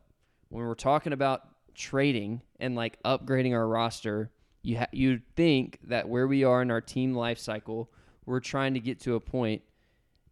when 0.49 0.65
we're 0.65 0.75
talking 0.75 1.13
about 1.13 1.43
trading 1.75 2.41
and 2.59 2.75
like 2.75 3.01
upgrading 3.03 3.53
our 3.53 3.67
roster, 3.67 4.31
you 4.61 4.77
ha- 4.77 4.87
you 4.91 5.21
think 5.35 5.79
that 5.83 6.09
where 6.09 6.27
we 6.27 6.43
are 6.43 6.61
in 6.61 6.71
our 6.71 6.81
team 6.81 7.13
life 7.13 7.39
cycle, 7.39 7.91
we're 8.25 8.39
trying 8.39 8.73
to 8.73 8.79
get 8.79 8.99
to 9.01 9.15
a 9.15 9.19
point 9.19 9.61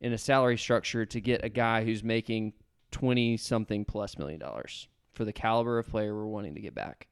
in 0.01 0.13
a 0.13 0.17
salary 0.17 0.57
structure 0.57 1.05
to 1.05 1.21
get 1.21 1.43
a 1.43 1.49
guy 1.49 1.83
who's 1.83 2.03
making 2.03 2.53
20 2.91 3.37
something 3.37 3.85
plus 3.85 4.17
million 4.17 4.39
dollars 4.39 4.87
for 5.13 5.25
the 5.25 5.33
caliber 5.33 5.79
of 5.79 5.87
player 5.87 6.15
we're 6.15 6.25
wanting 6.25 6.55
to 6.55 6.61
get 6.61 6.75
back. 6.75 7.07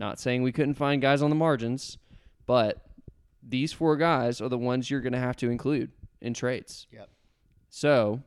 Not 0.00 0.18
saying 0.18 0.42
we 0.42 0.52
couldn't 0.52 0.74
find 0.74 1.00
guys 1.00 1.22
on 1.22 1.30
the 1.30 1.36
margins, 1.36 1.98
but 2.46 2.84
these 3.42 3.72
four 3.72 3.96
guys 3.96 4.40
are 4.40 4.48
the 4.48 4.58
ones 4.58 4.90
you're 4.90 5.00
going 5.00 5.12
to 5.12 5.18
have 5.18 5.36
to 5.36 5.50
include 5.50 5.92
in 6.24 6.34
trades. 6.34 6.86
Yep. 6.92 7.08
So, 7.70 8.22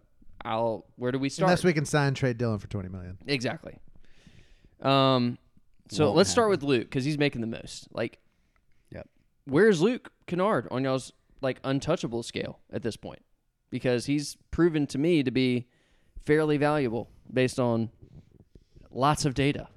I'll 0.45 0.86
where 0.95 1.12
do 1.12 1.19
we 1.19 1.29
start? 1.29 1.49
unless 1.49 1.63
we 1.63 1.73
can 1.73 1.86
sign 1.86 2.13
trade 2.13 2.38
Dillon 2.38 2.60
for 2.60 2.67
twenty 2.67 2.89
million. 2.89 3.17
Exactly. 3.27 3.77
Um, 4.81 5.38
so 5.89 6.05
Won't 6.05 6.17
let's 6.17 6.29
start 6.29 6.45
happen. 6.45 6.51
with 6.51 6.63
Luke 6.63 6.83
because 6.83 7.03
he's 7.05 7.17
making 7.17 7.41
the 7.41 7.47
most. 7.47 7.88
Like, 7.91 8.19
Yep. 8.91 9.07
where's 9.45 9.81
Luke 9.81 10.12
Kennard 10.27 10.67
on 10.71 10.83
y'all's 10.83 11.12
like 11.41 11.60
untouchable 11.63 12.23
scale 12.23 12.60
at 12.71 12.83
this 12.83 12.95
point? 12.97 13.21
Because 13.69 14.05
he's 14.05 14.38
proven 14.51 14.86
to 14.88 14.97
me 14.97 15.23
to 15.23 15.31
be 15.31 15.67
fairly 16.25 16.57
valuable 16.57 17.10
based 17.33 17.60
on 17.60 17.89
lots 18.91 19.25
of 19.25 19.33
data. 19.33 19.67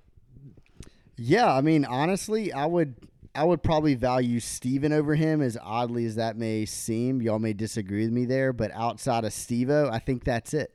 Yeah, 1.16 1.52
I 1.52 1.60
mean, 1.60 1.84
honestly, 1.84 2.52
I 2.52 2.66
would 2.66 2.96
I 3.34 3.44
would 3.44 3.62
probably 3.62 3.94
value 3.94 4.40
Steven 4.40 4.92
over 4.92 5.14
him 5.14 5.40
as 5.40 5.56
oddly 5.62 6.04
as 6.04 6.16
that 6.16 6.36
may 6.36 6.64
seem. 6.66 7.22
Y'all 7.22 7.38
may 7.38 7.52
disagree 7.52 8.04
with 8.04 8.12
me 8.12 8.24
there, 8.24 8.52
but 8.52 8.70
outside 8.72 9.24
of 9.24 9.32
Stevo, 9.32 9.90
I 9.90 9.98
think 9.98 10.24
that's 10.24 10.52
it. 10.52 10.74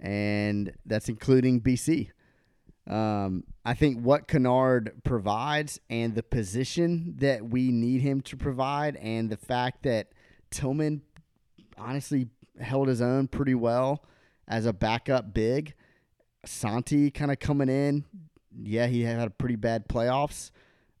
And 0.00 0.72
that's 0.86 1.08
including 1.08 1.60
BC. 1.60 2.10
Um, 2.86 3.44
I 3.64 3.74
think 3.74 4.02
what 4.02 4.28
Kennard 4.28 5.02
provides 5.04 5.80
and 5.88 6.14
the 6.14 6.22
position 6.22 7.14
that 7.18 7.48
we 7.48 7.70
need 7.70 8.02
him 8.02 8.20
to 8.22 8.36
provide 8.36 8.96
and 8.96 9.30
the 9.30 9.36
fact 9.36 9.82
that 9.84 10.08
Tillman 10.50 11.02
honestly 11.78 12.28
held 12.60 12.88
his 12.88 13.00
own 13.00 13.28
pretty 13.28 13.54
well 13.54 14.04
as 14.46 14.66
a 14.66 14.72
backup 14.72 15.32
big. 15.32 15.74
Santi 16.44 17.10
kind 17.10 17.30
of 17.30 17.38
coming 17.38 17.68
in. 17.68 18.04
Yeah, 18.62 18.86
he 18.86 19.02
had 19.02 19.26
a 19.26 19.30
pretty 19.30 19.56
bad 19.56 19.88
playoffs, 19.88 20.50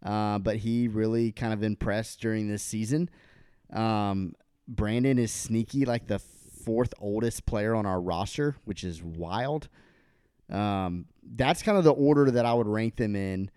uh, 0.04 0.38
but 0.38 0.56
he 0.58 0.88
really 0.88 1.32
kind 1.32 1.52
of 1.52 1.62
impressed 1.62 2.20
during 2.20 2.48
this 2.48 2.62
season. 2.62 3.08
Um, 3.72 4.34
Brandon 4.68 5.18
is 5.18 5.32
sneaky, 5.32 5.84
like 5.84 6.06
the 6.06 6.18
fourth 6.18 6.94
oldest 6.98 7.46
player 7.46 7.74
on 7.74 7.86
our 7.86 8.00
roster, 8.00 8.56
which 8.64 8.84
is 8.84 9.02
wild. 9.02 9.68
Um, 10.50 11.06
that's 11.22 11.62
kind 11.62 11.78
of 11.78 11.84
the 11.84 11.92
order 11.92 12.30
that 12.30 12.44
I 12.44 12.52
would 12.54 12.66
rank 12.66 12.96
them 12.96 13.16
in. 13.16 13.50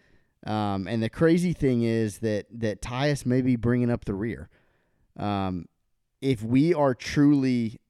Um, 0.46 0.88
and 0.88 1.04
the 1.04 1.10
crazy 1.10 1.52
thing 1.54 1.84
is 1.84 2.20
that 2.20 2.46
that 2.52 2.82
Tyus 2.82 3.26
may 3.26 3.42
be 3.42 3.56
bringing 3.56 3.90
up 3.90 4.06
the 4.06 4.14
rear. 4.14 4.50
Um, 5.18 5.66
if 6.22 6.44
we 6.44 6.74
are 6.74 6.94
truly 6.94 7.82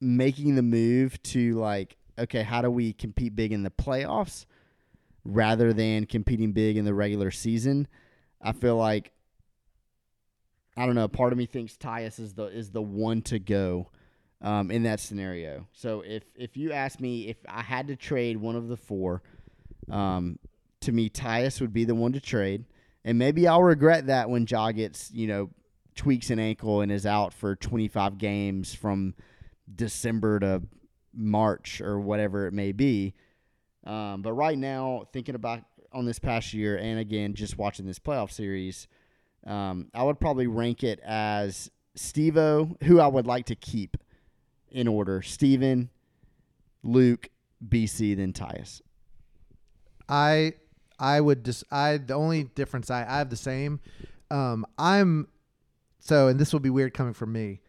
making 0.00 0.54
the 0.54 0.62
move 0.62 1.20
to 1.22 1.54
like, 1.54 1.96
okay, 2.18 2.42
how 2.42 2.62
do 2.62 2.70
we 2.70 2.92
compete 2.92 3.34
big 3.34 3.52
in 3.52 3.62
the 3.62 3.70
playoffs 3.70 4.44
rather 5.24 5.72
than 5.72 6.06
competing 6.06 6.52
big 6.52 6.76
in 6.76 6.84
the 6.84 6.94
regular 6.94 7.30
season? 7.30 7.88
I 8.40 8.52
feel 8.52 8.76
like 8.76 9.12
I 10.76 10.86
don't 10.86 10.94
know. 10.94 11.08
Part 11.08 11.32
of 11.32 11.38
me 11.38 11.46
thinks 11.46 11.76
Tyus 11.76 12.18
is 12.18 12.34
the 12.34 12.44
is 12.44 12.70
the 12.70 12.82
one 12.82 13.22
to 13.22 13.38
go 13.38 13.90
um, 14.42 14.70
in 14.70 14.82
that 14.84 15.00
scenario. 15.00 15.66
So 15.72 16.02
if 16.02 16.24
if 16.34 16.56
you 16.56 16.72
ask 16.72 17.00
me 17.00 17.28
if 17.28 17.36
I 17.48 17.62
had 17.62 17.88
to 17.88 17.96
trade 17.96 18.36
one 18.36 18.56
of 18.56 18.68
the 18.68 18.76
four, 18.76 19.22
um, 19.90 20.38
to 20.80 20.92
me 20.92 21.08
Tyus 21.08 21.60
would 21.60 21.72
be 21.72 21.84
the 21.84 21.94
one 21.94 22.12
to 22.12 22.20
trade, 22.20 22.64
and 23.04 23.18
maybe 23.18 23.46
I'll 23.46 23.62
regret 23.62 24.06
that 24.06 24.28
when 24.28 24.46
Ja 24.48 24.72
gets 24.72 25.10
you 25.12 25.26
know 25.26 25.50
tweaks 25.94 26.30
an 26.30 26.40
ankle 26.40 26.80
and 26.80 26.90
is 26.90 27.06
out 27.06 27.32
for 27.32 27.54
25 27.54 28.18
games 28.18 28.74
from 28.74 29.14
December 29.72 30.40
to 30.40 30.62
March 31.14 31.80
or 31.80 32.00
whatever 32.00 32.46
it 32.46 32.52
may 32.52 32.72
be. 32.72 33.14
Um, 33.84 34.22
but 34.22 34.32
right 34.32 34.58
now, 34.58 35.04
thinking 35.12 35.34
about 35.34 35.60
on 35.92 36.04
this 36.04 36.18
past 36.18 36.52
year, 36.52 36.76
and 36.76 36.98
again 36.98 37.34
just 37.34 37.56
watching 37.56 37.86
this 37.86 37.98
playoff 37.98 38.30
series. 38.32 38.88
Um, 39.46 39.88
I 39.94 40.02
would 40.02 40.18
probably 40.18 40.46
rank 40.46 40.82
it 40.82 41.00
as 41.04 41.70
Stevo, 41.96 42.82
who 42.84 42.98
I 42.98 43.06
would 43.06 43.26
like 43.26 43.46
to 43.46 43.54
keep 43.54 43.96
in 44.70 44.88
order. 44.88 45.22
Steven, 45.22 45.90
Luke, 46.82 47.28
BC, 47.66 48.16
then 48.16 48.32
Tyus. 48.32 48.80
I 50.08 50.54
I 50.98 51.20
would 51.20 51.44
just 51.44 51.64
I 51.70 51.98
the 51.98 52.14
only 52.14 52.44
difference 52.44 52.90
I 52.90 53.02
I 53.02 53.18
have 53.18 53.30
the 53.30 53.36
same. 53.36 53.80
Um, 54.30 54.66
I'm 54.78 55.28
so 56.00 56.28
and 56.28 56.38
this 56.38 56.52
will 56.52 56.60
be 56.60 56.70
weird 56.70 56.94
coming 56.94 57.14
from 57.14 57.32
me. 57.32 57.60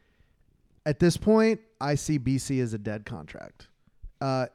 At 0.86 0.99
this 0.99 1.18
point, 1.18 1.61
I 1.82 1.95
see 1.95 2.20
BC 2.20 2.61
as 2.61 2.74
a 2.74 2.78
dead 2.78 3.05
contract. 3.05 3.68
Uh, 4.22 4.47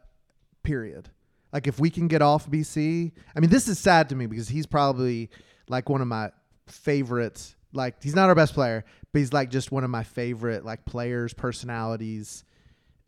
period. 0.62 1.10
Like 1.52 1.66
if 1.66 1.78
we 1.78 1.90
can 1.90 2.08
get 2.08 2.22
off 2.22 2.48
BC, 2.48 3.12
I 3.34 3.40
mean 3.40 3.50
this 3.50 3.68
is 3.68 3.78
sad 3.78 4.08
to 4.10 4.16
me 4.16 4.26
because 4.26 4.48
he's 4.48 4.66
probably 4.66 5.30
like 5.68 5.88
one 5.88 6.00
of 6.00 6.08
my 6.08 6.30
favorites. 6.66 7.56
Like 7.72 8.02
he's 8.02 8.14
not 8.14 8.28
our 8.28 8.34
best 8.34 8.54
player, 8.54 8.84
but 9.12 9.18
he's 9.18 9.32
like 9.32 9.50
just 9.50 9.72
one 9.72 9.84
of 9.84 9.90
my 9.90 10.04
favorite 10.04 10.64
like 10.64 10.84
players, 10.84 11.32
personalities. 11.32 12.44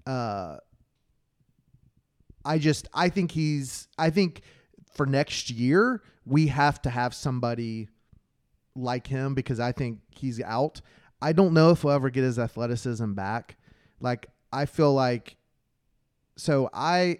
Uh, 0.06 0.56
I 2.44 2.58
just 2.58 2.88
I 2.92 3.08
think 3.08 3.30
he's 3.30 3.88
I 3.98 4.10
think 4.10 4.42
for 4.94 5.06
next 5.06 5.50
year 5.50 6.02
we 6.24 6.48
have 6.48 6.82
to 6.82 6.90
have 6.90 7.14
somebody 7.14 7.88
like 8.74 9.06
him 9.06 9.34
because 9.34 9.60
I 9.60 9.72
think 9.72 10.00
he's 10.10 10.40
out. 10.40 10.80
I 11.20 11.32
don't 11.32 11.54
know 11.54 11.70
if 11.70 11.84
we'll 11.84 11.94
ever 11.94 12.10
get 12.10 12.24
his 12.24 12.38
athleticism 12.38 13.12
back. 13.12 13.56
Like 14.00 14.26
I 14.52 14.66
feel 14.66 14.92
like 14.92 15.36
so 16.36 16.68
I 16.72 17.18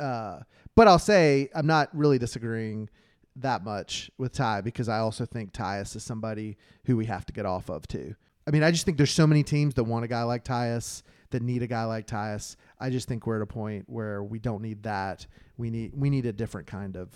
uh 0.00 0.40
but 0.74 0.88
I'll 0.88 0.98
say 0.98 1.48
I'm 1.54 1.66
not 1.66 1.88
really 1.96 2.18
disagreeing 2.18 2.88
that 3.36 3.64
much 3.64 4.10
with 4.18 4.32
Ty 4.32 4.62
because 4.62 4.88
I 4.88 4.98
also 4.98 5.26
think 5.26 5.52
Tyus 5.52 5.96
is 5.96 6.02
somebody 6.02 6.56
who 6.84 6.96
we 6.96 7.06
have 7.06 7.26
to 7.26 7.32
get 7.32 7.46
off 7.46 7.68
of 7.68 7.86
too. 7.86 8.14
I 8.46 8.50
mean, 8.50 8.62
I 8.62 8.70
just 8.70 8.84
think 8.84 8.96
there's 8.96 9.10
so 9.10 9.26
many 9.26 9.42
teams 9.42 9.74
that 9.74 9.84
want 9.84 10.04
a 10.04 10.08
guy 10.08 10.22
like 10.22 10.44
Tyus 10.44 11.02
that 11.30 11.42
need 11.42 11.62
a 11.62 11.66
guy 11.66 11.84
like 11.84 12.06
Tyus. 12.06 12.56
I 12.78 12.90
just 12.90 13.08
think 13.08 13.26
we're 13.26 13.36
at 13.36 13.42
a 13.42 13.46
point 13.46 13.84
where 13.88 14.22
we 14.22 14.38
don't 14.38 14.62
need 14.62 14.84
that. 14.84 15.26
We 15.56 15.70
need 15.70 15.92
we 15.94 16.10
need 16.10 16.26
a 16.26 16.32
different 16.32 16.66
kind 16.66 16.96
of 16.96 17.08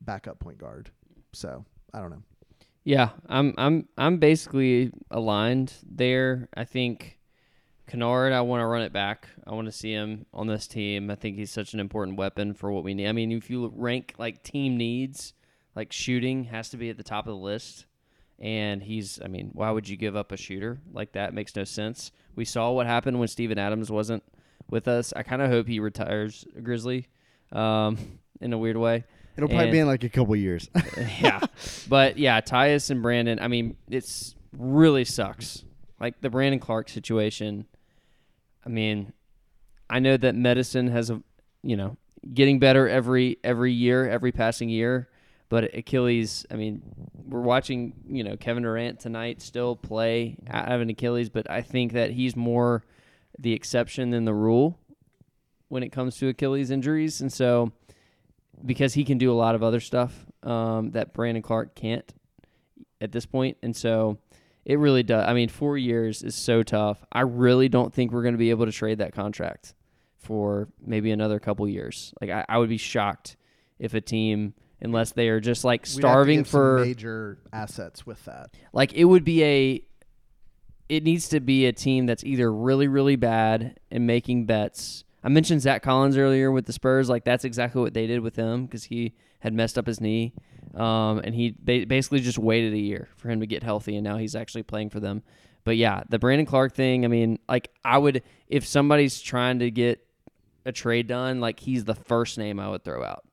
backup 0.00 0.38
point 0.38 0.58
guard. 0.58 0.90
So 1.32 1.64
I 1.92 2.00
don't 2.00 2.10
know. 2.10 2.22
Yeah, 2.84 3.10
I'm 3.28 3.52
I'm 3.58 3.88
I'm 3.98 4.18
basically 4.18 4.92
aligned 5.10 5.72
there. 5.84 6.48
I 6.54 6.64
think 6.64 7.15
Kennard, 7.86 8.32
I 8.32 8.40
want 8.40 8.60
to 8.62 8.66
run 8.66 8.82
it 8.82 8.92
back. 8.92 9.28
I 9.46 9.54
want 9.54 9.66
to 9.66 9.72
see 9.72 9.92
him 9.92 10.26
on 10.34 10.46
this 10.48 10.66
team. 10.66 11.10
I 11.10 11.14
think 11.14 11.36
he's 11.36 11.52
such 11.52 11.72
an 11.72 11.80
important 11.80 12.16
weapon 12.18 12.52
for 12.54 12.72
what 12.72 12.82
we 12.84 12.94
need. 12.94 13.06
I 13.08 13.12
mean, 13.12 13.30
if 13.32 13.48
you 13.48 13.72
rank 13.76 14.14
like 14.18 14.42
team 14.42 14.76
needs, 14.76 15.34
like 15.76 15.92
shooting 15.92 16.44
has 16.44 16.68
to 16.70 16.76
be 16.76 16.90
at 16.90 16.96
the 16.96 17.04
top 17.04 17.26
of 17.26 17.32
the 17.32 17.40
list. 17.40 17.86
And 18.38 18.82
he's, 18.82 19.20
I 19.24 19.28
mean, 19.28 19.50
why 19.54 19.70
would 19.70 19.88
you 19.88 19.96
give 19.96 20.16
up 20.16 20.32
a 20.32 20.36
shooter 20.36 20.80
like 20.92 21.12
that? 21.12 21.32
Makes 21.32 21.54
no 21.56 21.64
sense. 21.64 22.10
We 22.34 22.44
saw 22.44 22.70
what 22.72 22.86
happened 22.86 23.18
when 23.18 23.28
Steven 23.28 23.56
Adams 23.58 23.90
wasn't 23.90 24.22
with 24.68 24.88
us. 24.88 25.12
I 25.14 25.22
kind 25.22 25.40
of 25.40 25.48
hope 25.50 25.66
he 25.68 25.78
retires 25.80 26.44
Grizzly 26.62 27.06
um, 27.52 27.96
in 28.40 28.52
a 28.52 28.58
weird 28.58 28.76
way. 28.76 29.04
It'll 29.36 29.48
probably 29.48 29.66
And- 29.66 29.72
be 29.72 29.78
in 29.78 29.86
like 29.86 30.02
a 30.04 30.08
couple 30.08 30.34
years. 30.34 30.68
yeah. 31.20 31.40
But 31.88 32.18
yeah, 32.18 32.40
Tyus 32.40 32.90
and 32.90 33.00
Brandon, 33.02 33.38
I 33.40 33.48
mean, 33.48 33.76
it's 33.88 34.34
really 34.58 35.04
sucks. 35.04 35.62
Like 36.00 36.20
the 36.20 36.28
Brandon 36.30 36.58
Clarke 36.60 36.88
situation. 36.88 37.66
I 38.66 38.68
mean, 38.68 39.12
I 39.88 40.00
know 40.00 40.16
that 40.16 40.34
medicine 40.34 40.88
has 40.88 41.08
a, 41.08 41.22
you 41.62 41.76
know, 41.76 41.96
getting 42.34 42.58
better 42.58 42.88
every 42.88 43.38
every 43.44 43.72
year, 43.72 44.08
every 44.08 44.32
passing 44.32 44.68
year, 44.68 45.08
but 45.48 45.74
Achilles, 45.74 46.44
I 46.50 46.56
mean, 46.56 46.82
we're 47.14 47.40
watching, 47.40 47.94
you 48.08 48.24
know, 48.24 48.36
Kevin 48.36 48.64
Durant 48.64 48.98
tonight 48.98 49.40
still 49.40 49.76
play 49.76 50.36
have 50.48 50.80
an 50.80 50.90
Achilles, 50.90 51.28
but 51.28 51.48
I 51.48 51.62
think 51.62 51.92
that 51.92 52.10
he's 52.10 52.34
more 52.34 52.82
the 53.38 53.52
exception 53.52 54.10
than 54.10 54.24
the 54.24 54.34
rule 54.34 54.78
when 55.68 55.82
it 55.82 55.90
comes 55.90 56.16
to 56.16 56.28
Achilles 56.28 56.70
injuries. 56.70 57.20
And 57.20 57.32
so 57.32 57.72
because 58.64 58.94
he 58.94 59.04
can 59.04 59.18
do 59.18 59.30
a 59.30 59.34
lot 59.34 59.54
of 59.54 59.62
other 59.62 59.80
stuff 59.80 60.26
um, 60.42 60.90
that 60.92 61.12
Brandon 61.12 61.42
Clarke 61.42 61.74
can't 61.74 62.12
at 63.00 63.12
this 63.12 63.26
point, 63.26 63.58
and 63.62 63.76
so 63.76 64.18
it 64.66 64.78
really 64.80 65.04
does. 65.04 65.24
I 65.26 65.32
mean, 65.32 65.48
four 65.48 65.78
years 65.78 66.22
is 66.24 66.34
so 66.34 66.62
tough. 66.64 66.98
I 67.12 67.20
really 67.20 67.68
don't 67.68 67.94
think 67.94 68.10
we're 68.12 68.22
going 68.22 68.34
to 68.34 68.38
be 68.38 68.50
able 68.50 68.66
to 68.66 68.72
trade 68.72 68.98
that 68.98 69.14
contract 69.14 69.74
for 70.18 70.68
maybe 70.84 71.12
another 71.12 71.38
couple 71.38 71.68
years. 71.68 72.12
Like 72.20 72.30
I, 72.30 72.44
I 72.48 72.58
would 72.58 72.68
be 72.68 72.76
shocked 72.76 73.36
if 73.78 73.94
a 73.94 74.00
team, 74.00 74.54
unless 74.80 75.12
they 75.12 75.28
are 75.28 75.38
just 75.38 75.64
like 75.64 75.82
We'd 75.82 75.86
have 75.88 75.94
to 75.94 76.00
starving 76.00 76.42
for 76.44 76.80
major 76.84 77.38
assets 77.52 78.04
with 78.04 78.22
that. 78.24 78.50
like 78.72 78.92
it 78.92 79.04
would 79.04 79.22
be 79.24 79.44
a 79.44 79.82
it 80.88 81.02
needs 81.04 81.28
to 81.28 81.40
be 81.40 81.66
a 81.66 81.72
team 81.72 82.06
that's 82.06 82.24
either 82.24 82.52
really 82.52 82.88
really 82.88 83.16
bad 83.16 83.78
and 83.90 84.06
making 84.06 84.46
bets 84.46 85.02
i 85.24 85.28
mentioned 85.28 85.60
zach 85.60 85.82
collins 85.82 86.16
earlier 86.16 86.52
with 86.52 86.64
the 86.66 86.72
spurs 86.72 87.08
like 87.08 87.24
that's 87.24 87.44
exactly 87.44 87.80
what 87.82 87.92
they 87.94 88.06
did 88.06 88.20
with 88.20 88.36
him 88.36 88.66
because 88.66 88.84
he 88.84 89.12
had 89.40 89.52
messed 89.52 89.76
up 89.78 89.86
his 89.86 90.00
knee 90.00 90.32
um, 90.74 91.18
and 91.18 91.34
he 91.34 91.54
ba- 91.58 91.86
basically 91.86 92.20
just 92.20 92.38
waited 92.38 92.72
a 92.72 92.78
year 92.78 93.08
for 93.16 93.28
him 93.28 93.40
to 93.40 93.46
get 93.46 93.62
healthy 93.62 93.96
and 93.96 94.04
now 94.04 94.16
he's 94.16 94.34
actually 94.34 94.62
playing 94.62 94.90
for 94.90 95.00
them. 95.00 95.22
But 95.64 95.76
yeah 95.76 96.02
the 96.08 96.20
brandon 96.20 96.46
clarke 96.46 96.74
thing 96.74 97.04
i 97.04 97.08
mean 97.08 97.40
like 97.48 97.70
i 97.84 97.98
would 97.98 98.22
if 98.46 98.64
somebody's 98.64 99.20
trying 99.20 99.58
to 99.58 99.70
get 99.72 100.06
a 100.64 100.70
trade 100.70 101.08
done 101.08 101.40
like 101.40 101.58
he's 101.58 101.84
the 101.84 101.94
first 101.96 102.38
name 102.38 102.60
i 102.60 102.68
would 102.68 102.84
throw 102.84 103.02
out. 103.02 103.24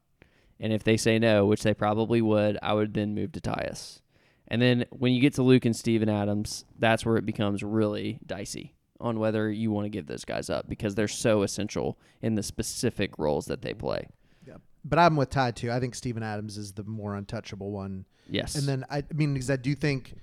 And 0.59 0.73
if 0.73 0.83
they 0.83 0.97
say 0.97 1.19
no 1.19 1.45
which 1.45 1.61
they 1.61 1.75
probably 1.75 2.21
would 2.21 2.57
i 2.63 2.73
would 2.73 2.95
then 2.95 3.13
move 3.13 3.33
to 3.33 3.39
tyus. 3.39 3.99
And 4.47 4.61
then 4.61 4.85
when 4.91 5.13
you 5.13 5.21
get 5.21 5.33
to 5.35 5.43
Luke 5.43 5.65
and 5.65 5.75
Steven 5.75 6.09
Adams, 6.09 6.65
that's 6.77 7.05
where 7.05 7.17
it 7.17 7.25
becomes 7.25 7.63
really 7.63 8.19
dicey 8.25 8.75
on 8.99 9.19
whether 9.19 9.49
you 9.49 9.71
want 9.71 9.85
to 9.85 9.89
give 9.89 10.07
those 10.07 10.25
guys 10.25 10.49
up 10.49 10.67
because 10.67 10.95
they're 10.95 11.07
so 11.07 11.43
essential 11.43 11.97
in 12.21 12.35
the 12.35 12.43
specific 12.43 13.17
roles 13.17 13.45
that 13.47 13.61
they 13.61 13.73
play. 13.73 14.07
But 14.85 14.99
I'm 14.99 15.15
with 15.15 15.29
Ty 15.29 15.51
too. 15.51 15.71
I 15.71 15.79
think 15.79 15.95
Steven 15.95 16.23
Adams 16.23 16.57
is 16.57 16.73
the 16.73 16.83
more 16.83 17.15
untouchable 17.15 17.71
one. 17.71 18.05
Yes. 18.29 18.55
And 18.55 18.67
then 18.67 18.85
I, 18.89 18.97
I 18.97 19.13
mean, 19.13 19.33
because 19.33 19.49
I 19.49 19.55
do 19.55 19.75
think 19.75 20.13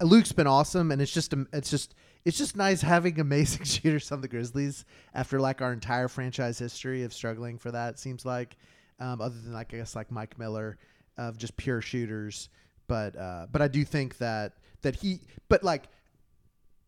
Luke's 0.00 0.32
been 0.32 0.46
awesome, 0.46 0.90
and 0.90 1.00
it's 1.00 1.12
just 1.12 1.32
it's 1.52 1.70
just 1.70 1.94
it's 2.24 2.36
just 2.36 2.56
nice 2.56 2.80
having 2.82 3.20
amazing 3.20 3.64
shooters 3.64 4.10
on 4.10 4.20
the 4.20 4.28
Grizzlies 4.28 4.84
after 5.14 5.40
like 5.40 5.62
our 5.62 5.72
entire 5.72 6.08
franchise 6.08 6.58
history 6.58 7.04
of 7.04 7.12
struggling 7.12 7.58
for 7.58 7.70
that. 7.70 7.94
It 7.94 7.98
seems 7.98 8.24
like, 8.24 8.56
um, 8.98 9.20
other 9.20 9.36
than 9.36 9.52
like 9.52 9.72
I 9.72 9.78
guess 9.78 9.94
like 9.94 10.10
Mike 10.10 10.38
Miller 10.38 10.78
of 11.16 11.36
just 11.36 11.56
pure 11.56 11.80
shooters. 11.80 12.48
But 12.86 13.16
uh, 13.16 13.46
but 13.50 13.62
I 13.62 13.68
do 13.68 13.84
think 13.84 14.18
that 14.18 14.54
that 14.82 14.96
he 14.96 15.20
but 15.48 15.62
like 15.62 15.84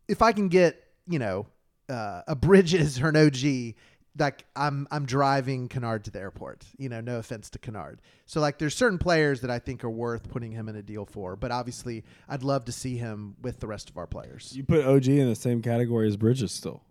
if 0.09 0.23
I 0.23 0.33
can 0.33 0.49
get 0.49 0.83
you 1.07 1.19
know 1.19 1.47
uh, 1.89 2.23
a 2.27 2.35
Bridges 2.35 3.01
or 3.01 3.09
an 3.09 3.17
OG, 3.17 3.75
like 4.19 4.45
I'm 4.55 4.87
I'm 4.91 5.07
driving 5.07 5.69
Kennard 5.69 6.05
to 6.05 6.11
the 6.11 6.19
airport. 6.19 6.65
You 6.79 6.89
know, 6.89 7.01
no 7.01 7.19
offense 7.19 7.51
to 7.51 7.59
Kennard. 7.59 8.01
So 8.27 8.41
like, 8.41 8.59
there's 8.59 8.75
certain 8.75 8.99
players 8.99 9.41
that 9.43 9.51
I 9.51 9.59
think 9.59 9.85
are 9.85 9.91
worth 9.91 10.29
putting 10.29 10.53
him 10.53 10.69
in 10.69 10.77
a 10.77 10.83
deal 10.83 11.05
for. 11.07 11.37
But 11.37 11.53
obviously, 11.53 12.05
I'd 12.29 12.43
love 12.43 12.65
to 12.67 12.73
see 12.73 12.97
him 12.97 13.37
with 13.43 13.61
the 13.61 13.67
rest 13.67 13.91
of 13.91 13.99
our 13.99 14.07
players. 14.07 14.53
You 14.57 14.65
put 14.65 14.85
OG 14.85 15.07
in 15.09 15.29
the 15.29 15.35
same 15.35 15.63
category 15.63 16.09
as 16.09 16.17
Bridges 16.17 16.53
still. 16.53 16.83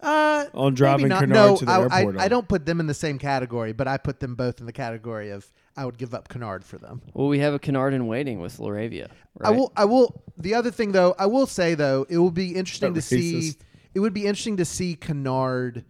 Uh, 0.00 0.46
On 0.52 0.66
maybe 0.66 0.76
driving 0.76 1.08
not. 1.08 1.20
Kennard 1.20 1.34
no, 1.34 1.56
to 1.56 1.64
the 1.64 1.72
I, 1.72 2.00
airport. 2.00 2.18
I, 2.18 2.24
I 2.24 2.28
don't 2.28 2.46
put 2.46 2.66
them 2.66 2.78
in 2.78 2.86
the 2.86 2.94
same 2.94 3.18
category, 3.18 3.72
but 3.72 3.88
I 3.88 3.96
put 3.96 4.20
them 4.20 4.34
both 4.34 4.60
in 4.60 4.66
the 4.66 4.72
category 4.72 5.30
of 5.30 5.50
I 5.76 5.86
would 5.86 5.96
give 5.96 6.14
up 6.14 6.28
Kennard 6.28 6.64
for 6.64 6.76
them. 6.76 7.00
well, 7.14 7.28
we 7.28 7.38
have 7.38 7.54
a 7.54 7.58
Kennard 7.58 7.94
in 7.94 8.06
waiting 8.06 8.38
with 8.38 8.58
LaRavia. 8.58 9.08
Right? 9.38 9.48
I 9.48 9.50
will. 9.50 9.72
I 9.76 9.86
will. 9.86 10.22
The 10.36 10.54
other 10.54 10.70
thing, 10.70 10.92
though, 10.92 11.14
I 11.18 11.26
will 11.26 11.46
say 11.46 11.74
though, 11.74 12.06
it 12.08 12.18
will 12.18 12.30
be 12.30 12.54
interesting 12.54 12.92
to 12.94 13.00
That 13.00 13.02
see. 13.02 13.54
It 13.94 14.00
would 14.00 14.12
be 14.12 14.26
interesting 14.26 14.56
to 14.58 14.64
see 14.64 14.96
Kennard 14.96 15.84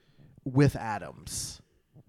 with 0.45 0.77
Adams, 0.77 1.61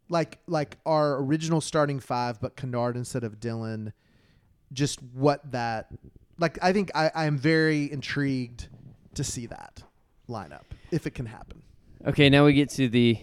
like 0.10 0.40
like 0.48 0.78
our 0.86 1.18
original 1.22 1.62
starting 1.62 2.00
five, 2.00 2.40
but 2.40 2.56
Kennard 2.56 2.96
instead 2.96 3.24
of 3.24 3.40
Dillon. 3.40 3.94
Just 4.74 5.02
what 5.02 5.52
that, 5.52 5.88
like, 6.40 6.58
I 6.62 6.74
think 6.74 6.92
I, 6.96 7.12
I 7.14 7.26
am 7.26 7.38
very 7.38 7.90
intrigued 7.92 8.68
to 9.14 9.24
see 9.24 9.46
that 9.46 9.84
lineup 10.28 10.64
if 10.92 11.06
it 11.08 11.12
can 11.12 11.28
happen. 11.28 11.62
Okay, 12.06 12.30
now 12.30 12.46
we 12.46 12.54
get 12.54 12.70
to 12.72 12.90
the 12.90 13.18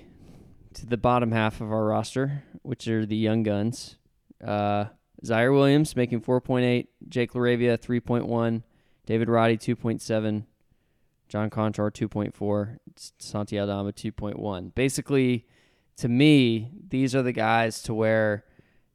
to 0.74 0.86
the 0.86 0.96
bottom 0.96 1.32
half 1.32 1.60
of 1.60 1.70
our 1.72 1.84
roster, 1.84 2.44
which 2.62 2.88
are 2.88 3.04
the 3.04 3.16
young 3.16 3.42
guns. 3.42 3.96
Uh, 4.42 4.86
Ziaire 5.24 5.52
Williams 5.52 5.94
making 5.94 6.20
4.8, 6.20 6.86
Jake 7.08 7.32
LaRavia 7.32 7.78
3.1, 7.78 8.62
David 9.06 9.28
Roddy 9.28 9.56
2.7, 9.56 10.44
John 11.33 11.49
Konchar 11.49 11.91
2.4, 11.91 12.76
Santi 13.18 13.59
Aldama 13.59 13.91
2.1. 13.95 14.74
Basically, 14.74 15.47
to 15.97 16.07
me, 16.07 16.70
these 16.91 17.14
are 17.14 17.22
the 17.22 17.33
guys 17.33 17.80
to 17.85 17.95
where 17.95 18.45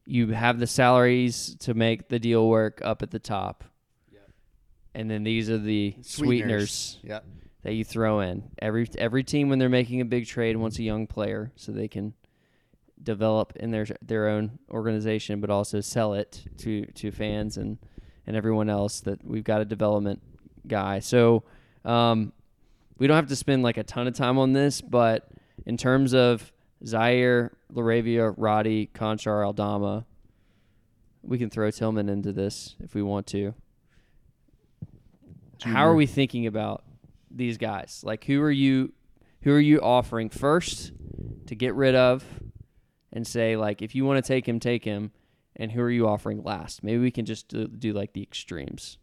you 0.05 0.27
have 0.27 0.59
the 0.59 0.67
salaries 0.67 1.55
to 1.61 1.73
make 1.73 2.09
the 2.09 2.19
deal 2.19 2.47
work 2.47 2.79
up 2.83 3.01
at 3.01 3.09
the 3.09 3.17
top. 3.17 3.63
And 4.93 5.09
then 5.09 5.23
these 5.23 5.49
are 5.49 5.57
the 5.57 5.95
sweeteners 6.03 6.99
Yep. 7.01 7.25
that 7.63 7.73
you 7.73 7.83
throw 7.83 8.19
in. 8.19 8.51
Every 8.59 8.87
every 8.99 9.23
team 9.23 9.49
when 9.49 9.57
they're 9.57 9.67
making 9.67 10.01
a 10.01 10.05
big 10.05 10.27
trade 10.27 10.57
wants 10.57 10.77
a 10.77 10.83
young 10.83 11.07
player 11.07 11.51
so 11.55 11.71
they 11.71 11.87
can 11.87 12.13
develop 13.01 13.53
in 13.55 13.71
their 13.71 13.87
their 14.03 14.27
own 14.27 14.59
organization, 14.69 15.41
but 15.41 15.49
also 15.49 15.81
sell 15.81 16.13
it 16.13 16.45
to 16.59 16.85
to 16.85 17.09
fans 17.11 17.57
and 17.57 17.79
and 18.27 18.35
everyone 18.35 18.69
else 18.69 18.99
that 19.01 19.23
we've 19.25 19.43
got 19.43 19.59
a 19.61 19.65
development 19.65 20.21
guy. 20.67 20.99
So 20.99 21.43
um, 21.87 22.33
we 22.97 23.07
don't 23.07 23.15
have 23.15 23.27
to 23.27 23.35
spend 23.35 23.63
like 23.63 23.77
a 23.77 23.83
ton 23.83 24.07
of 24.07 24.13
time 24.13 24.37
on 24.37 24.53
this, 24.53 24.81
but 24.81 25.29
in 25.65 25.77
terms 25.77 26.13
of 26.13 26.51
Ziaire, 26.83 27.51
LaRavia, 27.73 28.33
Roddy, 28.37 28.89
Konchar, 28.93 29.45
Aldama, 29.45 30.05
we 31.23 31.37
can 31.37 31.49
throw 31.49 31.71
Tillman 31.71 32.09
into 32.09 32.31
this 32.31 32.75
if 32.79 32.93
we 32.93 33.01
want 33.01 33.25
to. 33.27 33.53
How 35.61 35.87
are 35.87 35.95
we 35.95 36.05
thinking 36.05 36.45
about 36.45 36.83
these 37.31 37.57
guys? 37.57 38.01
Like 38.03 38.25
who 38.25 38.41
are 38.41 38.51
you 38.51 38.93
who 39.41 39.53
are 39.53 39.59
you 39.59 39.79
offering 39.79 40.29
first 40.29 40.91
to 41.47 41.55
get 41.55 41.73
rid 41.73 41.95
of 41.95 42.23
and 43.11 43.25
say 43.25 43.55
like 43.55 43.81
if 43.81 43.95
you 43.95 44.05
want 44.05 44.23
to 44.23 44.27
take 44.27 44.47
him 44.47 44.59
take 44.59 44.83
him 44.83 45.11
and 45.55 45.71
who 45.71 45.81
are 45.81 45.89
you 45.89 46.07
offering 46.07 46.43
last? 46.43 46.83
Maybe 46.83 46.99
we 46.99 47.11
can 47.11 47.25
just 47.25 47.47
do, 47.47 47.67
do 47.67 47.93
like 47.93 48.13
the 48.13 48.21
extremes. 48.21 48.97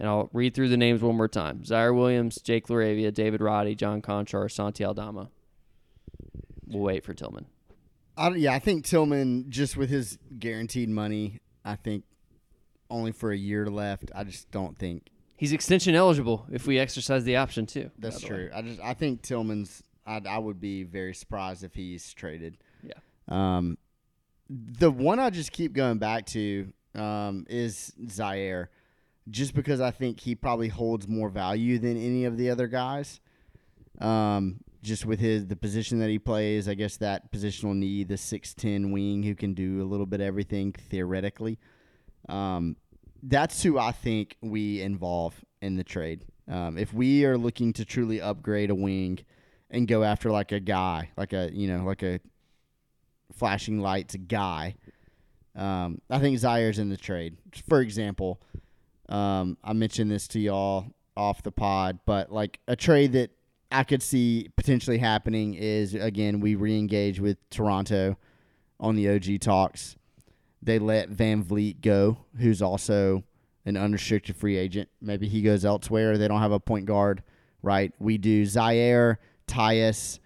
And 0.00 0.08
I'll 0.08 0.30
read 0.32 0.54
through 0.54 0.70
the 0.70 0.78
names 0.78 1.02
one 1.02 1.16
more 1.16 1.28
time: 1.28 1.60
Ziaire 1.60 1.94
Williams, 1.94 2.40
Jake 2.40 2.68
LaRavia, 2.68 3.12
David 3.12 3.42
Roddy, 3.42 3.74
John 3.74 4.00
Konchar, 4.00 4.50
Santi 4.50 4.82
Aldama. 4.82 5.28
We'll 6.66 6.82
wait 6.82 7.04
for 7.04 7.12
Tillman. 7.12 7.46
I, 8.16 8.30
yeah, 8.30 8.54
I 8.54 8.58
think 8.58 8.84
Tillman 8.84 9.50
just 9.50 9.76
with 9.76 9.90
his 9.90 10.18
guaranteed 10.38 10.88
money, 10.88 11.40
I 11.64 11.76
think 11.76 12.04
only 12.88 13.12
for 13.12 13.30
a 13.30 13.36
year 13.36 13.66
left. 13.66 14.10
I 14.14 14.24
just 14.24 14.50
don't 14.50 14.76
think 14.76 15.08
He's 15.36 15.52
extension 15.52 15.94
eligible 15.94 16.46
if 16.52 16.66
we 16.66 16.78
exercise 16.78 17.24
the 17.24 17.36
option 17.36 17.64
too. 17.66 17.90
that's 17.98 18.20
the 18.20 18.26
way. 18.26 18.28
true. 18.28 18.50
I 18.54 18.62
just 18.62 18.80
I 18.80 18.94
think 18.94 19.22
Tillman's. 19.22 19.82
I 20.06 20.20
I 20.28 20.38
would 20.38 20.60
be 20.60 20.82
very 20.82 21.14
surprised 21.14 21.62
if 21.62 21.74
he's 21.74 22.12
traded. 22.14 22.56
Yeah. 22.82 22.94
Um, 23.28 23.78
the 24.48 24.90
one 24.90 25.18
I 25.18 25.30
just 25.30 25.52
keep 25.52 25.72
going 25.72 25.98
back 25.98 26.26
to 26.26 26.72
um, 26.94 27.46
is 27.48 27.92
Ziaire, 28.04 28.68
just 29.30 29.54
because 29.54 29.80
I 29.80 29.90
think 29.90 30.20
he 30.20 30.34
probably 30.34 30.68
holds 30.68 31.06
more 31.06 31.28
value 31.28 31.78
than 31.78 31.96
any 31.96 32.24
of 32.24 32.36
the 32.36 32.50
other 32.50 32.66
guys. 32.66 33.20
Um, 34.00 34.60
just 34.82 35.04
with 35.04 35.20
his 35.20 35.46
the 35.46 35.56
position 35.56 35.98
that 35.98 36.08
he 36.08 36.18
plays, 36.18 36.68
I 36.68 36.74
guess 36.74 36.96
that 36.98 37.30
positional 37.30 37.76
need, 37.76 38.08
the 38.08 38.16
six 38.16 38.54
ten 38.54 38.92
wing 38.92 39.22
who 39.22 39.34
can 39.34 39.54
do 39.54 39.82
a 39.82 39.84
little 39.84 40.06
bit 40.06 40.20
of 40.20 40.26
everything 40.26 40.72
theoretically. 40.72 41.58
Um, 42.28 42.76
that's 43.22 43.62
who 43.62 43.78
I 43.78 43.92
think 43.92 44.36
we 44.40 44.80
involve 44.80 45.34
in 45.60 45.76
the 45.76 45.84
trade. 45.84 46.24
Um, 46.48 46.78
if 46.78 46.94
we 46.94 47.24
are 47.26 47.36
looking 47.36 47.72
to 47.74 47.84
truly 47.84 48.20
upgrade 48.20 48.70
a 48.70 48.74
wing 48.74 49.20
and 49.70 49.86
go 49.86 50.02
after 50.02 50.30
like 50.30 50.52
a 50.52 50.60
guy, 50.60 51.10
like 51.16 51.32
a 51.32 51.50
you 51.52 51.68
know 51.68 51.84
like 51.84 52.02
a 52.02 52.20
flashing 53.32 53.80
lights 53.80 54.16
guy, 54.16 54.76
um, 55.54 56.00
I 56.08 56.18
think 56.18 56.38
Ziaire's 56.38 56.78
in 56.78 56.88
the 56.88 56.96
trade. 56.96 57.36
For 57.68 57.80
example, 57.80 58.40
um, 59.10 59.56
I 59.62 59.72
mentioned 59.72 60.10
this 60.10 60.28
to 60.28 60.40
y'all 60.40 60.86
off 61.16 61.42
the 61.42 61.52
pod, 61.52 61.98
but 62.06 62.32
like 62.32 62.60
a 62.68 62.76
trade 62.76 63.12
that 63.12 63.30
I 63.72 63.84
could 63.84 64.02
see 64.02 64.48
potentially 64.56 64.98
happening 64.98 65.54
is 65.54 65.94
again 65.94 66.40
we 66.40 66.54
re-engage 66.54 67.20
with 67.20 67.36
Toronto 67.50 68.16
on 68.78 68.96
the 68.96 69.10
OG 69.10 69.40
talks. 69.40 69.96
They 70.62 70.78
let 70.78 71.10
VanVleet 71.10 71.80
go, 71.80 72.18
who's 72.38 72.60
also 72.62 73.24
an 73.64 73.76
unrestricted 73.76 74.36
free 74.36 74.56
agent. 74.56 74.88
Maybe 75.00 75.28
he 75.28 75.42
goes 75.42 75.64
elsewhere. 75.64 76.18
They 76.18 76.28
don't 76.28 76.40
have 76.40 76.52
a 76.52 76.60
point 76.60 76.86
guard, 76.86 77.22
right? 77.62 77.92
We 77.98 78.18
do 78.18 78.42
Ziaire, 78.44 79.16
Tyus, 79.46 80.18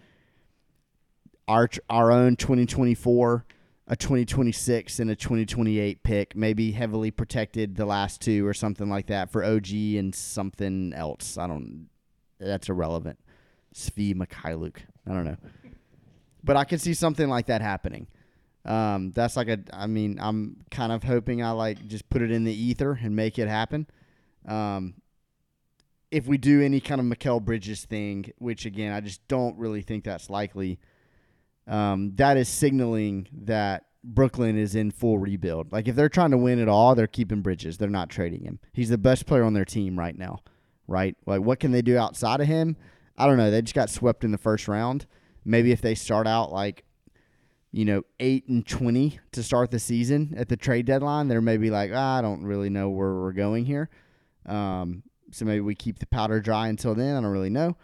our 1.48 1.68
our 1.90 2.12
own 2.12 2.36
2024, 2.36 3.44
a 3.86 3.96
2026, 3.96 4.98
and 4.98 5.10
a 5.10 5.16
2028 5.16 6.02
pick. 6.02 6.34
Maybe 6.34 6.72
heavily 6.72 7.10
protected 7.10 7.76
the 7.76 7.84
last 7.84 8.20
two 8.20 8.46
or 8.46 8.54
something 8.54 8.88
like 8.88 9.06
that 9.08 9.30
for 9.30 9.44
OG 9.44 9.70
and 9.72 10.14
something 10.14 10.92
else. 10.94 11.36
I 11.36 11.46
don't. 11.46 11.88
That's 12.40 12.68
irrelevant. 12.68 13.18
Svi 13.74 14.14
Mykhailiuk. 14.14 14.76
I 15.06 15.12
don't 15.12 15.24
know. 15.24 15.36
But 16.42 16.56
I 16.56 16.64
could 16.64 16.80
see 16.80 16.94
something 16.94 17.28
like 17.28 17.46
that 17.46 17.60
happening. 17.60 18.06
Um, 18.64 19.12
that's 19.12 19.36
like 19.36 19.48
a. 19.48 19.58
I 19.72 19.86
mean, 19.86 20.18
I'm 20.20 20.64
kind 20.70 20.92
of 20.92 21.02
hoping 21.02 21.42
I 21.42 21.50
like 21.50 21.86
just 21.86 22.08
put 22.08 22.22
it 22.22 22.30
in 22.30 22.44
the 22.44 22.54
ether 22.54 22.98
and 23.02 23.14
make 23.14 23.38
it 23.38 23.48
happen. 23.48 23.86
Um, 24.46 24.94
if 26.10 26.26
we 26.26 26.38
do 26.38 26.62
any 26.62 26.80
kind 26.80 27.00
of 27.00 27.06
Mikal 27.06 27.44
Bridges 27.44 27.84
thing, 27.84 28.30
which 28.38 28.64
again 28.64 28.92
I 28.92 29.00
just 29.00 29.26
don't 29.28 29.58
really 29.58 29.82
think 29.82 30.04
that's 30.04 30.30
likely, 30.30 30.78
um, 31.66 32.12
that 32.16 32.36
is 32.36 32.48
signaling 32.48 33.28
that 33.32 33.84
Brooklyn 34.02 34.58
is 34.58 34.74
in 34.74 34.90
full 34.90 35.18
rebuild. 35.18 35.72
Like 35.72 35.88
if 35.88 35.96
they're 35.96 36.08
trying 36.08 36.32
to 36.32 36.38
win 36.38 36.60
at 36.60 36.68
all, 36.68 36.94
they're 36.94 37.06
keeping 37.06 37.40
Bridges. 37.40 37.78
They're 37.78 37.88
not 37.88 38.10
trading 38.10 38.44
him. 38.44 38.58
He's 38.72 38.90
the 38.90 38.98
best 38.98 39.26
player 39.26 39.44
on 39.44 39.54
their 39.54 39.64
team 39.64 39.98
right 39.98 40.16
now, 40.16 40.40
right? 40.86 41.16
Like 41.26 41.40
what 41.40 41.60
can 41.60 41.72
they 41.72 41.82
do 41.82 41.96
outside 41.96 42.40
of 42.40 42.46
him? 42.46 42.76
I 43.16 43.26
don't 43.26 43.38
know. 43.38 43.50
They 43.50 43.62
just 43.62 43.74
got 43.74 43.90
swept 43.90 44.24
in 44.24 44.32
the 44.32 44.38
first 44.38 44.68
round. 44.68 45.06
Maybe 45.44 45.72
if 45.72 45.80
they 45.80 45.94
start 45.94 46.26
out 46.26 46.52
like 46.52 46.84
you 47.74 47.84
know, 47.84 48.02
eight 48.20 48.46
and 48.46 48.64
twenty 48.64 49.18
to 49.32 49.42
start 49.42 49.72
the 49.72 49.80
season 49.80 50.32
at 50.36 50.48
the 50.48 50.56
trade 50.56 50.86
deadline, 50.86 51.26
they're 51.26 51.40
maybe 51.40 51.70
like, 51.70 51.90
ah, 51.92 52.18
I 52.18 52.22
don't 52.22 52.44
really 52.44 52.70
know 52.70 52.88
where 52.88 53.12
we're 53.14 53.32
going 53.32 53.64
here. 53.64 53.90
Um, 54.46 55.02
so 55.32 55.44
maybe 55.44 55.60
we 55.60 55.74
keep 55.74 55.98
the 55.98 56.06
powder 56.06 56.38
dry 56.38 56.68
until 56.68 56.94
then. 56.94 57.16
I 57.16 57.20
don't 57.20 57.32
really 57.32 57.50
know. 57.50 57.76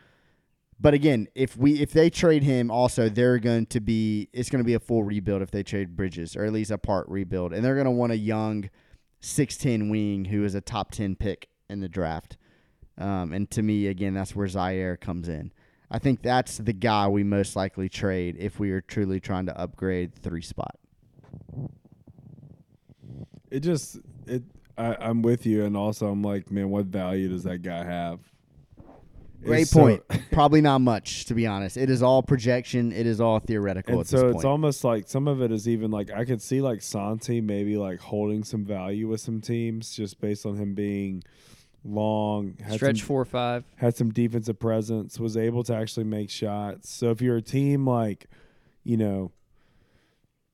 But 0.82 0.94
again, 0.94 1.28
if 1.34 1.56
we 1.58 1.80
if 1.80 1.92
they 1.92 2.08
trade 2.08 2.42
him, 2.42 2.70
also 2.70 3.10
they're 3.10 3.38
going 3.38 3.66
to 3.66 3.80
be 3.80 4.28
it's 4.32 4.48
going 4.48 4.64
to 4.64 4.66
be 4.66 4.74
a 4.74 4.80
full 4.80 5.04
rebuild 5.04 5.42
if 5.42 5.50
they 5.50 5.62
trade 5.62 5.94
Bridges 5.94 6.36
or 6.36 6.44
at 6.44 6.52
least 6.52 6.70
a 6.70 6.78
part 6.78 7.06
rebuild, 7.08 7.52
and 7.52 7.62
they're 7.62 7.74
going 7.74 7.84
to 7.84 7.90
want 7.90 8.12
a 8.12 8.16
young 8.16 8.70
six 9.20 9.58
ten 9.58 9.90
wing 9.90 10.24
who 10.26 10.42
is 10.42 10.54
a 10.54 10.60
top 10.62 10.90
ten 10.90 11.16
pick 11.16 11.48
in 11.68 11.80
the 11.80 11.88
draft. 11.88 12.38
Um, 12.96 13.32
and 13.32 13.50
to 13.50 13.62
me, 13.62 13.88
again, 13.88 14.14
that's 14.14 14.34
where 14.34 14.46
Ziaire 14.46 14.98
comes 14.98 15.28
in. 15.28 15.52
I 15.90 15.98
think 15.98 16.22
that's 16.22 16.58
the 16.58 16.72
guy 16.72 17.08
we 17.08 17.24
most 17.24 17.56
likely 17.56 17.88
trade 17.88 18.36
if 18.38 18.58
we 18.58 18.70
are 18.70 18.80
truly 18.80 19.20
trying 19.20 19.46
to 19.46 19.60
upgrade 19.60 20.14
three 20.14 20.42
spot. 20.42 20.76
It 23.50 23.60
just 23.60 23.98
it. 24.26 24.44
I, 24.78 24.96
I'm 24.98 25.20
with 25.20 25.44
you, 25.44 25.66
and 25.66 25.76
also 25.76 26.08
I'm 26.08 26.22
like, 26.22 26.50
man, 26.50 26.70
what 26.70 26.86
value 26.86 27.28
does 27.28 27.42
that 27.42 27.58
guy 27.58 27.84
have? 27.84 28.20
Great 29.42 29.62
It's 29.62 29.70
so- 29.70 29.80
point. 29.80 30.02
Probably 30.32 30.60
not 30.60 30.80
much, 30.80 31.24
to 31.26 31.34
be 31.34 31.46
honest. 31.46 31.76
It 31.76 31.88
is 31.90 32.02
all 32.02 32.22
projection. 32.22 32.92
It 32.92 33.06
is 33.06 33.20
all 33.20 33.38
theoretical 33.40 33.94
and 33.94 34.00
at 34.02 34.06
so 34.06 34.26
this 34.28 34.36
it's 34.36 34.44
almost 34.44 34.84
like 34.84 35.08
some 35.08 35.26
of 35.28 35.40
it 35.42 35.50
is 35.50 35.68
even 35.68 35.90
like 35.90 36.10
I 36.10 36.24
could 36.24 36.42
see 36.42 36.60
like 36.60 36.82
Santi 36.82 37.40
maybe 37.40 37.76
like 37.76 38.00
holding 38.00 38.44
some 38.44 38.64
value 38.64 39.08
with 39.08 39.20
some 39.20 39.40
teams 39.40 39.94
just 39.96 40.20
based 40.20 40.44
on 40.46 40.56
him 40.56 40.74
being 40.74 41.22
long, 41.84 42.56
had 42.62 42.74
Stretch 42.74 42.98
some, 42.98 43.06
four 43.06 43.22
or 43.22 43.24
five. 43.26 43.64
had 43.76 43.96
some 43.96 44.10
defensive 44.10 44.58
presence, 44.58 45.18
was 45.18 45.36
able 45.36 45.62
to 45.64 45.74
actually 45.74 46.04
make 46.04 46.28
shots. 46.30 46.90
So 46.90 47.10
if 47.10 47.22
you're 47.22 47.36
a 47.38 47.42
team 47.42 47.86
like, 47.86 48.26
you 48.84 48.96
know, 48.98 49.32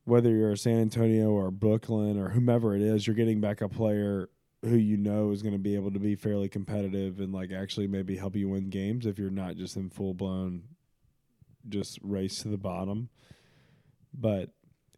whether 0.04 0.30
you're 0.30 0.54
San 0.54 0.78
Antonio 0.78 1.30
or 1.30 1.50
Brooklyn 1.50 2.16
or 2.16 2.28
whomever 2.28 2.76
it 2.76 2.82
is, 2.82 3.06
you're 3.08 3.16
getting 3.16 3.40
back 3.40 3.60
a 3.60 3.68
player 3.68 4.28
who 4.66 4.76
you 4.76 4.96
know 4.96 5.30
is 5.30 5.42
going 5.42 5.54
to 5.54 5.58
be 5.58 5.74
able 5.74 5.90
to 5.92 5.98
be 5.98 6.14
fairly 6.14 6.48
competitive 6.48 7.20
and 7.20 7.32
like 7.32 7.52
actually 7.52 7.86
maybe 7.86 8.16
help 8.16 8.36
you 8.36 8.48
win 8.48 8.68
games 8.70 9.06
if 9.06 9.18
you're 9.18 9.30
not 9.30 9.56
just 9.56 9.76
in 9.76 9.88
full 9.90 10.14
blown 10.14 10.62
just 11.68 11.98
race 12.02 12.42
to 12.42 12.48
the 12.48 12.56
bottom. 12.58 13.08
But 14.14 14.50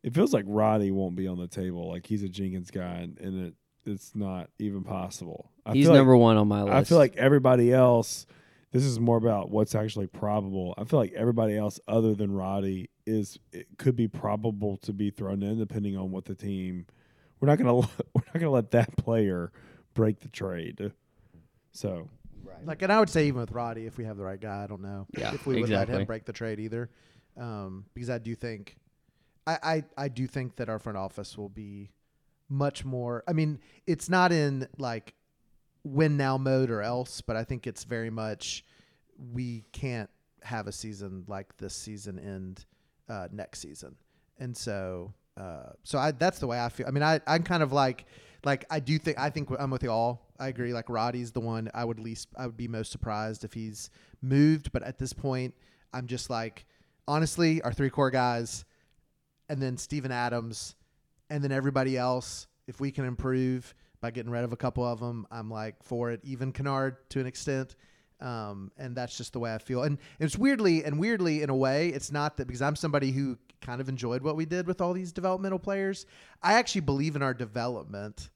it 0.02 0.14
feels 0.14 0.32
like 0.32 0.44
Roddy 0.46 0.90
won't 0.90 1.16
be 1.16 1.26
on 1.26 1.38
the 1.38 1.48
table. 1.48 1.88
Like 1.88 2.06
he's 2.06 2.22
a 2.22 2.28
Jenkins 2.28 2.70
guy, 2.70 2.94
and, 2.96 3.18
and 3.18 3.46
it 3.46 3.54
it's 3.84 4.14
not 4.14 4.50
even 4.58 4.84
possible. 4.84 5.50
I 5.64 5.72
He's 5.72 5.86
feel 5.86 5.92
like- 5.92 5.98
number 6.00 6.16
one 6.16 6.36
on 6.36 6.46
my 6.48 6.62
list. 6.62 6.74
I 6.74 6.84
feel 6.84 6.98
like 6.98 7.16
everybody 7.16 7.72
else. 7.72 8.26
This 8.70 8.84
is 8.84 9.00
more 9.00 9.16
about 9.16 9.50
what's 9.50 9.74
actually 9.74 10.08
probable. 10.08 10.74
I 10.76 10.84
feel 10.84 10.98
like 10.98 11.14
everybody 11.14 11.56
else 11.56 11.80
other 11.88 12.14
than 12.14 12.30
Roddy 12.30 12.90
is 13.06 13.38
it 13.50 13.66
could 13.78 13.96
be 13.96 14.08
probable 14.08 14.76
to 14.82 14.92
be 14.92 15.08
thrown 15.10 15.42
in 15.42 15.58
depending 15.58 15.96
on 15.96 16.10
what 16.10 16.26
the 16.26 16.34
team. 16.34 16.84
We're 17.40 17.48
not 17.48 17.58
gonna 17.58 17.74
let- 17.74 17.90
we're 18.14 18.22
not 18.26 18.34
gonna 18.34 18.50
let 18.50 18.70
that 18.72 18.96
player 18.96 19.52
break 19.94 20.20
the 20.20 20.28
trade. 20.28 20.92
So 21.72 22.08
right. 22.44 22.64
Like, 22.64 22.82
and 22.82 22.92
I 22.92 22.98
would 22.98 23.10
say 23.10 23.26
even 23.26 23.40
with 23.40 23.52
Roddy, 23.52 23.86
if 23.86 23.98
we 23.98 24.04
have 24.04 24.16
the 24.16 24.24
right 24.24 24.40
guy, 24.40 24.64
I 24.64 24.66
don't 24.66 24.82
know 24.82 25.06
Yeah, 25.16 25.34
if 25.34 25.46
we 25.46 25.60
would 25.60 25.70
let 25.70 25.88
him 25.88 26.04
break 26.06 26.24
the 26.24 26.32
trade 26.32 26.60
either, 26.60 26.90
um, 27.36 27.84
because 27.94 28.10
I 28.10 28.18
do 28.18 28.34
think, 28.34 28.76
I, 29.46 29.58
I 29.62 29.84
I 30.04 30.08
do 30.08 30.26
think 30.26 30.56
that 30.56 30.68
our 30.68 30.78
front 30.78 30.98
office 30.98 31.38
will 31.38 31.48
be 31.48 31.90
much 32.48 32.84
more. 32.84 33.22
I 33.28 33.32
mean, 33.32 33.60
it's 33.86 34.08
not 34.08 34.32
in 34.32 34.66
like 34.78 35.14
win 35.84 36.16
now 36.16 36.36
mode 36.36 36.70
or 36.70 36.82
else, 36.82 37.20
but 37.20 37.36
I 37.36 37.44
think 37.44 37.66
it's 37.66 37.84
very 37.84 38.10
much 38.10 38.64
we 39.32 39.64
can't 39.72 40.10
have 40.42 40.66
a 40.66 40.72
season 40.72 41.24
like 41.28 41.56
this 41.58 41.74
season 41.74 42.18
end 42.18 42.64
uh, 43.08 43.28
next 43.32 43.60
season, 43.60 43.96
and 44.38 44.56
so 44.56 45.12
uh, 45.38 45.70
so 45.84 45.98
I 45.98 46.10
that's 46.12 46.38
the 46.38 46.46
way 46.46 46.60
I 46.60 46.68
feel. 46.68 46.86
I 46.86 46.90
mean, 46.90 47.02
I 47.02 47.20
I'm 47.26 47.42
kind 47.42 47.62
of 47.62 47.72
like 47.72 48.06
like 48.44 48.64
I 48.70 48.80
do 48.80 48.98
think 48.98 49.18
I 49.18 49.30
think 49.30 49.48
I'm 49.58 49.70
with 49.70 49.82
you 49.82 49.90
all. 49.90 50.26
I 50.38 50.48
agree. 50.48 50.72
Like 50.72 50.88
Roddy's 50.88 51.32
the 51.32 51.40
one 51.40 51.70
I 51.74 51.84
would 51.84 51.98
least 51.98 52.28
I 52.36 52.46
would 52.46 52.56
be 52.56 52.68
most 52.68 52.90
surprised 52.90 53.44
if 53.44 53.52
he's 53.52 53.90
moved, 54.20 54.72
but 54.72 54.82
at 54.82 54.98
this 54.98 55.12
point, 55.12 55.54
I'm 55.92 56.06
just 56.06 56.28
like 56.30 56.66
honestly, 57.06 57.62
our 57.62 57.72
three 57.72 57.90
core 57.90 58.10
guys, 58.10 58.64
and 59.48 59.62
then 59.62 59.76
Steven 59.76 60.12
Adams, 60.12 60.74
and 61.30 61.42
then 61.42 61.52
everybody 61.52 61.96
else. 61.96 62.46
If 62.66 62.80
we 62.80 62.90
can 62.90 63.06
improve 63.06 63.74
by 64.02 64.10
getting 64.10 64.30
rid 64.30 64.44
of 64.44 64.52
a 64.52 64.56
couple 64.56 64.84
of 64.84 65.00
them, 65.00 65.26
I'm 65.30 65.50
like 65.50 65.82
for 65.82 66.10
it. 66.10 66.20
Even 66.22 66.52
Kennard 66.52 67.08
to 67.10 67.20
an 67.20 67.26
extent. 67.26 67.76
Um, 68.20 68.72
and 68.76 68.96
that's 68.96 69.16
just 69.16 69.32
the 69.32 69.38
way 69.38 69.54
I 69.54 69.58
feel. 69.58 69.84
And 69.84 69.98
it's 70.18 70.36
weirdly 70.36 70.84
and 70.84 70.98
weirdly 70.98 71.42
in 71.42 71.50
a 71.50 71.56
way, 71.56 71.88
it's 71.88 72.12
not 72.12 72.36
that 72.36 72.46
because 72.46 72.60
I'm 72.60 72.76
somebody 72.76 73.12
who 73.12 73.38
kind 73.60 73.80
of 73.80 73.88
enjoyed 73.88 74.22
what 74.22 74.36
we 74.36 74.44
did 74.44 74.66
with 74.66 74.80
all 74.80 74.92
these 74.92 75.12
developmental 75.12 75.58
players. 75.58 76.06
I 76.42 76.54
actually 76.54 76.82
believe 76.82 77.16
in 77.16 77.22
our 77.22 77.34
development 77.34 78.30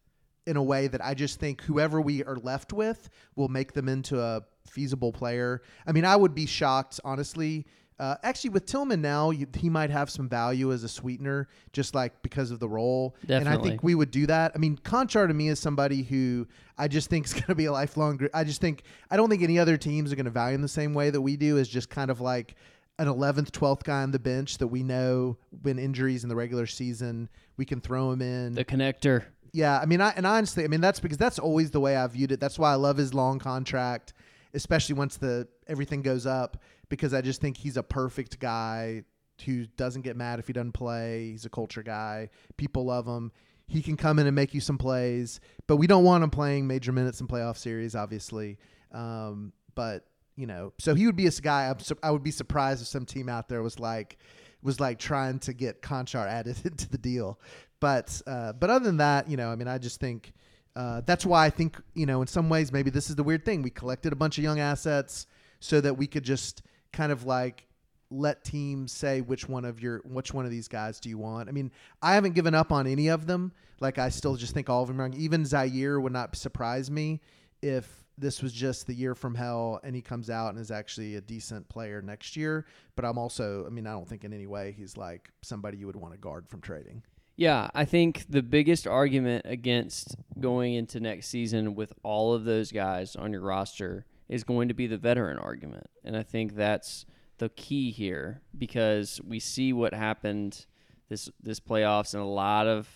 in 0.47 0.57
a 0.57 0.63
way 0.63 0.89
that 0.89 1.05
I 1.05 1.15
just 1.15 1.39
think 1.39 1.63
whoever 1.63 2.01
we 2.01 2.25
are 2.25 2.37
left 2.37 2.73
with 2.73 3.09
will 3.37 3.49
make 3.49 3.73
them 3.73 3.89
into 3.89 4.21
a 4.21 4.43
feasible 4.69 5.13
player. 5.13 5.63
I 5.87 5.93
mean, 5.93 6.05
I 6.05 6.17
would 6.17 6.35
be 6.35 6.47
shocked, 6.47 7.01
honestly, 7.05 7.67
Uh, 8.01 8.17
actually, 8.25 8.51
with 8.51 8.67
Tillman 8.67 9.01
now, 9.01 9.31
you, 9.31 9.47
he 9.55 9.71
might 9.71 9.91
have 9.91 10.11
some 10.11 10.29
value 10.29 10.73
as 10.73 10.83
a 10.83 10.89
sweetener, 10.89 11.47
just 11.73 11.95
like 11.95 12.21
because 12.23 12.51
of 12.51 12.59
the 12.59 12.69
role. 12.69 13.15
Definitely. 13.21 13.37
And 13.37 13.49
I 13.49 13.63
think 13.63 13.83
we 13.85 13.95
would 13.95 14.11
do 14.11 14.27
that. 14.27 14.51
I 14.57 14.59
mean, 14.59 14.77
Konchar 14.79 15.29
to 15.29 15.35
me 15.35 15.49
is 15.49 15.61
somebody 15.61 16.03
who 16.03 16.49
I 16.77 16.89
just 16.89 17.11
think 17.11 17.27
is 17.27 17.33
going 17.41 17.45
to 17.45 17.55
be 17.55 17.67
a 17.67 17.73
lifelong. 17.73 18.19
I 18.35 18.43
just 18.43 18.61
think 18.61 18.83
I 19.09 19.17
don't 19.17 19.29
think 19.31 19.43
any 19.43 19.57
other 19.57 19.77
teams 19.77 20.13
are 20.13 20.17
going 20.17 20.25
to 20.25 20.33
value 20.33 20.57
him 20.57 20.63
the 20.63 20.69
same 20.69 20.95
way 20.95 21.11
that 21.11 21.21
we 21.21 21.37
do. 21.37 21.59
Is 21.59 21.69
just 21.69 21.91
kind 21.91 22.11
of 22.11 22.21
like 22.21 22.57
an 22.99 23.07
11th, 23.07 23.51
12th 23.51 23.85
guy 23.85 24.03
on 24.03 24.11
the 24.11 24.19
bench 24.19 24.59
that 24.59 24.67
we 24.69 24.83
know 24.83 25.37
when 25.63 25.79
injuries 25.79 26.23
in 26.23 26.29
the 26.29 26.37
regular 26.37 26.67
season 26.67 27.29
we 27.57 27.65
can 27.65 27.81
throw 27.81 28.13
him 28.13 28.23
in. 28.23 28.55
The 28.55 28.65
connector. 28.65 29.25
Yeah, 29.53 29.79
I 29.79 29.87
mean, 29.87 30.01
I 30.01 30.11
and 30.11 30.27
honestly, 30.27 30.65
I 30.65 30.69
mean 30.69 30.81
that's 30.81 31.01
because 31.01 31.19
that's 31.19 31.39
always 31.39 31.71
the 31.71 31.81
way 31.81 31.97
I 31.97 32.07
viewed 32.07 32.33
it. 32.33 32.41
That's 32.41 32.59
why 32.59 32.73
I 32.73 32.77
love 32.77 32.97
his 32.97 33.13
long 33.13 33.39
contract, 33.39 34.15
especially 34.55 34.95
once 34.95 35.17
the 35.17 35.47
everything 35.67 36.03
goes 36.03 36.27
up, 36.27 36.63
because 36.89 37.13
I 37.13 37.21
just 37.21 37.41
think 37.41 37.57
he's 37.59 37.77
a 37.77 37.83
perfect 37.83 38.39
guy 38.39 39.05
who 39.45 39.67
doesn't 39.77 40.03
get 40.03 40.17
mad 40.17 40.39
if 40.39 40.47
he 40.47 40.53
doesn't 40.53 40.73
play. 40.73 41.31
He's 41.33 41.45
a 41.45 41.51
culture 41.51 41.83
guy. 41.83 42.31
People 42.57 42.87
love 42.87 43.07
him. 43.07 43.33
He 43.67 43.83
can 43.83 43.97
come 43.97 44.19
in 44.19 44.27
and 44.27 44.35
make 44.35 44.55
you 44.55 44.61
some 44.61 44.79
plays, 44.79 45.41
but 45.67 45.77
we 45.77 45.87
don't 45.87 46.05
want 46.05 46.25
him 46.25 46.31
playing 46.31 46.67
major 46.67 46.93
minutes 46.93 47.21
in 47.21 47.27
playoff 47.27 47.57
series, 47.57 47.95
obviously. 47.95 48.59
Um, 48.93 49.53
but 49.75 50.07
you 50.37 50.47
know, 50.47 50.73
so 50.79 50.95
he 50.95 51.07
would 51.07 51.17
be 51.17 51.27
a 51.27 51.31
guy. 51.31 51.69
I'm, 51.69 51.79
sur- 51.79 51.99
I 52.03 52.11
would 52.11 52.23
be 52.23 52.31
surprised 52.31 52.83
if 52.83 52.89
some 52.89 53.05
team 53.05 53.29
out 53.29 53.49
there 53.49 53.63
was 53.63 53.79
like 53.79 54.19
was 54.63 54.81
like 54.81 54.99
trying 54.99 55.39
to 55.41 55.53
get 55.53 55.83
Konchar 55.83 56.27
added 56.27 56.57
into 56.65 56.89
the 56.89 56.99
deal. 56.99 57.39
But 57.81 58.21
uh, 58.27 58.53
but 58.53 58.71
other 58.71 58.85
than 58.85 58.99
that, 58.99 59.29
you 59.29 59.37
know, 59.37 59.51
I 59.51 59.57
mean, 59.57 59.69
I 59.69 59.79
just 59.79 60.01
think 60.01 60.33
uh, 60.77 61.03
that's 61.05 61.27
why 61.27 61.45
I 61.45 61.51
think 61.51 61.81
you 61.95 62.07
know, 62.07 62.23
in 62.23 62.29
some 62.29 62.49
ways, 62.49 62.73
maybe 62.73 62.91
this 62.91 63.11
is 63.11 63.17
the 63.17 63.25
weird 63.25 63.45
thing. 63.45 63.63
We 63.63 63.71
collected 63.71 64.13
a 64.13 64.17
bunch 64.17 64.39
of 64.39 64.45
young 64.45 64.61
assets 64.61 65.27
so 65.61 65.81
that 65.81 65.95
we 65.95 66.07
could 66.07 66.25
just 66.25 66.63
kind 66.93 67.13
of 67.13 67.25
like 67.25 67.67
let 68.11 68.45
teams 68.45 68.93
say 68.93 69.21
which 69.21 69.49
one 69.49 69.65
of 69.65 69.81
your 69.81 69.99
which 70.05 70.33
one 70.35 70.45
of 70.45 70.51
these 70.51 70.69
guys 70.69 71.01
do 71.01 71.09
you 71.09 71.19
want. 71.19 71.49
I 71.49 71.53
mean, 71.53 71.71
I 72.01 72.15
haven't 72.15 72.35
given 72.35 72.55
up 72.55 72.73
on 72.73 72.87
any 72.87 73.09
of 73.09 73.27
them. 73.27 73.53
Like 73.81 73.99
I 73.99 74.11
still 74.11 74.37
just 74.37 74.55
think 74.55 74.71
all 74.71 74.83
of 74.83 74.89
them 74.89 75.01
are. 75.01 75.11
Even 75.15 75.43
Ziaire 75.43 76.01
would 76.01 76.13
not 76.13 76.37
surprise 76.37 76.91
me 76.91 77.21
if 77.63 78.02
this 78.19 78.43
was 78.43 78.53
just 78.53 78.87
the 78.87 78.95
year 78.95 79.15
from 79.15 79.35
hell 79.35 79.81
and 79.83 79.95
he 79.95 80.03
comes 80.03 80.31
out 80.31 80.51
and 80.51 80.59
is 80.59 80.71
actually 80.71 81.17
a 81.17 81.21
decent 81.21 81.69
player 81.69 82.03
next 82.03 82.37
year. 82.37 82.67
But 82.95 83.05
I'm 83.05 83.19
also, 83.19 83.65
I 83.67 83.71
mean, 83.71 83.87
I 83.87 83.93
don't 83.93 84.09
think 84.09 84.25
in 84.25 84.33
any 84.33 84.47
way 84.47 84.75
he's 84.77 84.97
like 84.97 85.31
somebody 85.43 85.79
you 85.79 85.87
would 85.87 85.97
want 85.97 86.13
to 86.15 86.19
guard 86.19 86.49
from 86.49 86.61
trading. 86.61 87.03
Yeah, 87.37 87.71
I 87.75 87.87
think 87.87 88.27
the 88.29 88.43
biggest 88.43 88.87
argument 88.87 89.47
against 89.49 90.17
going 90.39 90.75
into 90.75 91.01
next 91.01 91.29
season 91.29 91.75
with 91.75 91.93
all 92.03 92.35
of 92.35 92.45
those 92.45 92.71
guys 92.71 93.17
on 93.17 93.33
your 93.33 93.41
roster 93.41 94.05
is 94.29 94.45
going 94.45 94.69
to 94.69 94.75
be 94.75 94.87
the 94.87 94.99
veteran 94.99 95.39
argument. 95.39 95.89
And 96.05 96.17
I 96.17 96.23
think 96.23 96.55
that's 96.55 97.07
the 97.39 97.49
key 97.49 97.91
here 97.91 98.43
because 98.57 99.21
we 99.27 99.41
see 99.41 99.73
what 99.73 99.95
happened 99.95 100.67
this 101.09 101.29
this 101.43 101.61
playoffs 101.61 102.15
and 102.15 102.23
a 102.23 102.27
lot 102.27 102.67
of 102.67 102.89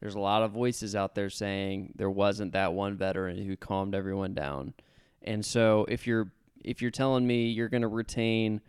there's 0.00 0.14
a 0.14 0.20
lot 0.20 0.42
of 0.42 0.52
voices 0.52 0.94
out 0.94 1.14
there 1.14 1.30
saying 1.30 1.94
there 1.96 2.10
wasn't 2.10 2.52
that 2.52 2.72
one 2.72 2.96
veteran 2.96 3.44
who 3.44 3.56
calmed 3.56 3.94
everyone 3.94 4.34
down. 4.34 4.74
And 5.22 5.44
so 5.44 5.86
if 5.88 6.06
you're 6.06 6.30
if 6.64 6.82
you're 6.82 6.90
telling 6.90 7.26
me 7.26 7.48
you're 7.48 7.68
going 7.68 7.82
to 7.82 7.88
retain 7.88 8.60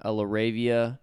a 0.00 0.10
LaRavia, 0.10 0.98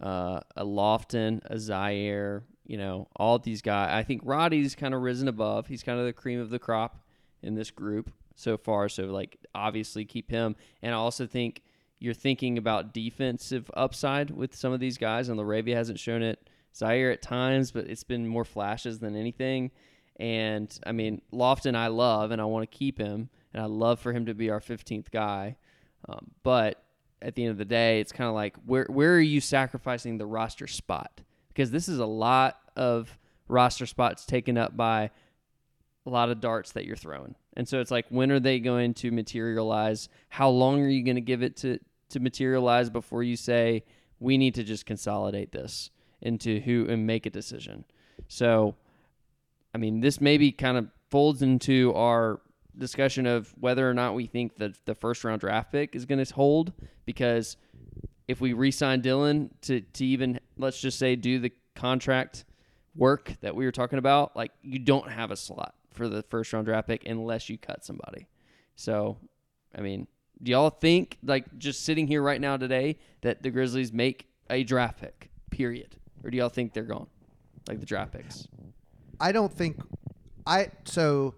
uh, 0.00 0.40
a 0.56 0.64
Lofton, 0.64 1.44
a 1.46 1.56
Ziaire, 1.56 2.42
you 2.66 2.76
know, 2.76 3.08
all 3.16 3.38
these 3.38 3.62
guys. 3.62 3.90
I 3.92 4.02
think 4.02 4.22
Roddy's 4.24 4.74
kind 4.74 4.94
of 4.94 5.02
risen 5.02 5.28
above. 5.28 5.66
He's 5.66 5.82
kind 5.82 5.98
of 5.98 6.06
the 6.06 6.12
cream 6.12 6.40
of 6.40 6.50
the 6.50 6.58
crop 6.58 7.02
in 7.42 7.54
this 7.54 7.70
group 7.70 8.12
so 8.36 8.56
far. 8.56 8.88
So, 8.88 9.04
like, 9.06 9.36
obviously 9.54 10.04
keep 10.04 10.30
him. 10.30 10.56
And 10.82 10.94
I 10.94 10.96
also 10.96 11.26
think 11.26 11.62
you're 11.98 12.14
thinking 12.14 12.58
about 12.58 12.94
defensive 12.94 13.70
upside 13.74 14.30
with 14.30 14.54
some 14.54 14.72
of 14.72 14.80
these 14.80 14.98
guys, 14.98 15.28
and 15.28 15.38
LaRavia 15.38 15.74
hasn't 15.74 15.98
shown 15.98 16.22
it. 16.22 16.48
Ziaire 16.74 17.12
at 17.12 17.22
times, 17.22 17.70
but 17.70 17.86
it's 17.86 18.04
been 18.04 18.26
more 18.26 18.44
flashes 18.44 18.98
than 18.98 19.16
anything. 19.16 19.70
And 20.18 20.76
I 20.86 20.92
mean, 20.92 21.22
Lofton, 21.32 21.74
I 21.74 21.88
love, 21.88 22.30
and 22.30 22.40
I 22.40 22.44
want 22.44 22.70
to 22.70 22.78
keep 22.78 22.98
him, 22.98 23.30
and 23.54 23.62
I 23.62 23.66
love 23.66 24.00
for 24.00 24.12
him 24.12 24.26
to 24.26 24.34
be 24.34 24.50
our 24.50 24.60
15th 24.60 25.10
guy. 25.10 25.56
Um, 26.08 26.30
but 26.42 26.82
at 27.22 27.34
the 27.34 27.44
end 27.44 27.52
of 27.52 27.58
the 27.58 27.64
day, 27.64 28.00
it's 28.00 28.12
kind 28.12 28.28
of 28.28 28.34
like 28.34 28.56
where 28.66 28.86
where 28.88 29.14
are 29.14 29.20
you 29.20 29.40
sacrificing 29.40 30.18
the 30.18 30.26
roster 30.26 30.66
spot? 30.66 31.20
Because 31.48 31.70
this 31.70 31.88
is 31.88 31.98
a 31.98 32.06
lot 32.06 32.58
of 32.76 33.18
roster 33.48 33.86
spots 33.86 34.24
taken 34.24 34.56
up 34.56 34.76
by 34.76 35.10
a 36.06 36.10
lot 36.10 36.30
of 36.30 36.40
darts 36.40 36.72
that 36.72 36.84
you're 36.84 36.96
throwing. 36.96 37.34
And 37.56 37.68
so 37.68 37.80
it's 37.80 37.90
like 37.90 38.06
when 38.08 38.30
are 38.30 38.40
they 38.40 38.60
going 38.60 38.94
to 38.94 39.10
materialize? 39.10 40.08
How 40.28 40.48
long 40.48 40.82
are 40.82 40.88
you 40.88 41.04
going 41.04 41.16
to 41.16 41.20
give 41.22 41.42
it 41.42 41.56
to 41.58 41.78
to 42.10 42.20
materialize 42.20 42.90
before 42.90 43.22
you 43.22 43.36
say 43.36 43.84
we 44.18 44.36
need 44.36 44.54
to 44.54 44.64
just 44.64 44.86
consolidate 44.86 45.52
this 45.52 45.90
into 46.22 46.60
who 46.60 46.86
and 46.88 47.06
make 47.06 47.26
a 47.26 47.30
decision? 47.30 47.84
So 48.28 48.76
I 49.74 49.78
mean, 49.78 50.00
this 50.00 50.20
maybe 50.20 50.52
kind 50.52 50.76
of 50.76 50.88
folds 51.10 51.42
into 51.42 51.94
our 51.94 52.40
discussion 52.76 53.26
of 53.26 53.52
whether 53.58 53.88
or 53.88 53.94
not 53.94 54.14
we 54.14 54.26
think 54.26 54.56
that 54.56 54.74
the 54.86 54.94
first 54.94 55.24
round 55.24 55.40
draft 55.40 55.72
pick 55.72 55.94
is 55.94 56.06
going 56.06 56.24
to 56.24 56.34
hold 56.34 56.72
because 57.04 57.56
if 58.28 58.40
we 58.40 58.52
re-sign 58.52 59.00
Dillon 59.00 59.50
to 59.62 59.80
to 59.80 60.04
even 60.04 60.40
let's 60.56 60.80
just 60.80 60.98
say 60.98 61.16
do 61.16 61.38
the 61.38 61.52
contract 61.74 62.44
work 62.96 63.34
that 63.40 63.54
we 63.54 63.64
were 63.64 63.72
talking 63.72 63.98
about, 63.98 64.36
like 64.36 64.52
you 64.62 64.78
don't 64.78 65.10
have 65.10 65.30
a 65.30 65.36
slot 65.36 65.74
for 65.92 66.08
the 66.08 66.22
first 66.22 66.52
round 66.52 66.66
draft 66.66 66.88
pick 66.88 67.06
unless 67.06 67.48
you 67.48 67.58
cut 67.58 67.84
somebody. 67.84 68.28
So, 68.76 69.18
I 69.76 69.80
mean, 69.80 70.06
do 70.42 70.52
y'all 70.52 70.70
think 70.70 71.18
like 71.22 71.58
just 71.58 71.84
sitting 71.84 72.06
here 72.06 72.22
right 72.22 72.40
now 72.40 72.56
today 72.56 72.98
that 73.22 73.42
the 73.42 73.50
Grizzlies 73.50 73.92
make 73.92 74.26
a 74.48 74.64
draft 74.64 75.00
pick? 75.00 75.30
Period. 75.50 75.96
Or 76.24 76.30
do 76.30 76.36
y'all 76.36 76.48
think 76.48 76.72
they're 76.72 76.82
gone? 76.84 77.06
Like 77.68 77.80
the 77.80 77.86
draft 77.86 78.12
picks? 78.12 78.46
I 79.20 79.32
don't 79.32 79.52
think 79.52 79.80
I 80.46 80.68
so 80.84 81.34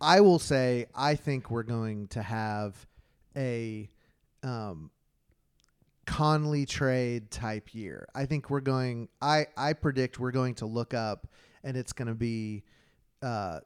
I 0.00 0.20
will 0.20 0.38
say 0.38 0.86
I 0.94 1.14
think 1.14 1.50
we're 1.50 1.62
going 1.62 2.08
to 2.08 2.22
have 2.22 2.86
a 3.36 3.90
um 4.42 4.90
Conley 6.06 6.66
trade 6.66 7.30
type 7.30 7.74
year. 7.74 8.08
I 8.14 8.26
think 8.26 8.48
we're 8.48 8.60
going 8.60 9.08
I 9.20 9.46
I 9.56 9.72
predict 9.72 10.18
we're 10.18 10.30
going 10.30 10.54
to 10.56 10.66
look 10.66 10.94
up 10.94 11.28
and 11.62 11.76
it's 11.76 11.92
going 11.92 12.08
to 12.08 12.14
be 12.14 12.64
uh 13.22 13.60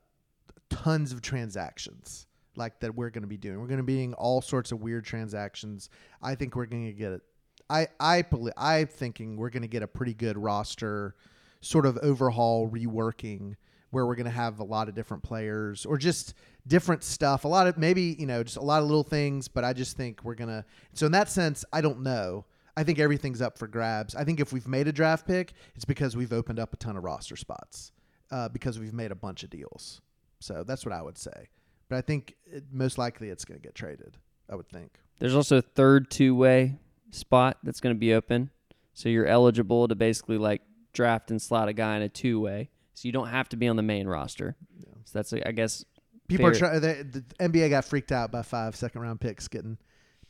tons 0.69 1.13
of 1.13 1.21
transactions 1.21 2.27
like 2.57 2.81
that 2.81 2.95
we're 2.95 3.11
going 3.11 3.23
to 3.23 3.29
be 3.29 3.37
doing. 3.37 3.61
We're 3.61 3.67
going 3.67 3.79
to 3.79 3.85
be 3.85 3.97
doing 3.97 4.15
all 4.15 4.41
sorts 4.41 4.73
of 4.73 4.81
weird 4.81 5.05
transactions. 5.05 5.91
I 6.23 6.35
think 6.35 6.57
we're 6.57 6.67
going 6.67 6.87
to 6.87 6.93
get 6.93 7.13
it. 7.13 7.23
I 7.71 7.87
I 8.01 8.25
I'm 8.57 8.87
thinking 8.89 9.37
we're 9.37 9.51
going 9.51 9.63
to 9.63 9.69
get 9.69 9.83
a 9.83 9.87
pretty 9.87 10.13
good 10.13 10.37
roster 10.37 11.15
sort 11.61 11.87
of 11.87 11.97
overhaul 11.99 12.69
reworking 12.69 13.55
where 13.91 14.07
we're 14.07 14.17
going 14.17 14.25
to 14.27 14.31
have 14.31 14.59
a 14.59 14.65
lot 14.65 14.89
of 14.89 14.95
different 14.95 15.23
players 15.23 15.87
or 15.87 15.97
just 15.97 16.35
different 16.67 17.05
stuff. 17.05 17.45
A 17.45 17.49
lot 17.49 17.67
of 17.67 17.79
maybe 17.79 18.17
you 18.19 18.27
know 18.27 18.43
just 18.43 18.57
a 18.57 18.63
lot 18.63 18.83
of 18.83 18.89
little 18.89 19.05
things 19.05 19.49
but 19.49 19.65
i 19.65 19.73
just 19.73 19.97
think 19.97 20.25
we're 20.25 20.35
to 20.35 20.65
so 20.93 21.07
in 21.07 21.13
that 21.13 21.31
sense 21.31 21.65
i 21.73 21.81
don't 21.81 22.03
know. 22.03 22.45
I 22.77 22.85
think 22.85 22.99
everything's 22.99 23.43
up 23.43 23.59
for 23.59 23.67
grabs. 23.67 24.15
I 24.15 24.25
think 24.25 24.41
if 24.41 24.53
we've 24.53 24.69
made 24.69 24.89
a 24.89 24.93
draft 24.93 25.27
pick 25.27 25.53
it's 25.75 25.85
because 25.85 26.17
we've 26.17 26.33
opened 26.33 26.59
up 26.59 26.73
a 26.73 26.77
ton 26.77 26.97
of 26.97 27.05
roster 27.05 27.37
spots 27.37 27.93
uh, 28.31 28.49
because 28.49 28.79
we've 28.79 28.95
made 28.95 29.11
a 29.11 29.17
bunch 29.17 29.43
of 29.43 29.51
deals. 29.51 30.01
So 30.41 30.65
that's 30.67 30.85
what 30.85 30.93
i 30.93 31.03
would 31.03 31.19
say. 31.19 31.49
But 31.89 31.97
i 31.97 32.01
think 32.01 32.35
it, 32.47 32.65
most 32.73 32.99
likely 32.99 33.29
it's 33.29 33.45
going 33.45 33.61
to 33.61 33.63
get 33.63 33.77
traded 33.77 34.17
i 34.49 34.57
would 34.57 34.69
think. 34.69 34.99
There's 35.21 35.37
also 35.37 35.59
a 35.59 35.63
third 35.63 36.11
two 36.11 36.35
way 36.35 36.79
spot 37.11 37.59
that's 37.63 37.81
going 37.81 37.95
to 37.95 37.99
be 37.99 38.15
open. 38.15 38.51
So 38.95 39.09
you're 39.09 39.27
eligible 39.27 39.89
to 39.89 39.95
basically 39.95 40.39
like 40.39 40.63
draft 40.93 41.31
and 41.31 41.41
slot 41.41 41.69
a 41.69 41.73
guy 41.73 41.97
in 41.97 42.03
a 42.03 42.09
two 42.09 42.41
way. 42.41 42.71
So 42.95 43.09
you 43.09 43.13
don't 43.13 43.29
have 43.29 43.49
to 43.51 43.57
be 43.57 43.69
on 43.69 43.77
the 43.77 43.83
main 43.83 44.07
roster. 44.07 44.57
So 45.05 45.19
that's, 45.19 45.33
I 45.33 45.53
guess, 45.53 45.85
People 46.31 46.47
are 46.47 46.55
trying. 46.55 46.81
The, 46.81 47.23
the 47.39 47.49
NBA 47.49 47.71
got 47.71 47.85
freaked 47.85 48.13
out 48.13 48.31
by 48.31 48.43
five 48.43 48.77
second 48.77 49.01
round 49.03 49.21
picks 49.21 49.49
getting 49.49 49.79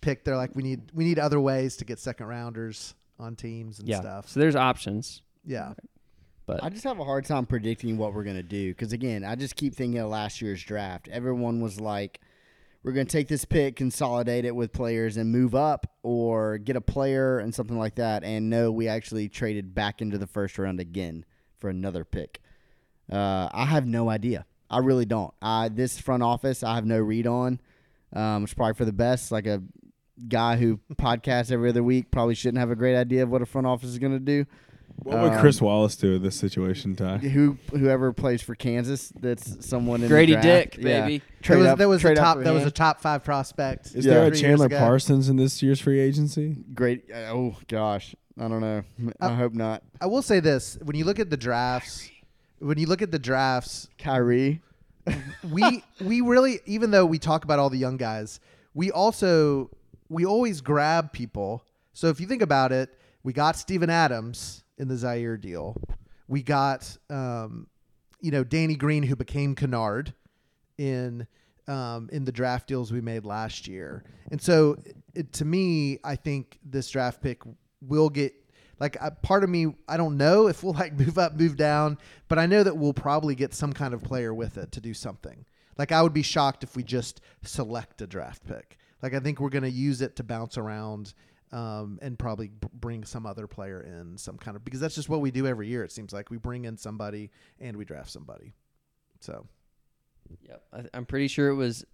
picked. 0.00 0.24
They're 0.24 0.36
like, 0.36 0.56
we 0.56 0.62
need 0.62 0.90
we 0.94 1.04
need 1.04 1.18
other 1.18 1.38
ways 1.38 1.76
to 1.76 1.84
get 1.84 1.98
second 1.98 2.26
rounders 2.26 2.94
on 3.18 3.36
teams 3.36 3.78
and 3.78 3.88
yeah. 3.88 4.00
stuff. 4.00 4.28
So 4.28 4.40
there's 4.40 4.56
options. 4.56 5.22
Yeah, 5.44 5.74
But 6.46 6.62
I 6.62 6.68
just 6.68 6.84
have 6.84 6.98
a 6.98 7.04
hard 7.04 7.24
time 7.24 7.46
predicting 7.46 7.98
what 7.98 8.14
we're 8.14 8.24
gonna 8.24 8.42
do 8.42 8.70
because 8.70 8.92
again, 8.92 9.24
I 9.24 9.34
just 9.34 9.56
keep 9.56 9.74
thinking 9.74 10.00
of 10.00 10.10
last 10.10 10.40
year's 10.40 10.62
draft. 10.62 11.08
Everyone 11.08 11.60
was 11.60 11.80
like, 11.80 12.20
"We're 12.82 12.92
gonna 12.92 13.04
take 13.04 13.28
this 13.28 13.44
pick, 13.44 13.76
consolidate 13.76 14.44
it 14.44 14.54
with 14.54 14.72
players, 14.72 15.16
and 15.16 15.30
move 15.30 15.54
up, 15.54 15.86
or 16.02 16.58
get 16.58 16.76
a 16.76 16.80
player 16.80 17.38
and 17.38 17.54
something 17.54 17.78
like 17.78 17.96
that." 17.96 18.24
And 18.24 18.50
no, 18.50 18.72
we 18.72 18.88
actually 18.88 19.28
traded 19.28 19.74
back 19.74 20.00
into 20.00 20.18
the 20.18 20.26
first 20.26 20.58
round 20.58 20.80
again 20.80 21.24
for 21.58 21.68
another 21.68 22.04
pick. 22.04 22.40
Uh, 23.10 23.48
I 23.52 23.66
have 23.66 23.86
no 23.86 24.08
idea. 24.08 24.46
I 24.70 24.78
really 24.78 25.04
don't. 25.04 25.34
I 25.42 25.68
this 25.68 25.98
front 25.98 26.22
office, 26.22 26.62
I 26.62 26.76
have 26.76 26.86
no 26.86 26.98
read 26.98 27.26
on. 27.26 27.60
Um, 28.12 28.44
it's 28.44 28.54
probably 28.54 28.74
for 28.74 28.84
the 28.84 28.92
best. 28.92 29.32
Like 29.32 29.46
a 29.46 29.62
guy 30.28 30.56
who 30.56 30.78
podcasts 30.94 31.50
every 31.50 31.70
other 31.70 31.82
week 31.82 32.10
probably 32.10 32.34
shouldn't 32.34 32.58
have 32.58 32.70
a 32.70 32.76
great 32.76 32.96
idea 32.96 33.22
of 33.22 33.30
what 33.30 33.42
a 33.42 33.46
front 33.46 33.66
office 33.66 33.88
is 33.88 33.98
gonna 33.98 34.18
do. 34.20 34.46
What 34.96 35.18
would 35.22 35.32
Um, 35.32 35.40
Chris 35.40 35.60
Wallace 35.62 35.96
do 35.96 36.16
in 36.16 36.22
this 36.22 36.36
situation, 36.36 36.94
Ty? 36.94 37.18
Who 37.18 37.56
whoever 37.70 38.12
plays 38.12 38.42
for 38.42 38.54
Kansas, 38.54 39.12
that's 39.18 39.66
someone 39.66 40.02
in 40.02 40.08
Grady 40.08 40.34
the 40.34 40.40
draft. 40.42 40.72
Dick, 40.72 40.84
Yeah. 40.84 41.00
baby. 41.06 41.18
That 41.18 41.42
Trade 41.42 41.56
was, 41.58 41.66
up- 41.68 41.78
that 41.78 41.88
was 41.88 41.98
a 41.98 42.02
trade 42.02 42.18
up 42.18 42.24
top. 42.24 42.36
for 42.38 42.44
That 42.44 42.52
was 42.52 42.62
him. 42.62 42.68
a 42.68 42.72
top 42.72 43.00
five 43.00 43.24
prospect. 43.24 43.86
Is 43.94 44.04
Yeah. 44.04 44.14
there 44.14 44.22
a 44.22 44.26
Three 44.26 44.28
years 44.28 44.40
Chandler 44.40 44.66
ago. 44.66 44.78
Parsons 44.78 45.28
in 45.30 45.36
this 45.36 45.62
year's 45.62 45.80
free 45.80 46.00
agency? 46.00 46.56
great. 46.74 47.04
Oh 47.14 47.56
gosh, 47.68 48.14
I 48.38 48.48
don't 48.48 48.60
know. 48.60 48.82
I 49.20 49.26
Uh, 49.26 49.36
hope 49.36 49.54
not. 49.54 49.82
I 50.00 50.06
will 50.06 50.22
say 50.22 50.38
this: 50.40 50.76
when 50.82 50.96
you 50.96 51.04
look 51.04 51.18
at 51.18 51.30
the 51.30 51.36
drafts, 51.38 52.10
when 52.58 52.76
you 52.78 52.86
look 52.86 53.00
at 53.00 53.10
the 53.10 53.18
drafts, 53.18 53.88
Kyrie. 53.98 54.60
we 55.50 55.82
we 56.04 56.20
really 56.20 56.60
even 56.66 56.90
though 56.90 57.06
we 57.06 57.18
talk 57.18 57.44
about 57.44 57.58
all 57.58 57.70
the 57.70 57.78
young 57.78 57.96
guys, 57.96 58.38
we 58.74 58.90
also 58.90 59.70
we 60.10 60.26
always 60.26 60.60
grab 60.60 61.12
people. 61.12 61.64
So 61.94 62.08
if 62.08 62.20
you 62.20 62.26
think 62.26 62.42
about 62.42 62.70
it, 62.70 62.90
we 63.22 63.32
got 63.32 63.56
Steven 63.56 63.88
Adams 63.90 64.62
in 64.80 64.88
the 64.88 64.94
Ziaire 64.94 65.40
deal. 65.40 65.76
We 66.26 66.42
got 66.42 66.96
um, 67.10 67.68
you 68.20 68.30
know 68.30 68.42
Danny 68.42 68.74
Green 68.74 69.02
who 69.02 69.14
became 69.14 69.54
Kennard 69.54 70.14
in 70.78 71.26
um, 71.68 72.08
in 72.10 72.24
the 72.24 72.32
draft 72.32 72.66
deals 72.66 72.90
we 72.90 73.00
made 73.00 73.24
last 73.24 73.68
year. 73.68 74.02
And 74.30 74.40
so 74.40 74.82
it, 75.14 75.32
to 75.34 75.44
me, 75.44 75.98
I 76.02 76.16
think 76.16 76.58
this 76.64 76.90
draft 76.90 77.22
pick 77.22 77.42
will 77.80 78.08
get 78.08 78.34
like 78.80 78.96
part 79.22 79.44
of 79.44 79.50
me 79.50 79.74
I 79.86 79.96
don't 79.96 80.16
know 80.16 80.48
if 80.48 80.64
we'll 80.64 80.72
like 80.84 80.98
move 80.98 81.18
up, 81.18 81.34
move 81.34 81.56
down, 81.56 81.98
but 82.28 82.38
I 82.38 82.46
know 82.46 82.64
that 82.64 82.76
we'll 82.76 82.94
probably 82.94 83.34
get 83.34 83.54
some 83.54 83.72
kind 83.72 83.92
of 83.94 84.02
player 84.02 84.32
with 84.34 84.56
it 84.56 84.72
to 84.72 84.80
do 84.80 84.94
something. 84.94 85.44
Like 85.76 85.92
I 85.92 86.02
would 86.02 86.14
be 86.14 86.22
shocked 86.22 86.64
if 86.64 86.74
we 86.74 86.82
just 86.82 87.20
select 87.42 88.02
a 88.02 88.06
draft 88.06 88.46
pick. 88.46 88.78
Like 89.02 89.14
I 89.14 89.20
think 89.20 89.40
we're 89.40 89.50
going 89.50 89.62
to 89.64 89.70
use 89.70 90.02
it 90.02 90.16
to 90.16 90.24
bounce 90.24 90.58
around 90.58 91.14
um, 91.52 91.98
and 92.02 92.18
probably 92.18 92.48
b- 92.48 92.68
bring 92.72 93.04
some 93.04 93.26
other 93.26 93.46
player 93.46 93.80
in, 93.80 94.16
some 94.18 94.36
kind 94.38 94.56
of 94.56 94.64
because 94.64 94.80
that's 94.80 94.94
just 94.94 95.08
what 95.08 95.20
we 95.20 95.30
do 95.30 95.46
every 95.46 95.68
year. 95.68 95.82
It 95.84 95.92
seems 95.92 96.12
like 96.12 96.30
we 96.30 96.36
bring 96.36 96.64
in 96.64 96.76
somebody 96.76 97.30
and 97.58 97.76
we 97.76 97.84
draft 97.84 98.10
somebody. 98.10 98.54
So 99.20 99.46
Yep. 100.48 100.62
I, 100.72 100.82
I'm 100.94 101.06
pretty 101.06 101.26
sure 101.28 101.48
it 101.48 101.54
was 101.56 101.84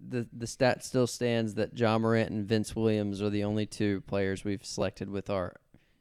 the 0.00 0.26
the 0.32 0.46
stat 0.46 0.84
still 0.84 1.06
stands 1.06 1.54
that 1.54 1.78
Ja 1.78 1.98
Morant 1.98 2.30
and 2.30 2.46
Vince 2.46 2.74
Williams 2.74 3.20
are 3.22 3.28
the 3.30 3.44
only 3.44 3.66
two 3.66 4.00
players 4.06 4.44
we've 4.44 4.64
selected 4.64 5.10
with 5.10 5.28
our 5.30 5.54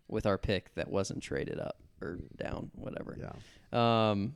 with 0.08 0.26
our 0.26 0.38
pick 0.38 0.74
that 0.76 0.90
wasn't 0.90 1.22
traded 1.22 1.60
up 1.60 1.78
or 2.02 2.18
down, 2.38 2.72
whatever. 2.76 3.16
yeah, 3.20 4.10
Um, 4.12 4.36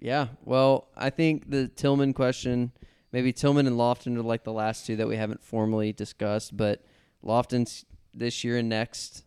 yeah. 0.00 0.28
Well, 0.44 0.88
I 0.96 1.10
think 1.10 1.48
the 1.48 1.68
Tillman 1.68 2.12
question, 2.12 2.72
maybe 3.12 3.32
Tillman 3.32 3.66
and 3.68 3.76
Lofton 3.76 4.16
are 4.16 4.22
like 4.22 4.42
the 4.44 4.52
last 4.52 4.84
two 4.86 4.96
that 4.96 5.06
we 5.06 5.16
haven't 5.16 5.42
formally 5.44 5.92
discussed, 5.92 6.56
but 6.56 6.82
Lofton's 7.24 7.84
this 8.14 8.44
year 8.44 8.58
and 8.58 8.68
next, 8.68 9.24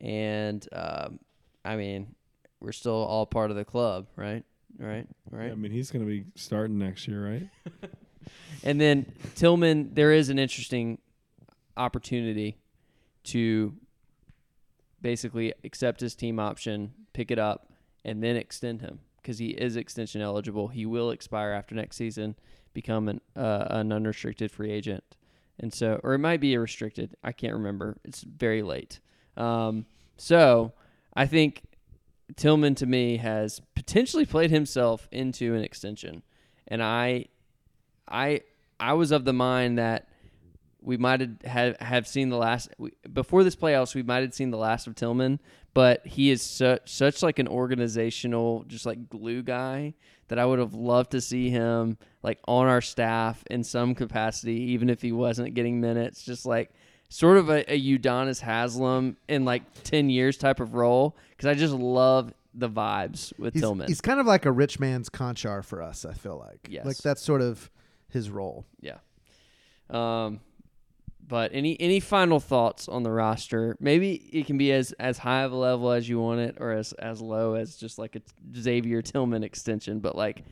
and 0.00 0.66
um, 0.72 1.18
I 1.64 1.76
mean, 1.76 2.14
we're 2.60 2.72
still 2.72 2.92
all 2.92 3.26
part 3.26 3.50
of 3.50 3.56
the 3.56 3.64
club, 3.64 4.06
right? 4.16 4.44
Right. 4.78 5.06
Right. 5.30 5.50
I 5.50 5.54
mean, 5.54 5.72
he's 5.72 5.90
going 5.90 6.04
to 6.04 6.10
be 6.10 6.24
starting 6.36 6.78
next 6.78 7.06
year, 7.08 7.24
right? 7.24 7.48
And 8.62 8.80
then 8.80 9.06
Tillman, 9.34 9.94
there 9.94 10.12
is 10.12 10.28
an 10.28 10.38
interesting 10.38 10.98
opportunity 11.76 12.58
to 13.24 13.74
basically 15.00 15.54
accept 15.64 16.00
his 16.00 16.14
team 16.14 16.38
option, 16.38 16.92
pick 17.12 17.30
it 17.30 17.38
up, 17.38 17.72
and 18.04 18.22
then 18.22 18.36
extend 18.36 18.82
him 18.82 19.00
because 19.16 19.38
he 19.38 19.48
is 19.48 19.76
extension 19.76 20.20
eligible. 20.20 20.68
He 20.68 20.86
will 20.86 21.10
expire 21.10 21.52
after 21.52 21.74
next 21.74 21.96
season, 21.96 22.36
become 22.72 23.08
an 23.08 23.20
uh, 23.34 23.66
an 23.70 23.92
unrestricted 23.92 24.50
free 24.50 24.70
agent, 24.70 25.04
and 25.60 25.72
so 25.72 26.00
or 26.02 26.14
it 26.14 26.18
might 26.18 26.40
be 26.40 26.56
restricted. 26.56 27.14
I 27.22 27.32
can't 27.32 27.52
remember. 27.52 27.96
It's 28.04 28.22
very 28.22 28.62
late. 28.62 29.00
Um, 29.36 29.86
so 30.16 30.72
I 31.14 31.26
think 31.26 31.62
Tillman 32.36 32.74
to 32.76 32.86
me 32.86 33.18
has 33.18 33.60
potentially 33.74 34.26
played 34.26 34.50
himself 34.50 35.08
into 35.12 35.54
an 35.54 35.62
extension, 35.62 36.22
and 36.66 36.82
I 36.82 37.26
I 38.08 38.40
I 38.80 38.94
was 38.94 39.12
of 39.12 39.24
the 39.24 39.32
mind 39.32 39.78
that 39.78 40.08
we 40.82 40.96
might 40.96 41.20
have 41.44 41.76
have, 41.78 42.06
seen 42.08 42.28
the 42.30 42.36
last 42.36 42.70
we, 42.78 42.92
before 43.12 43.44
this 43.44 43.56
playoffs. 43.56 43.94
We 43.94 44.02
might 44.02 44.22
have 44.22 44.34
seen 44.34 44.50
the 44.50 44.58
last 44.58 44.86
of 44.86 44.94
Tillman, 44.94 45.40
but 45.74 46.06
he 46.06 46.30
is 46.30 46.42
such 46.42 46.90
such 46.90 47.22
like 47.22 47.38
an 47.38 47.48
organizational, 47.48 48.64
just 48.66 48.86
like 48.86 49.08
glue 49.08 49.42
guy 49.42 49.94
that 50.28 50.38
I 50.38 50.46
would 50.46 50.58
have 50.58 50.74
loved 50.74 51.10
to 51.12 51.20
see 51.20 51.50
him 51.50 51.98
like 52.22 52.38
on 52.46 52.66
our 52.66 52.80
staff 52.80 53.42
in 53.50 53.64
some 53.64 53.94
capacity, 53.94 54.72
even 54.72 54.88
if 54.88 55.02
he 55.02 55.12
wasn't 55.12 55.54
getting 55.54 55.80
minutes. 55.80 56.22
Just 56.22 56.46
like 56.46 56.70
sort 57.08 57.36
of 57.36 57.50
a, 57.50 57.72
a 57.72 57.80
Udonis 57.98 58.40
Haslem 58.40 59.16
in 59.28 59.44
like 59.44 59.62
ten 59.82 60.08
years 60.08 60.36
type 60.36 60.60
of 60.60 60.74
role 60.74 61.16
because 61.30 61.46
I 61.46 61.54
just 61.54 61.74
love 61.74 62.32
the 62.54 62.68
vibes 62.68 63.36
with 63.38 63.54
he's, 63.54 63.62
Tillman. 63.62 63.86
he's 63.88 64.00
kind 64.00 64.18
of 64.18 64.26
like 64.26 64.44
a 64.44 64.52
rich 64.52 64.80
man's 64.80 65.08
Konchar 65.08 65.64
for 65.64 65.82
us. 65.82 66.04
I 66.04 66.14
feel 66.14 66.36
like, 66.38 66.66
Yes. 66.68 66.84
like 66.84 66.96
that's 66.98 67.22
sort 67.22 67.42
of 67.42 67.70
his 68.08 68.28
role. 68.28 68.66
Yeah. 68.80 68.98
Um, 69.88 70.40
but 71.30 71.52
any 71.54 71.80
any 71.80 72.00
final 72.00 72.40
thoughts 72.40 72.88
on 72.88 73.04
the 73.04 73.10
roster? 73.10 73.76
Maybe 73.80 74.14
it 74.32 74.46
can 74.46 74.58
be 74.58 74.72
as 74.72 74.92
as 74.92 75.16
high 75.18 75.42
of 75.42 75.52
a 75.52 75.56
level 75.56 75.92
as 75.92 76.08
you 76.08 76.20
want 76.20 76.40
it, 76.40 76.56
or 76.58 76.72
as 76.72 76.92
as 76.94 77.22
low 77.22 77.54
as 77.54 77.76
just 77.76 77.98
like 77.98 78.16
a 78.16 78.22
Xavier 78.54 79.00
Tillman 79.00 79.44
extension. 79.44 80.00
But 80.00 80.16
like, 80.16 80.44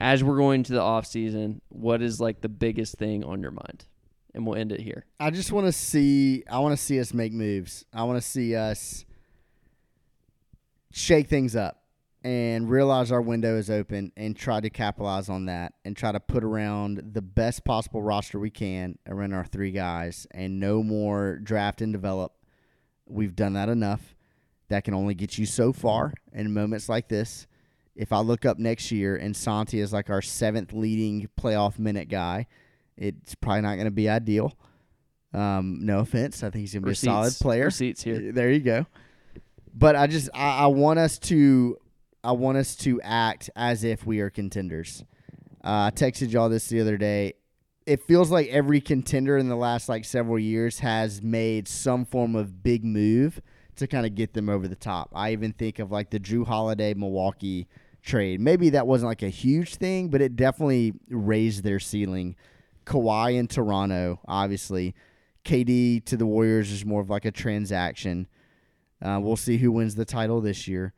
as 0.00 0.22
we're 0.22 0.36
going 0.36 0.62
to 0.62 0.72
the 0.72 0.80
off 0.80 1.04
season, 1.04 1.60
what 1.68 2.00
is 2.00 2.20
like 2.20 2.40
the 2.40 2.48
biggest 2.48 2.94
thing 2.94 3.24
on 3.24 3.42
your 3.42 3.50
mind? 3.50 3.84
And 4.32 4.46
we'll 4.46 4.56
end 4.56 4.70
it 4.72 4.80
here. 4.80 5.04
I 5.18 5.30
just 5.30 5.50
want 5.50 5.66
to 5.66 5.72
see. 5.72 6.44
I 6.48 6.60
want 6.60 6.78
to 6.78 6.82
see 6.82 7.00
us 7.00 7.12
make 7.12 7.32
moves. 7.32 7.84
I 7.92 8.04
want 8.04 8.22
to 8.22 8.26
see 8.26 8.54
us 8.54 9.04
shake 10.92 11.28
things 11.28 11.56
up 11.56 11.83
and 12.24 12.70
realize 12.70 13.12
our 13.12 13.20
window 13.20 13.58
is 13.58 13.68
open 13.68 14.10
and 14.16 14.34
try 14.34 14.58
to 14.58 14.70
capitalize 14.70 15.28
on 15.28 15.44
that 15.44 15.74
and 15.84 15.94
try 15.94 16.10
to 16.10 16.18
put 16.18 16.42
around 16.42 17.10
the 17.12 17.20
best 17.20 17.66
possible 17.66 18.02
roster 18.02 18.40
we 18.40 18.48
can 18.48 18.98
around 19.06 19.34
our 19.34 19.44
three 19.44 19.70
guys 19.70 20.26
and 20.30 20.58
no 20.58 20.82
more 20.82 21.36
draft 21.36 21.82
and 21.82 21.92
develop. 21.92 22.32
We've 23.06 23.36
done 23.36 23.52
that 23.52 23.68
enough. 23.68 24.16
That 24.70 24.84
can 24.84 24.94
only 24.94 25.14
get 25.14 25.36
you 25.36 25.44
so 25.44 25.74
far 25.74 26.14
in 26.32 26.54
moments 26.54 26.88
like 26.88 27.08
this. 27.08 27.46
If 27.94 28.10
I 28.10 28.20
look 28.20 28.46
up 28.46 28.58
next 28.58 28.90
year 28.90 29.16
and 29.16 29.36
Santi 29.36 29.78
is 29.78 29.92
like 29.92 30.08
our 30.08 30.22
seventh 30.22 30.72
leading 30.72 31.28
playoff 31.38 31.78
minute 31.78 32.08
guy, 32.08 32.46
it's 32.96 33.34
probably 33.34 33.60
not 33.60 33.74
going 33.74 33.84
to 33.84 33.90
be 33.90 34.08
ideal. 34.08 34.56
Um, 35.34 35.80
no 35.82 35.98
offense. 35.98 36.42
I 36.42 36.48
think 36.48 36.62
he's 36.62 36.72
going 36.72 36.84
to 36.84 36.86
be 36.86 36.92
a 36.92 36.96
solid 36.96 37.34
player. 37.34 37.66
Receipts 37.66 38.02
here. 38.02 38.32
There 38.32 38.50
you 38.50 38.60
go. 38.60 38.86
But 39.74 39.94
I 39.94 40.06
just 40.06 40.30
I, 40.32 40.60
I 40.60 40.66
want 40.68 40.98
us 40.98 41.18
to 41.18 41.76
I 42.24 42.32
want 42.32 42.56
us 42.56 42.74
to 42.76 43.02
act 43.02 43.50
as 43.54 43.84
if 43.84 44.06
we 44.06 44.20
are 44.20 44.30
contenders. 44.30 45.04
Uh, 45.62 45.88
I 45.88 45.90
texted 45.94 46.32
y'all 46.32 46.48
this 46.48 46.68
the 46.68 46.80
other 46.80 46.96
day. 46.96 47.34
It 47.86 48.02
feels 48.02 48.30
like 48.30 48.48
every 48.48 48.80
contender 48.80 49.36
in 49.36 49.48
the 49.48 49.56
last 49.56 49.90
like 49.90 50.06
several 50.06 50.38
years 50.38 50.78
has 50.78 51.20
made 51.20 51.68
some 51.68 52.06
form 52.06 52.34
of 52.34 52.62
big 52.62 52.82
move 52.82 53.42
to 53.76 53.86
kind 53.86 54.06
of 54.06 54.14
get 54.14 54.32
them 54.32 54.48
over 54.48 54.66
the 54.66 54.74
top. 54.74 55.10
I 55.14 55.32
even 55.32 55.52
think 55.52 55.78
of 55.78 55.92
like 55.92 56.08
the 56.08 56.18
Jrue 56.18 56.46
Holiday 56.46 56.94
Milwaukee 56.94 57.68
trade. 58.02 58.40
Maybe 58.40 58.70
that 58.70 58.86
wasn't 58.86 59.10
like 59.10 59.22
a 59.22 59.28
huge 59.28 59.74
thing, 59.74 60.08
but 60.08 60.22
it 60.22 60.34
definitely 60.34 60.94
raised 61.10 61.62
their 61.62 61.80
ceiling. 61.80 62.36
Kawhi 62.86 63.34
in 63.36 63.48
Toronto, 63.48 64.20
obviously. 64.26 64.94
KD 65.44 66.02
to 66.06 66.16
the 66.16 66.24
Warriors 66.24 66.72
is 66.72 66.86
more 66.86 67.02
of 67.02 67.10
like 67.10 67.26
a 67.26 67.30
transaction. 67.30 68.28
Uh, 69.02 69.20
we'll 69.22 69.36
see 69.36 69.58
who 69.58 69.70
wins 69.70 69.94
the 69.94 70.06
title 70.06 70.40
this 70.40 70.66
year. 70.66 70.94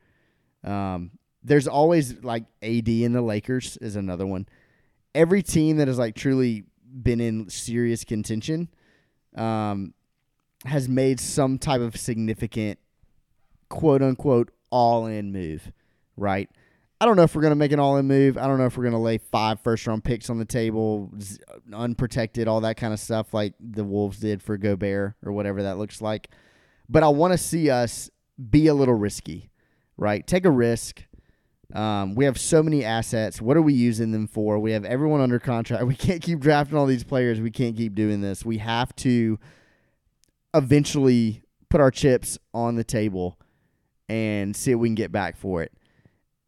Um, 0.66 1.12
there's 1.42 1.68
always 1.68 2.22
like 2.24 2.44
AD 2.62 2.88
in 2.88 3.12
the 3.12 3.22
Lakers 3.22 3.76
is 3.78 3.96
another 3.96 4.26
one. 4.26 4.46
Every 5.14 5.42
team 5.42 5.76
that 5.78 5.88
has 5.88 5.98
like 5.98 6.14
truly 6.14 6.64
been 7.02 7.20
in 7.20 7.48
serious 7.48 8.04
contention 8.04 8.68
um, 9.36 9.94
has 10.64 10.88
made 10.88 11.20
some 11.20 11.58
type 11.58 11.80
of 11.80 11.96
significant 11.96 12.78
quote 13.68 14.02
unquote 14.02 14.50
all 14.70 15.06
in 15.06 15.32
move, 15.32 15.70
right? 16.16 16.50
I 17.00 17.04
don't 17.04 17.16
know 17.16 17.24
if 17.24 17.34
we're 17.34 17.42
going 17.42 17.52
to 17.52 17.56
make 17.56 17.72
an 17.72 17.80
all 17.80 17.98
in 17.98 18.06
move. 18.06 18.38
I 18.38 18.46
don't 18.46 18.56
know 18.58 18.64
if 18.64 18.76
we're 18.76 18.84
going 18.84 18.92
to 18.92 18.98
lay 18.98 19.18
five 19.18 19.60
first 19.60 19.86
round 19.86 20.02
picks 20.02 20.30
on 20.30 20.38
the 20.38 20.46
table, 20.46 21.12
unprotected, 21.72 22.48
all 22.48 22.62
that 22.62 22.78
kind 22.78 22.94
of 22.94 23.00
stuff 23.00 23.34
like 23.34 23.52
the 23.60 23.84
Wolves 23.84 24.18
did 24.18 24.42
for 24.42 24.56
Gobert 24.56 25.14
or 25.22 25.32
whatever 25.32 25.62
that 25.62 25.76
looks 25.76 26.00
like. 26.00 26.30
But 26.88 27.02
I 27.02 27.08
want 27.08 27.32
to 27.32 27.38
see 27.38 27.68
us 27.68 28.10
be 28.50 28.68
a 28.68 28.74
little 28.74 28.94
risky, 28.94 29.50
right? 29.96 30.26
Take 30.26 30.44
a 30.44 30.50
risk. 30.50 31.04
Um, 31.74 32.14
we 32.14 32.24
have 32.24 32.38
so 32.38 32.62
many 32.62 32.84
assets. 32.84 33.40
What 33.40 33.56
are 33.56 33.62
we 33.62 33.74
using 33.74 34.12
them 34.12 34.28
for? 34.28 34.58
We 34.58 34.72
have 34.72 34.84
everyone 34.84 35.20
under 35.20 35.38
contract. 35.38 35.84
We 35.86 35.96
can't 35.96 36.22
keep 36.22 36.40
drafting 36.40 36.78
all 36.78 36.86
these 36.86 37.04
players. 37.04 37.40
We 37.40 37.50
can't 37.50 37.76
keep 37.76 37.94
doing 37.94 38.20
this. 38.20 38.44
We 38.44 38.58
have 38.58 38.94
to 38.96 39.38
eventually 40.54 41.42
put 41.68 41.80
our 41.80 41.90
chips 41.90 42.38
on 42.54 42.76
the 42.76 42.84
table 42.84 43.38
and 44.08 44.54
see 44.54 44.72
if 44.72 44.78
we 44.78 44.88
can 44.88 44.94
get 44.94 45.12
back 45.12 45.36
for 45.36 45.62
it. 45.62 45.72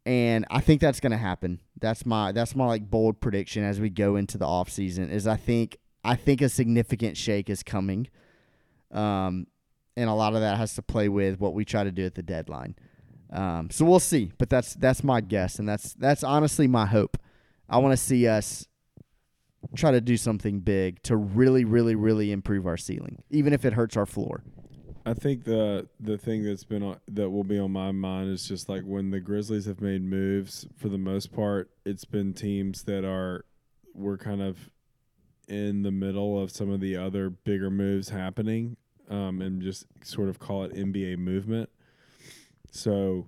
And 0.05 0.45
I 0.49 0.61
think 0.61 0.81
that's 0.81 0.99
going 0.99 1.11
to 1.11 1.17
happen. 1.17 1.59
That's 1.79 2.05
my 2.05 2.31
that's 2.31 2.55
my 2.55 2.65
like 2.65 2.89
bold 2.89 3.21
prediction 3.21 3.63
as 3.63 3.79
we 3.79 3.89
go 3.89 4.15
into 4.15 4.37
the 4.37 4.45
off 4.45 4.69
season 4.69 5.09
is 5.09 5.27
I 5.27 5.35
think 5.35 5.77
I 6.03 6.15
think 6.15 6.41
a 6.41 6.49
significant 6.49 7.15
shake 7.15 7.49
is 7.49 7.63
coming. 7.63 8.07
Um 8.91 9.47
and 9.95 10.09
a 10.09 10.13
lot 10.13 10.33
of 10.33 10.41
that 10.41 10.57
has 10.57 10.75
to 10.75 10.81
play 10.81 11.09
with 11.09 11.39
what 11.39 11.53
we 11.53 11.65
try 11.65 11.83
to 11.83 11.91
do 11.91 12.05
at 12.05 12.15
the 12.15 12.23
deadline. 12.23 12.75
Um, 13.31 13.69
so 13.69 13.85
we'll 13.85 13.99
see, 13.99 14.31
but 14.37 14.49
that's 14.49 14.73
that's 14.73 15.03
my 15.03 15.21
guess, 15.21 15.59
and 15.59 15.69
that's 15.69 15.93
that's 15.93 16.23
honestly 16.23 16.67
my 16.67 16.85
hope. 16.85 17.17
I 17.69 17.77
want 17.77 17.93
to 17.93 17.97
see 17.97 18.27
us 18.27 18.67
try 19.75 19.91
to 19.91 20.01
do 20.01 20.17
something 20.17 20.59
big 20.61 21.01
to 21.03 21.15
really, 21.15 21.65
really, 21.65 21.95
really 21.95 22.31
improve 22.31 22.65
our 22.65 22.77
ceiling, 22.77 23.21
even 23.29 23.53
if 23.53 23.65
it 23.65 23.73
hurts 23.73 23.95
our 23.97 24.05
floor. 24.05 24.43
I 25.05 25.13
think 25.13 25.43
the 25.43 25.87
the 25.99 26.17
thing 26.17 26.43
that's 26.43 26.63
been 26.63 26.83
on, 26.83 26.99
that 27.07 27.29
will 27.29 27.43
be 27.43 27.57
on 27.57 27.71
my 27.71 27.91
mind 27.91 28.29
is 28.29 28.47
just 28.47 28.69
like 28.69 28.83
when 28.83 29.11
the 29.11 29.19
Grizzlies 29.19 29.65
have 29.65 29.81
made 29.81 30.03
moves. 30.03 30.67
For 30.77 30.89
the 30.89 30.97
most 30.97 31.31
part, 31.31 31.71
it's 31.85 32.05
been 32.05 32.33
teams 32.33 32.83
that 32.83 33.05
are 33.05 33.45
were 33.93 34.17
kind 34.17 34.41
of 34.41 34.69
in 35.47 35.81
the 35.81 35.91
middle 35.91 36.41
of 36.41 36.51
some 36.51 36.69
of 36.69 36.79
the 36.79 36.95
other 36.95 37.29
bigger 37.29 37.71
moves 37.71 38.09
happening, 38.09 38.77
um, 39.09 39.41
and 39.41 39.61
just 39.61 39.85
sort 40.03 40.29
of 40.29 40.39
call 40.39 40.63
it 40.63 40.75
NBA 40.75 41.17
movement. 41.17 41.69
So, 42.71 43.27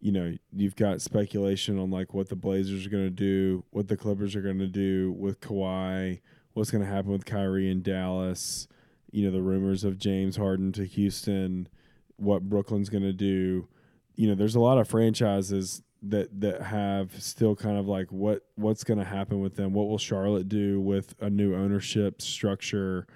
you 0.00 0.12
know, 0.12 0.34
you've 0.52 0.76
got 0.76 1.00
speculation 1.00 1.78
on 1.78 1.90
like 1.90 2.14
what 2.14 2.28
the 2.28 2.36
Blazers 2.36 2.86
are 2.86 2.90
going 2.90 3.04
to 3.04 3.10
do, 3.10 3.64
what 3.70 3.88
the 3.88 3.96
Clippers 3.96 4.36
are 4.36 4.42
going 4.42 4.58
to 4.58 4.66
do 4.66 5.12
with 5.18 5.40
Kawhi, 5.40 6.20
what's 6.54 6.70
going 6.70 6.84
to 6.84 6.90
happen 6.90 7.12
with 7.12 7.24
Kyrie 7.24 7.70
in 7.70 7.82
Dallas. 7.82 8.68
You 9.10 9.26
know, 9.26 9.32
the 9.32 9.42
rumors 9.42 9.84
of 9.84 9.98
James 9.98 10.36
Harden 10.36 10.72
to 10.72 10.84
Houston, 10.84 11.68
what 12.16 12.48
Brooklyn's 12.48 12.88
going 12.88 13.04
to 13.04 13.12
do. 13.12 13.68
You 14.14 14.28
know, 14.28 14.34
there's 14.34 14.54
a 14.54 14.60
lot 14.60 14.78
of 14.78 14.88
franchises 14.88 15.82
that 16.02 16.40
that 16.40 16.62
have 16.62 17.20
still 17.22 17.56
kind 17.56 17.78
of 17.78 17.86
like 17.86 18.10
what 18.12 18.42
what's 18.54 18.84
going 18.84 18.98
to 18.98 19.04
happen 19.04 19.40
with 19.40 19.56
them. 19.56 19.72
What 19.72 19.88
will 19.88 19.98
Charlotte 19.98 20.48
do 20.48 20.80
with 20.80 21.14
a 21.20 21.30
new 21.30 21.54
ownership 21.54 22.20
structure? 22.22 23.06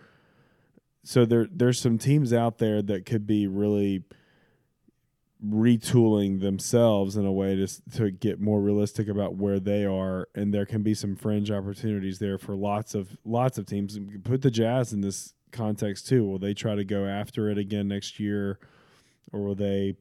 So 1.05 1.25
there 1.25 1.47
there's 1.51 1.81
some 1.81 1.99
teams 1.99 2.33
out 2.33 2.59
there 2.59 2.83
that 2.83 3.07
could 3.07 3.27
be 3.27 3.47
really 3.47 4.05
retooling 5.45 6.41
themselves 6.41 7.17
in 7.17 7.25
a 7.25 7.33
way 7.33 7.57
to 7.57 7.67
to 7.93 8.11
get 8.11 8.41
more 8.41 8.61
realistic 8.61 9.09
about 9.09 9.37
where 9.37 9.59
they 9.59 9.87
are 9.87 10.29
and 10.35 10.53
there 10.53 10.67
can 10.67 10.83
be 10.83 10.93
some 10.93 11.17
fringe 11.17 11.51
opportunities 11.51 12.19
there 12.19 12.37
for 12.37 12.55
lots 12.55 12.95
of 12.95 13.17
lots 13.25 13.57
of 13.57 13.65
teams. 13.65 13.99
Put 14.23 14.43
the 14.43 14.51
jazz 14.51 14.93
in 14.93 15.01
this 15.01 15.33
context 15.51 16.07
too. 16.07 16.27
Will 16.27 16.39
they 16.39 16.53
try 16.53 16.75
to 16.75 16.85
go 16.85 17.07
after 17.07 17.49
it 17.49 17.57
again 17.57 17.89
next 17.89 18.21
year 18.21 18.59
or 19.33 19.41
will 19.41 19.55
they 19.55 19.95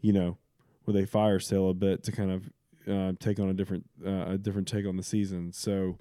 you 0.00 0.12
know 0.12 0.36
will 0.86 0.94
they 0.94 1.06
fire 1.06 1.38
sale 1.38 1.70
a 1.70 1.74
bit 1.74 2.02
to 2.04 2.12
kind 2.12 2.30
of 2.30 2.50
uh, 2.90 3.12
take 3.20 3.38
on 3.38 3.48
a 3.50 3.54
different 3.54 3.84
uh, 4.04 4.30
a 4.30 4.38
different 4.38 4.66
take 4.66 4.86
on 4.86 4.96
the 4.96 5.02
season? 5.02 5.52
So 5.52 5.98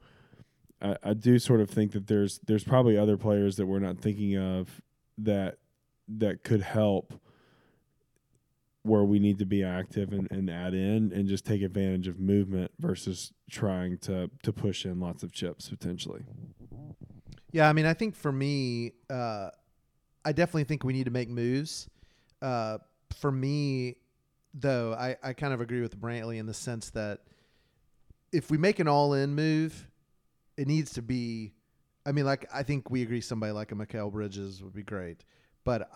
I, 0.81 0.95
I 1.03 1.13
do 1.13 1.37
sort 1.37 1.61
of 1.61 1.69
think 1.69 1.91
that 1.91 2.07
there's 2.07 2.39
there's 2.39 2.63
probably 2.63 2.97
other 2.97 3.17
players 3.17 3.57
that 3.57 3.67
we're 3.67 3.79
not 3.79 3.99
thinking 3.99 4.37
of 4.37 4.81
that 5.19 5.57
that 6.07 6.43
could 6.43 6.61
help 6.61 7.13
where 8.87 9.03
we 9.03 9.19
need 9.19 9.37
to 9.39 9.45
be 9.45 9.63
active 9.63 10.11
and, 10.11 10.27
and 10.31 10.49
add 10.49 10.73
in 10.73 11.11
and 11.13 11.27
just 11.27 11.45
take 11.45 11.61
advantage 11.61 12.07
of 12.07 12.19
movement 12.19 12.71
versus 12.79 13.33
trying 13.49 13.97
to 13.99 14.29
to 14.43 14.53
push 14.53 14.85
in 14.85 14.99
lots 14.99 15.23
of 15.23 15.31
chips 15.31 15.69
potentially. 15.69 16.23
Yeah, 17.51 17.69
I 17.69 17.73
mean, 17.73 17.85
I 17.85 17.93
think 17.93 18.15
for 18.15 18.31
me, 18.31 18.93
uh, 19.09 19.49
I 20.25 20.31
definitely 20.31 20.65
think 20.65 20.83
we 20.83 20.93
need 20.93 21.05
to 21.05 21.11
make 21.11 21.29
moves. 21.29 21.89
Uh, 22.41 22.77
for 23.15 23.31
me, 23.31 23.95
though, 24.53 24.93
I, 24.93 25.15
I 25.23 25.33
kind 25.33 25.53
of 25.53 25.61
agree 25.61 25.81
with 25.81 25.99
Brantley 25.99 26.39
in 26.39 26.45
the 26.45 26.53
sense 26.53 26.89
that 26.91 27.21
if 28.31 28.51
we 28.51 28.57
make 28.57 28.79
an 28.79 28.87
all 28.87 29.13
in 29.13 29.33
move, 29.33 29.87
it 30.57 30.67
needs 30.67 30.93
to 30.93 31.01
be. 31.01 31.53
I 32.05 32.11
mean, 32.11 32.25
like, 32.25 32.47
I 32.53 32.63
think 32.63 32.89
we 32.89 33.01
agree 33.01 33.21
somebody 33.21 33.51
like 33.51 33.71
a 33.71 33.75
Mikal 33.75 34.11
Bridges 34.11 34.63
would 34.63 34.73
be 34.73 34.83
great. 34.83 35.25
But 35.63 35.89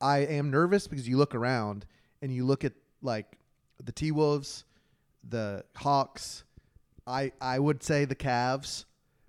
I 0.00 0.18
am 0.18 0.50
nervous 0.50 0.88
because 0.88 1.08
you 1.08 1.16
look 1.16 1.34
around 1.34 1.86
and 2.22 2.32
you 2.34 2.44
look 2.46 2.64
at, 2.64 2.72
like, 3.02 3.26
the 3.82 3.92
T 3.92 4.10
Wolves, 4.12 4.64
the 5.28 5.64
Hawks, 5.76 6.44
I, 7.06 7.32
I 7.40 7.58
would 7.58 7.82
say 7.82 8.04
the 8.04 8.14
Cavs 8.14 8.84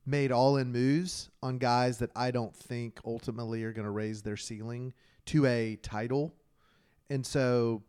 made 0.06 0.32
all 0.32 0.58
in 0.58 0.72
moves 0.72 1.30
on 1.42 1.58
guys 1.58 1.98
that 2.00 2.12
I 2.16 2.30
don't 2.32 2.56
think 2.56 3.00
ultimately 3.06 3.64
are 3.64 3.74
going 3.74 3.86
to 3.86 3.92
raise 3.92 4.22
their 4.22 4.38
ceiling 4.38 4.94
to 5.28 5.46
a 5.46 5.78
title. 5.78 6.34
And 7.10 7.26
so 7.26 7.84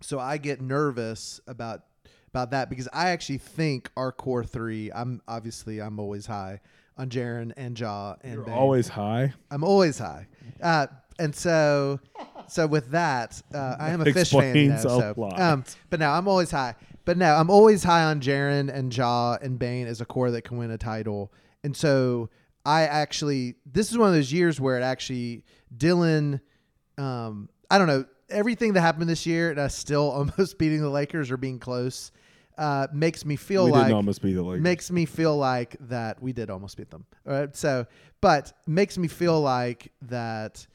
so 0.00 0.18
I 0.18 0.36
get 0.36 0.60
nervous 0.60 1.40
about 1.46 1.82
about 2.28 2.50
that 2.52 2.70
because 2.70 2.88
I 2.92 3.10
actually 3.10 3.38
think 3.38 3.90
our 3.96 4.12
core 4.12 4.44
3 4.44 4.92
I'm 4.94 5.20
obviously 5.28 5.80
I'm 5.82 5.98
always 5.98 6.26
high 6.26 6.60
on 6.96 7.08
Jaren 7.10 7.52
and 7.56 7.78
Ja 7.78 8.14
and 8.22 8.34
You're 8.34 8.44
Bane. 8.44 8.54
always 8.54 8.88
high. 8.88 9.34
I'm 9.50 9.64
always 9.64 9.98
high. 9.98 10.28
Uh, 10.62 10.86
and 11.18 11.34
so, 11.34 11.98
so 12.52 12.66
with 12.66 12.90
that, 12.90 13.40
uh, 13.54 13.76
I 13.78 13.90
am 13.90 14.02
a 14.02 14.04
Phish 14.04 14.30
fan. 14.30 14.68
Know, 14.68 14.74
a 14.74 14.78
so, 14.78 15.14
lot. 15.16 15.40
um, 15.40 15.64
but 15.88 15.98
now 15.98 16.12
I'm 16.12 16.28
always 16.28 16.50
high. 16.50 16.74
But 17.06 17.16
now 17.16 17.36
I'm 17.36 17.48
always 17.48 17.82
high 17.82 18.04
on 18.04 18.20
Jaren 18.20 18.72
and 18.72 18.94
Ja 18.94 19.38
and 19.40 19.58
Bane 19.58 19.86
as 19.86 20.02
a 20.02 20.04
core 20.04 20.30
that 20.30 20.42
can 20.42 20.58
win 20.58 20.70
a 20.70 20.76
title. 20.76 21.32
And 21.64 21.74
so 21.74 22.28
I 22.66 22.82
actually, 22.82 23.54
this 23.64 23.90
is 23.90 23.96
one 23.96 24.08
of 24.08 24.14
those 24.14 24.32
years 24.32 24.60
where 24.60 24.78
it 24.78 24.82
actually, 24.82 25.44
Dillon, 25.74 26.40
um, 26.98 27.48
I 27.70 27.78
don't 27.78 27.86
know, 27.86 28.04
everything 28.28 28.74
that 28.74 28.82
happened 28.82 29.08
this 29.08 29.24
year 29.24 29.50
and 29.50 29.58
us 29.58 29.74
still 29.74 30.10
almost 30.38 30.58
beating 30.58 30.82
the 30.82 30.90
Lakers 30.90 31.30
or 31.30 31.38
being 31.38 31.58
close, 31.58 32.12
uh, 32.58 32.86
makes 32.92 33.24
me 33.24 33.34
feel 33.34 33.64
we 33.64 33.72
like 33.72 33.84
didn't 33.84 33.96
almost 33.96 34.20
be 34.20 34.34
the 34.34 34.42
Lakers. 34.42 34.62
makes 34.62 34.90
me 34.90 35.06
feel 35.06 35.36
like 35.38 35.74
that 35.80 36.22
we 36.22 36.34
did 36.34 36.50
almost 36.50 36.76
beat 36.76 36.90
them. 36.90 37.06
All 37.26 37.32
right. 37.32 37.56
So, 37.56 37.86
but 38.20 38.52
makes 38.66 38.98
me 38.98 39.08
feel 39.08 39.40
like 39.40 39.90
that 40.02 40.66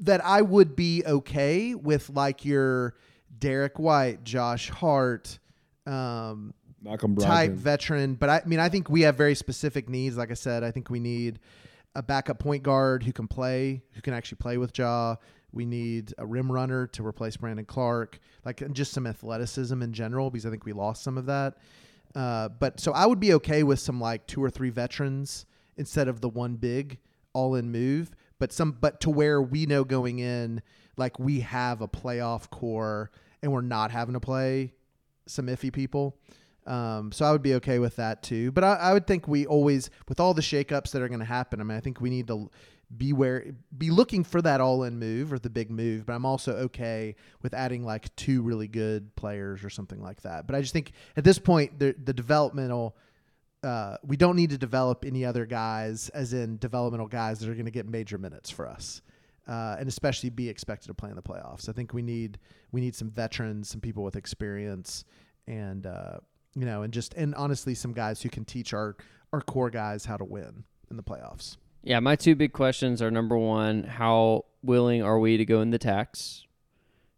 that 0.00 0.24
I 0.24 0.42
would 0.42 0.74
be 0.74 1.02
okay 1.06 1.74
with 1.74 2.10
like 2.10 2.44
your 2.44 2.94
Derrick 3.38 3.78
White, 3.78 4.24
Josh 4.24 4.70
Hart, 4.70 5.38
um, 5.86 6.54
Malcolm 6.82 7.16
type 7.16 7.52
veteran. 7.52 8.14
But 8.14 8.28
I, 8.28 8.38
I 8.38 8.44
mean, 8.46 8.60
I 8.60 8.68
think 8.68 8.88
we 8.88 9.02
have 9.02 9.16
very 9.16 9.34
specific 9.34 9.88
needs. 9.88 10.16
Like 10.16 10.30
I 10.30 10.34
said, 10.34 10.64
I 10.64 10.70
think 10.70 10.90
we 10.90 11.00
need 11.00 11.38
a 11.94 12.02
backup 12.02 12.38
point 12.38 12.62
guard 12.62 13.02
who 13.02 13.12
can 13.12 13.28
play, 13.28 13.82
who 13.92 14.00
can 14.00 14.14
actually 14.14 14.36
play 14.36 14.58
with 14.58 14.76
Ja. 14.76 15.16
We 15.52 15.66
need 15.66 16.14
a 16.16 16.24
rim 16.24 16.50
runner 16.50 16.86
to 16.88 17.04
replace 17.04 17.36
Brandon 17.36 17.64
Clarke, 17.64 18.20
like 18.44 18.62
just 18.72 18.92
some 18.92 19.06
athleticism 19.06 19.82
in 19.82 19.92
general, 19.92 20.30
because 20.30 20.46
I 20.46 20.50
think 20.50 20.64
we 20.64 20.72
lost 20.72 21.02
some 21.02 21.18
of 21.18 21.26
that. 21.26 21.58
Uh, 22.14 22.48
but 22.48 22.78
so 22.80 22.92
I 22.92 23.04
would 23.06 23.20
be 23.20 23.34
okay 23.34 23.62
with 23.62 23.80
some 23.80 24.00
like 24.00 24.26
two 24.26 24.42
or 24.42 24.50
three 24.50 24.70
veterans 24.70 25.46
instead 25.76 26.08
of 26.08 26.20
the 26.20 26.28
one 26.28 26.54
big 26.54 26.98
all 27.32 27.56
in 27.56 27.70
move, 27.70 28.12
but 28.40 28.52
some 28.52 28.72
but 28.72 29.00
to 29.02 29.10
where 29.10 29.40
we 29.40 29.66
know 29.66 29.84
going 29.84 30.18
in 30.18 30.60
like 30.96 31.20
we 31.20 31.40
have 31.40 31.80
a 31.80 31.86
playoff 31.86 32.50
core 32.50 33.12
and 33.42 33.52
we're 33.52 33.60
not 33.60 33.92
having 33.92 34.14
to 34.14 34.20
play 34.20 34.74
some 35.26 35.46
iffy 35.46 35.72
people. 35.72 36.18
Um, 36.66 37.10
so 37.10 37.24
I 37.24 37.32
would 37.32 37.42
be 37.42 37.54
okay 37.54 37.78
with 37.78 37.96
that 37.96 38.22
too. 38.22 38.52
But 38.52 38.64
I, 38.64 38.74
I 38.74 38.92
would 38.92 39.06
think 39.06 39.26
we 39.26 39.46
always, 39.46 39.90
with 40.08 40.20
all 40.20 40.34
the 40.34 40.42
shakeups 40.42 40.90
that 40.90 41.02
are 41.02 41.08
going 41.08 41.20
to 41.20 41.26
happen, 41.26 41.60
I 41.60 41.64
mean, 41.64 41.76
I 41.76 41.80
think 41.80 42.00
we 42.00 42.10
need 42.10 42.26
to 42.26 42.50
be 42.96 43.12
where, 43.12 43.54
be 43.76 43.90
looking 43.90 44.24
for 44.24 44.42
that 44.42 44.60
all 44.60 44.82
in 44.82 44.98
move 44.98 45.32
or 45.32 45.38
the 45.38 45.50
big 45.50 45.70
move. 45.70 46.06
But 46.06 46.14
I'm 46.14 46.26
also 46.26 46.52
okay 46.56 47.16
with 47.42 47.54
adding 47.54 47.84
like 47.84 48.14
two 48.16 48.42
really 48.42 48.68
good 48.68 49.14
players 49.16 49.64
or 49.64 49.70
something 49.70 50.02
like 50.02 50.22
that. 50.22 50.46
But 50.46 50.54
I 50.54 50.60
just 50.60 50.72
think 50.72 50.92
at 51.16 51.24
this 51.24 51.38
point, 51.38 51.78
the, 51.78 51.94
the 52.04 52.12
developmental, 52.12 52.96
uh, 53.62 53.96
we 54.04 54.16
don't 54.16 54.36
need 54.36 54.50
to 54.50 54.58
develop 54.58 55.04
any 55.04 55.24
other 55.24 55.46
guys, 55.46 56.08
as 56.10 56.32
in 56.32 56.56
developmental 56.58 57.06
guys 57.06 57.40
that 57.40 57.48
are 57.48 57.54
going 57.54 57.66
to 57.66 57.70
get 57.70 57.86
major 57.86 58.18
minutes 58.18 58.50
for 58.50 58.68
us. 58.68 59.02
Uh, 59.48 59.76
and 59.80 59.88
especially 59.88 60.30
be 60.30 60.48
expected 60.48 60.86
to 60.86 60.94
play 60.94 61.10
in 61.10 61.16
the 61.16 61.22
playoffs. 61.22 61.68
I 61.68 61.72
think 61.72 61.92
we 61.92 62.02
need 62.02 62.38
we 62.70 62.80
need 62.80 62.94
some 62.94 63.10
veterans, 63.10 63.68
some 63.68 63.80
people 63.80 64.04
with 64.04 64.14
experience, 64.14 65.04
and 65.48 65.86
uh, 65.86 66.18
you 66.54 66.66
know, 66.66 66.82
and 66.82 66.92
just 66.92 67.14
and 67.14 67.34
honestly, 67.34 67.74
some 67.74 67.92
guys 67.92 68.22
who 68.22 68.28
can 68.28 68.44
teach 68.44 68.72
our 68.72 68.96
our 69.32 69.40
core 69.40 69.70
guys 69.70 70.04
how 70.04 70.16
to 70.16 70.24
win 70.24 70.64
in 70.88 70.96
the 70.96 71.02
playoffs. 71.02 71.56
Yeah, 71.82 71.98
my 72.00 72.14
two 72.14 72.34
big 72.34 72.52
questions 72.52 73.00
are 73.00 73.10
number 73.10 73.36
one, 73.36 73.84
how 73.84 74.44
willing 74.62 75.02
are 75.02 75.18
we 75.18 75.36
to 75.36 75.44
go 75.44 75.62
in 75.62 75.70
the 75.70 75.78
tax? 75.78 76.44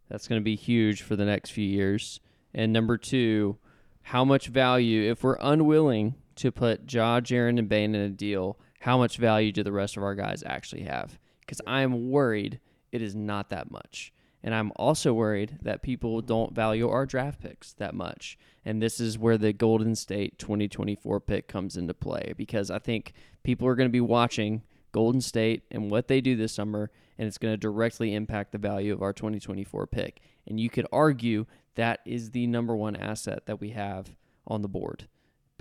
That's 0.09 0.29
going 0.29 0.41
to 0.41 0.45
be 0.45 0.57
huge 0.57 1.03
for 1.03 1.17
the 1.17 1.25
next 1.25 1.51
few 1.51 1.67
years. 1.67 2.21
And 2.55 2.73
number 2.73 2.97
two, 2.97 3.59
how 4.03 4.25
much 4.25 4.49
value, 4.49 5.11
if 5.11 5.25
we're 5.25 5.39
unwilling 5.41 6.15
to 6.37 6.51
put 6.51 6.93
Ja, 6.93 7.21
Jaren, 7.21 7.59
and 7.59 7.69
Bane 7.69 7.95
in 7.95 8.01
a 8.01 8.09
deal, 8.09 8.59
how 8.81 8.99
much 8.99 9.17
value 9.17 9.53
do 9.53 9.63
the 9.63 9.73
rest 9.73 9.97
of 9.97 10.03
our 10.03 10.15
guys 10.15 10.43
actually 10.45 10.83
have? 10.83 11.19
Because 11.41 11.61
I'm 11.67 12.11
worried 12.11 12.61
it 12.91 13.03
is 13.03 13.15
not 13.15 13.51
that 13.51 13.71
much. 13.71 14.13
And 14.45 14.55
I'm 14.55 14.73
also 14.77 15.13
worried 15.13 15.59
that 15.63 15.83
people 15.83 16.21
don't 16.21 16.55
value 16.55 16.89
our 16.89 17.07
draft 17.07 17.41
picks 17.41 17.73
that 17.75 17.95
much. 17.95 18.37
And 18.65 18.83
this 18.83 18.99
is 19.01 19.19
where 19.19 19.39
the 19.39 19.53
Golden 19.53 19.95
State 19.95 20.39
2024 20.39 21.21
pick 21.21 21.49
comes 21.49 21.77
into 21.77 21.95
play 21.95 22.35
because 22.37 22.71
I 22.71 22.79
think 22.79 23.13
people 23.45 23.69
are 23.69 23.77
going 23.77 23.89
to 23.89 23.93
be 23.93 24.01
watching 24.01 24.63
Golden 24.91 25.21
State 25.21 25.63
and 25.71 25.91
what 25.91 26.09
they 26.09 26.21
do 26.21 26.37
this 26.37 26.53
summer, 26.53 26.91
and 27.19 27.27
it's 27.27 27.39
going 27.39 27.53
to 27.53 27.59
directly 27.59 28.15
impact 28.15 28.53
the 28.53 28.59
value 28.59 28.93
of 28.93 29.03
our 29.03 29.13
2024 29.13 29.87
pick. 29.87 30.21
And 30.47 30.61
you 30.61 30.69
could 30.69 30.87
argue 30.93 31.47
that 31.77 32.01
is 32.05 32.31
the 32.31 32.47
number 32.47 32.77
one 32.77 32.97
asset 32.97 33.47
that 33.47 33.61
we 33.61 33.71
have 33.71 34.15
on 34.47 34.63
the 34.63 34.69
board, 34.69 35.09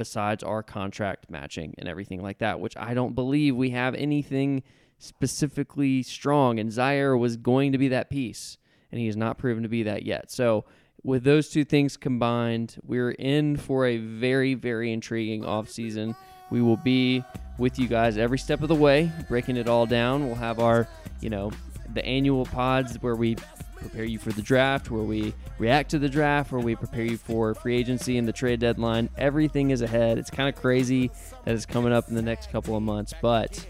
besides 0.02 0.42
our 0.42 0.64
contract 0.64 1.30
matching 1.30 1.76
and 1.78 1.88
everything 1.88 2.24
like 2.24 2.40
that, 2.40 2.60
which 2.60 2.76
I 2.76 2.96
don't 2.96 3.14
believe 3.14 3.56
we 3.56 3.70
have 3.70 3.94
anything 3.94 4.64
specifically 4.98 6.02
strong, 6.02 6.58
and 6.58 6.72
Ziaire 6.72 7.20
was 7.20 7.38
going 7.38 7.72
to 7.74 7.78
be 7.78 7.90
that 7.90 8.10
piece, 8.10 8.58
and 8.92 9.00
he 9.00 9.06
has 9.06 9.16
not 9.16 9.38
proven 9.38 9.62
to 9.62 9.70
be 9.70 9.84
that 9.84 10.02
yet. 10.02 10.32
So, 10.32 10.66
with 11.04 11.24
those 11.24 11.50
two 11.50 11.64
things 11.64 11.98
combined, 11.98 12.78
we're 12.84 13.12
in 13.12 13.58
for 13.58 13.86
a 13.86 13.98
very, 13.98 14.56
very 14.56 14.92
intriguing 14.92 15.44
offseason. 15.44 16.16
We 16.50 16.64
will 16.64 16.78
be 16.78 17.24
with 17.60 17.78
you 17.78 17.88
guys 17.88 18.18
every 18.18 18.40
step 18.40 18.64
of 18.64 18.70
the 18.70 18.76
way, 18.76 19.12
breaking 19.30 19.56
it 19.56 19.68
all 19.68 19.86
down. 19.86 20.26
We'll 20.26 20.34
have 20.34 20.60
our, 20.60 20.88
you 21.20 21.30
know, 21.30 21.52
the 21.94 22.04
annual 22.04 22.48
pods 22.48 22.96
where 23.02 23.16
we 23.16 23.36
prepare 23.82 24.06
you 24.06 24.20
for 24.20 24.32
the 24.32 24.42
draft, 24.42 24.90
where 24.90 25.04
we 25.04 25.34
react 25.60 25.92
to 25.92 26.00
the 26.00 26.08
draft, 26.08 26.52
where 26.52 26.62
we 26.62 26.76
prepare 26.76 27.04
you 27.04 27.18
for 27.18 27.54
free 27.54 27.76
agency 27.76 28.18
and 28.18 28.28
the 28.28 28.34
trade 28.34 28.60
deadline. 28.60 29.10
Everything 29.18 29.72
is 29.72 29.82
ahead. 29.82 30.18
It's 30.18 30.30
kind 30.30 30.48
of 30.48 30.56
crazy 30.56 31.12
that 31.46 31.56
it's 31.56 31.66
coming 31.66 31.92
up 31.92 32.08
in 32.10 32.16
the 32.16 32.22
next 32.22 32.52
couple 32.52 32.76
of 32.76 32.84
months, 32.84 33.14
but 33.22 33.66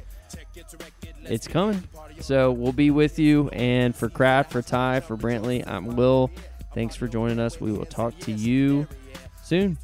it's 1.24 1.47
coming. 1.47 1.84
So 2.20 2.51
we'll 2.51 2.74
be 2.74 2.91
with 2.91 3.18
you. 3.18 3.49
And 3.49 3.95
for 3.95 4.09
Kraft, 4.09 4.51
for 4.51 4.62
Ty, 4.62 4.99
for 4.99 5.18
Brantley, 5.18 5.66
I'm 5.68 5.95
Will. 5.95 6.30
Thanks 6.74 6.95
for 6.95 7.07
joining 7.07 7.39
us. 7.39 7.59
We 7.59 7.72
will 7.72 7.86
talk 7.86 8.18
to 8.20 8.32
you 8.32 8.88
soon. 9.43 9.78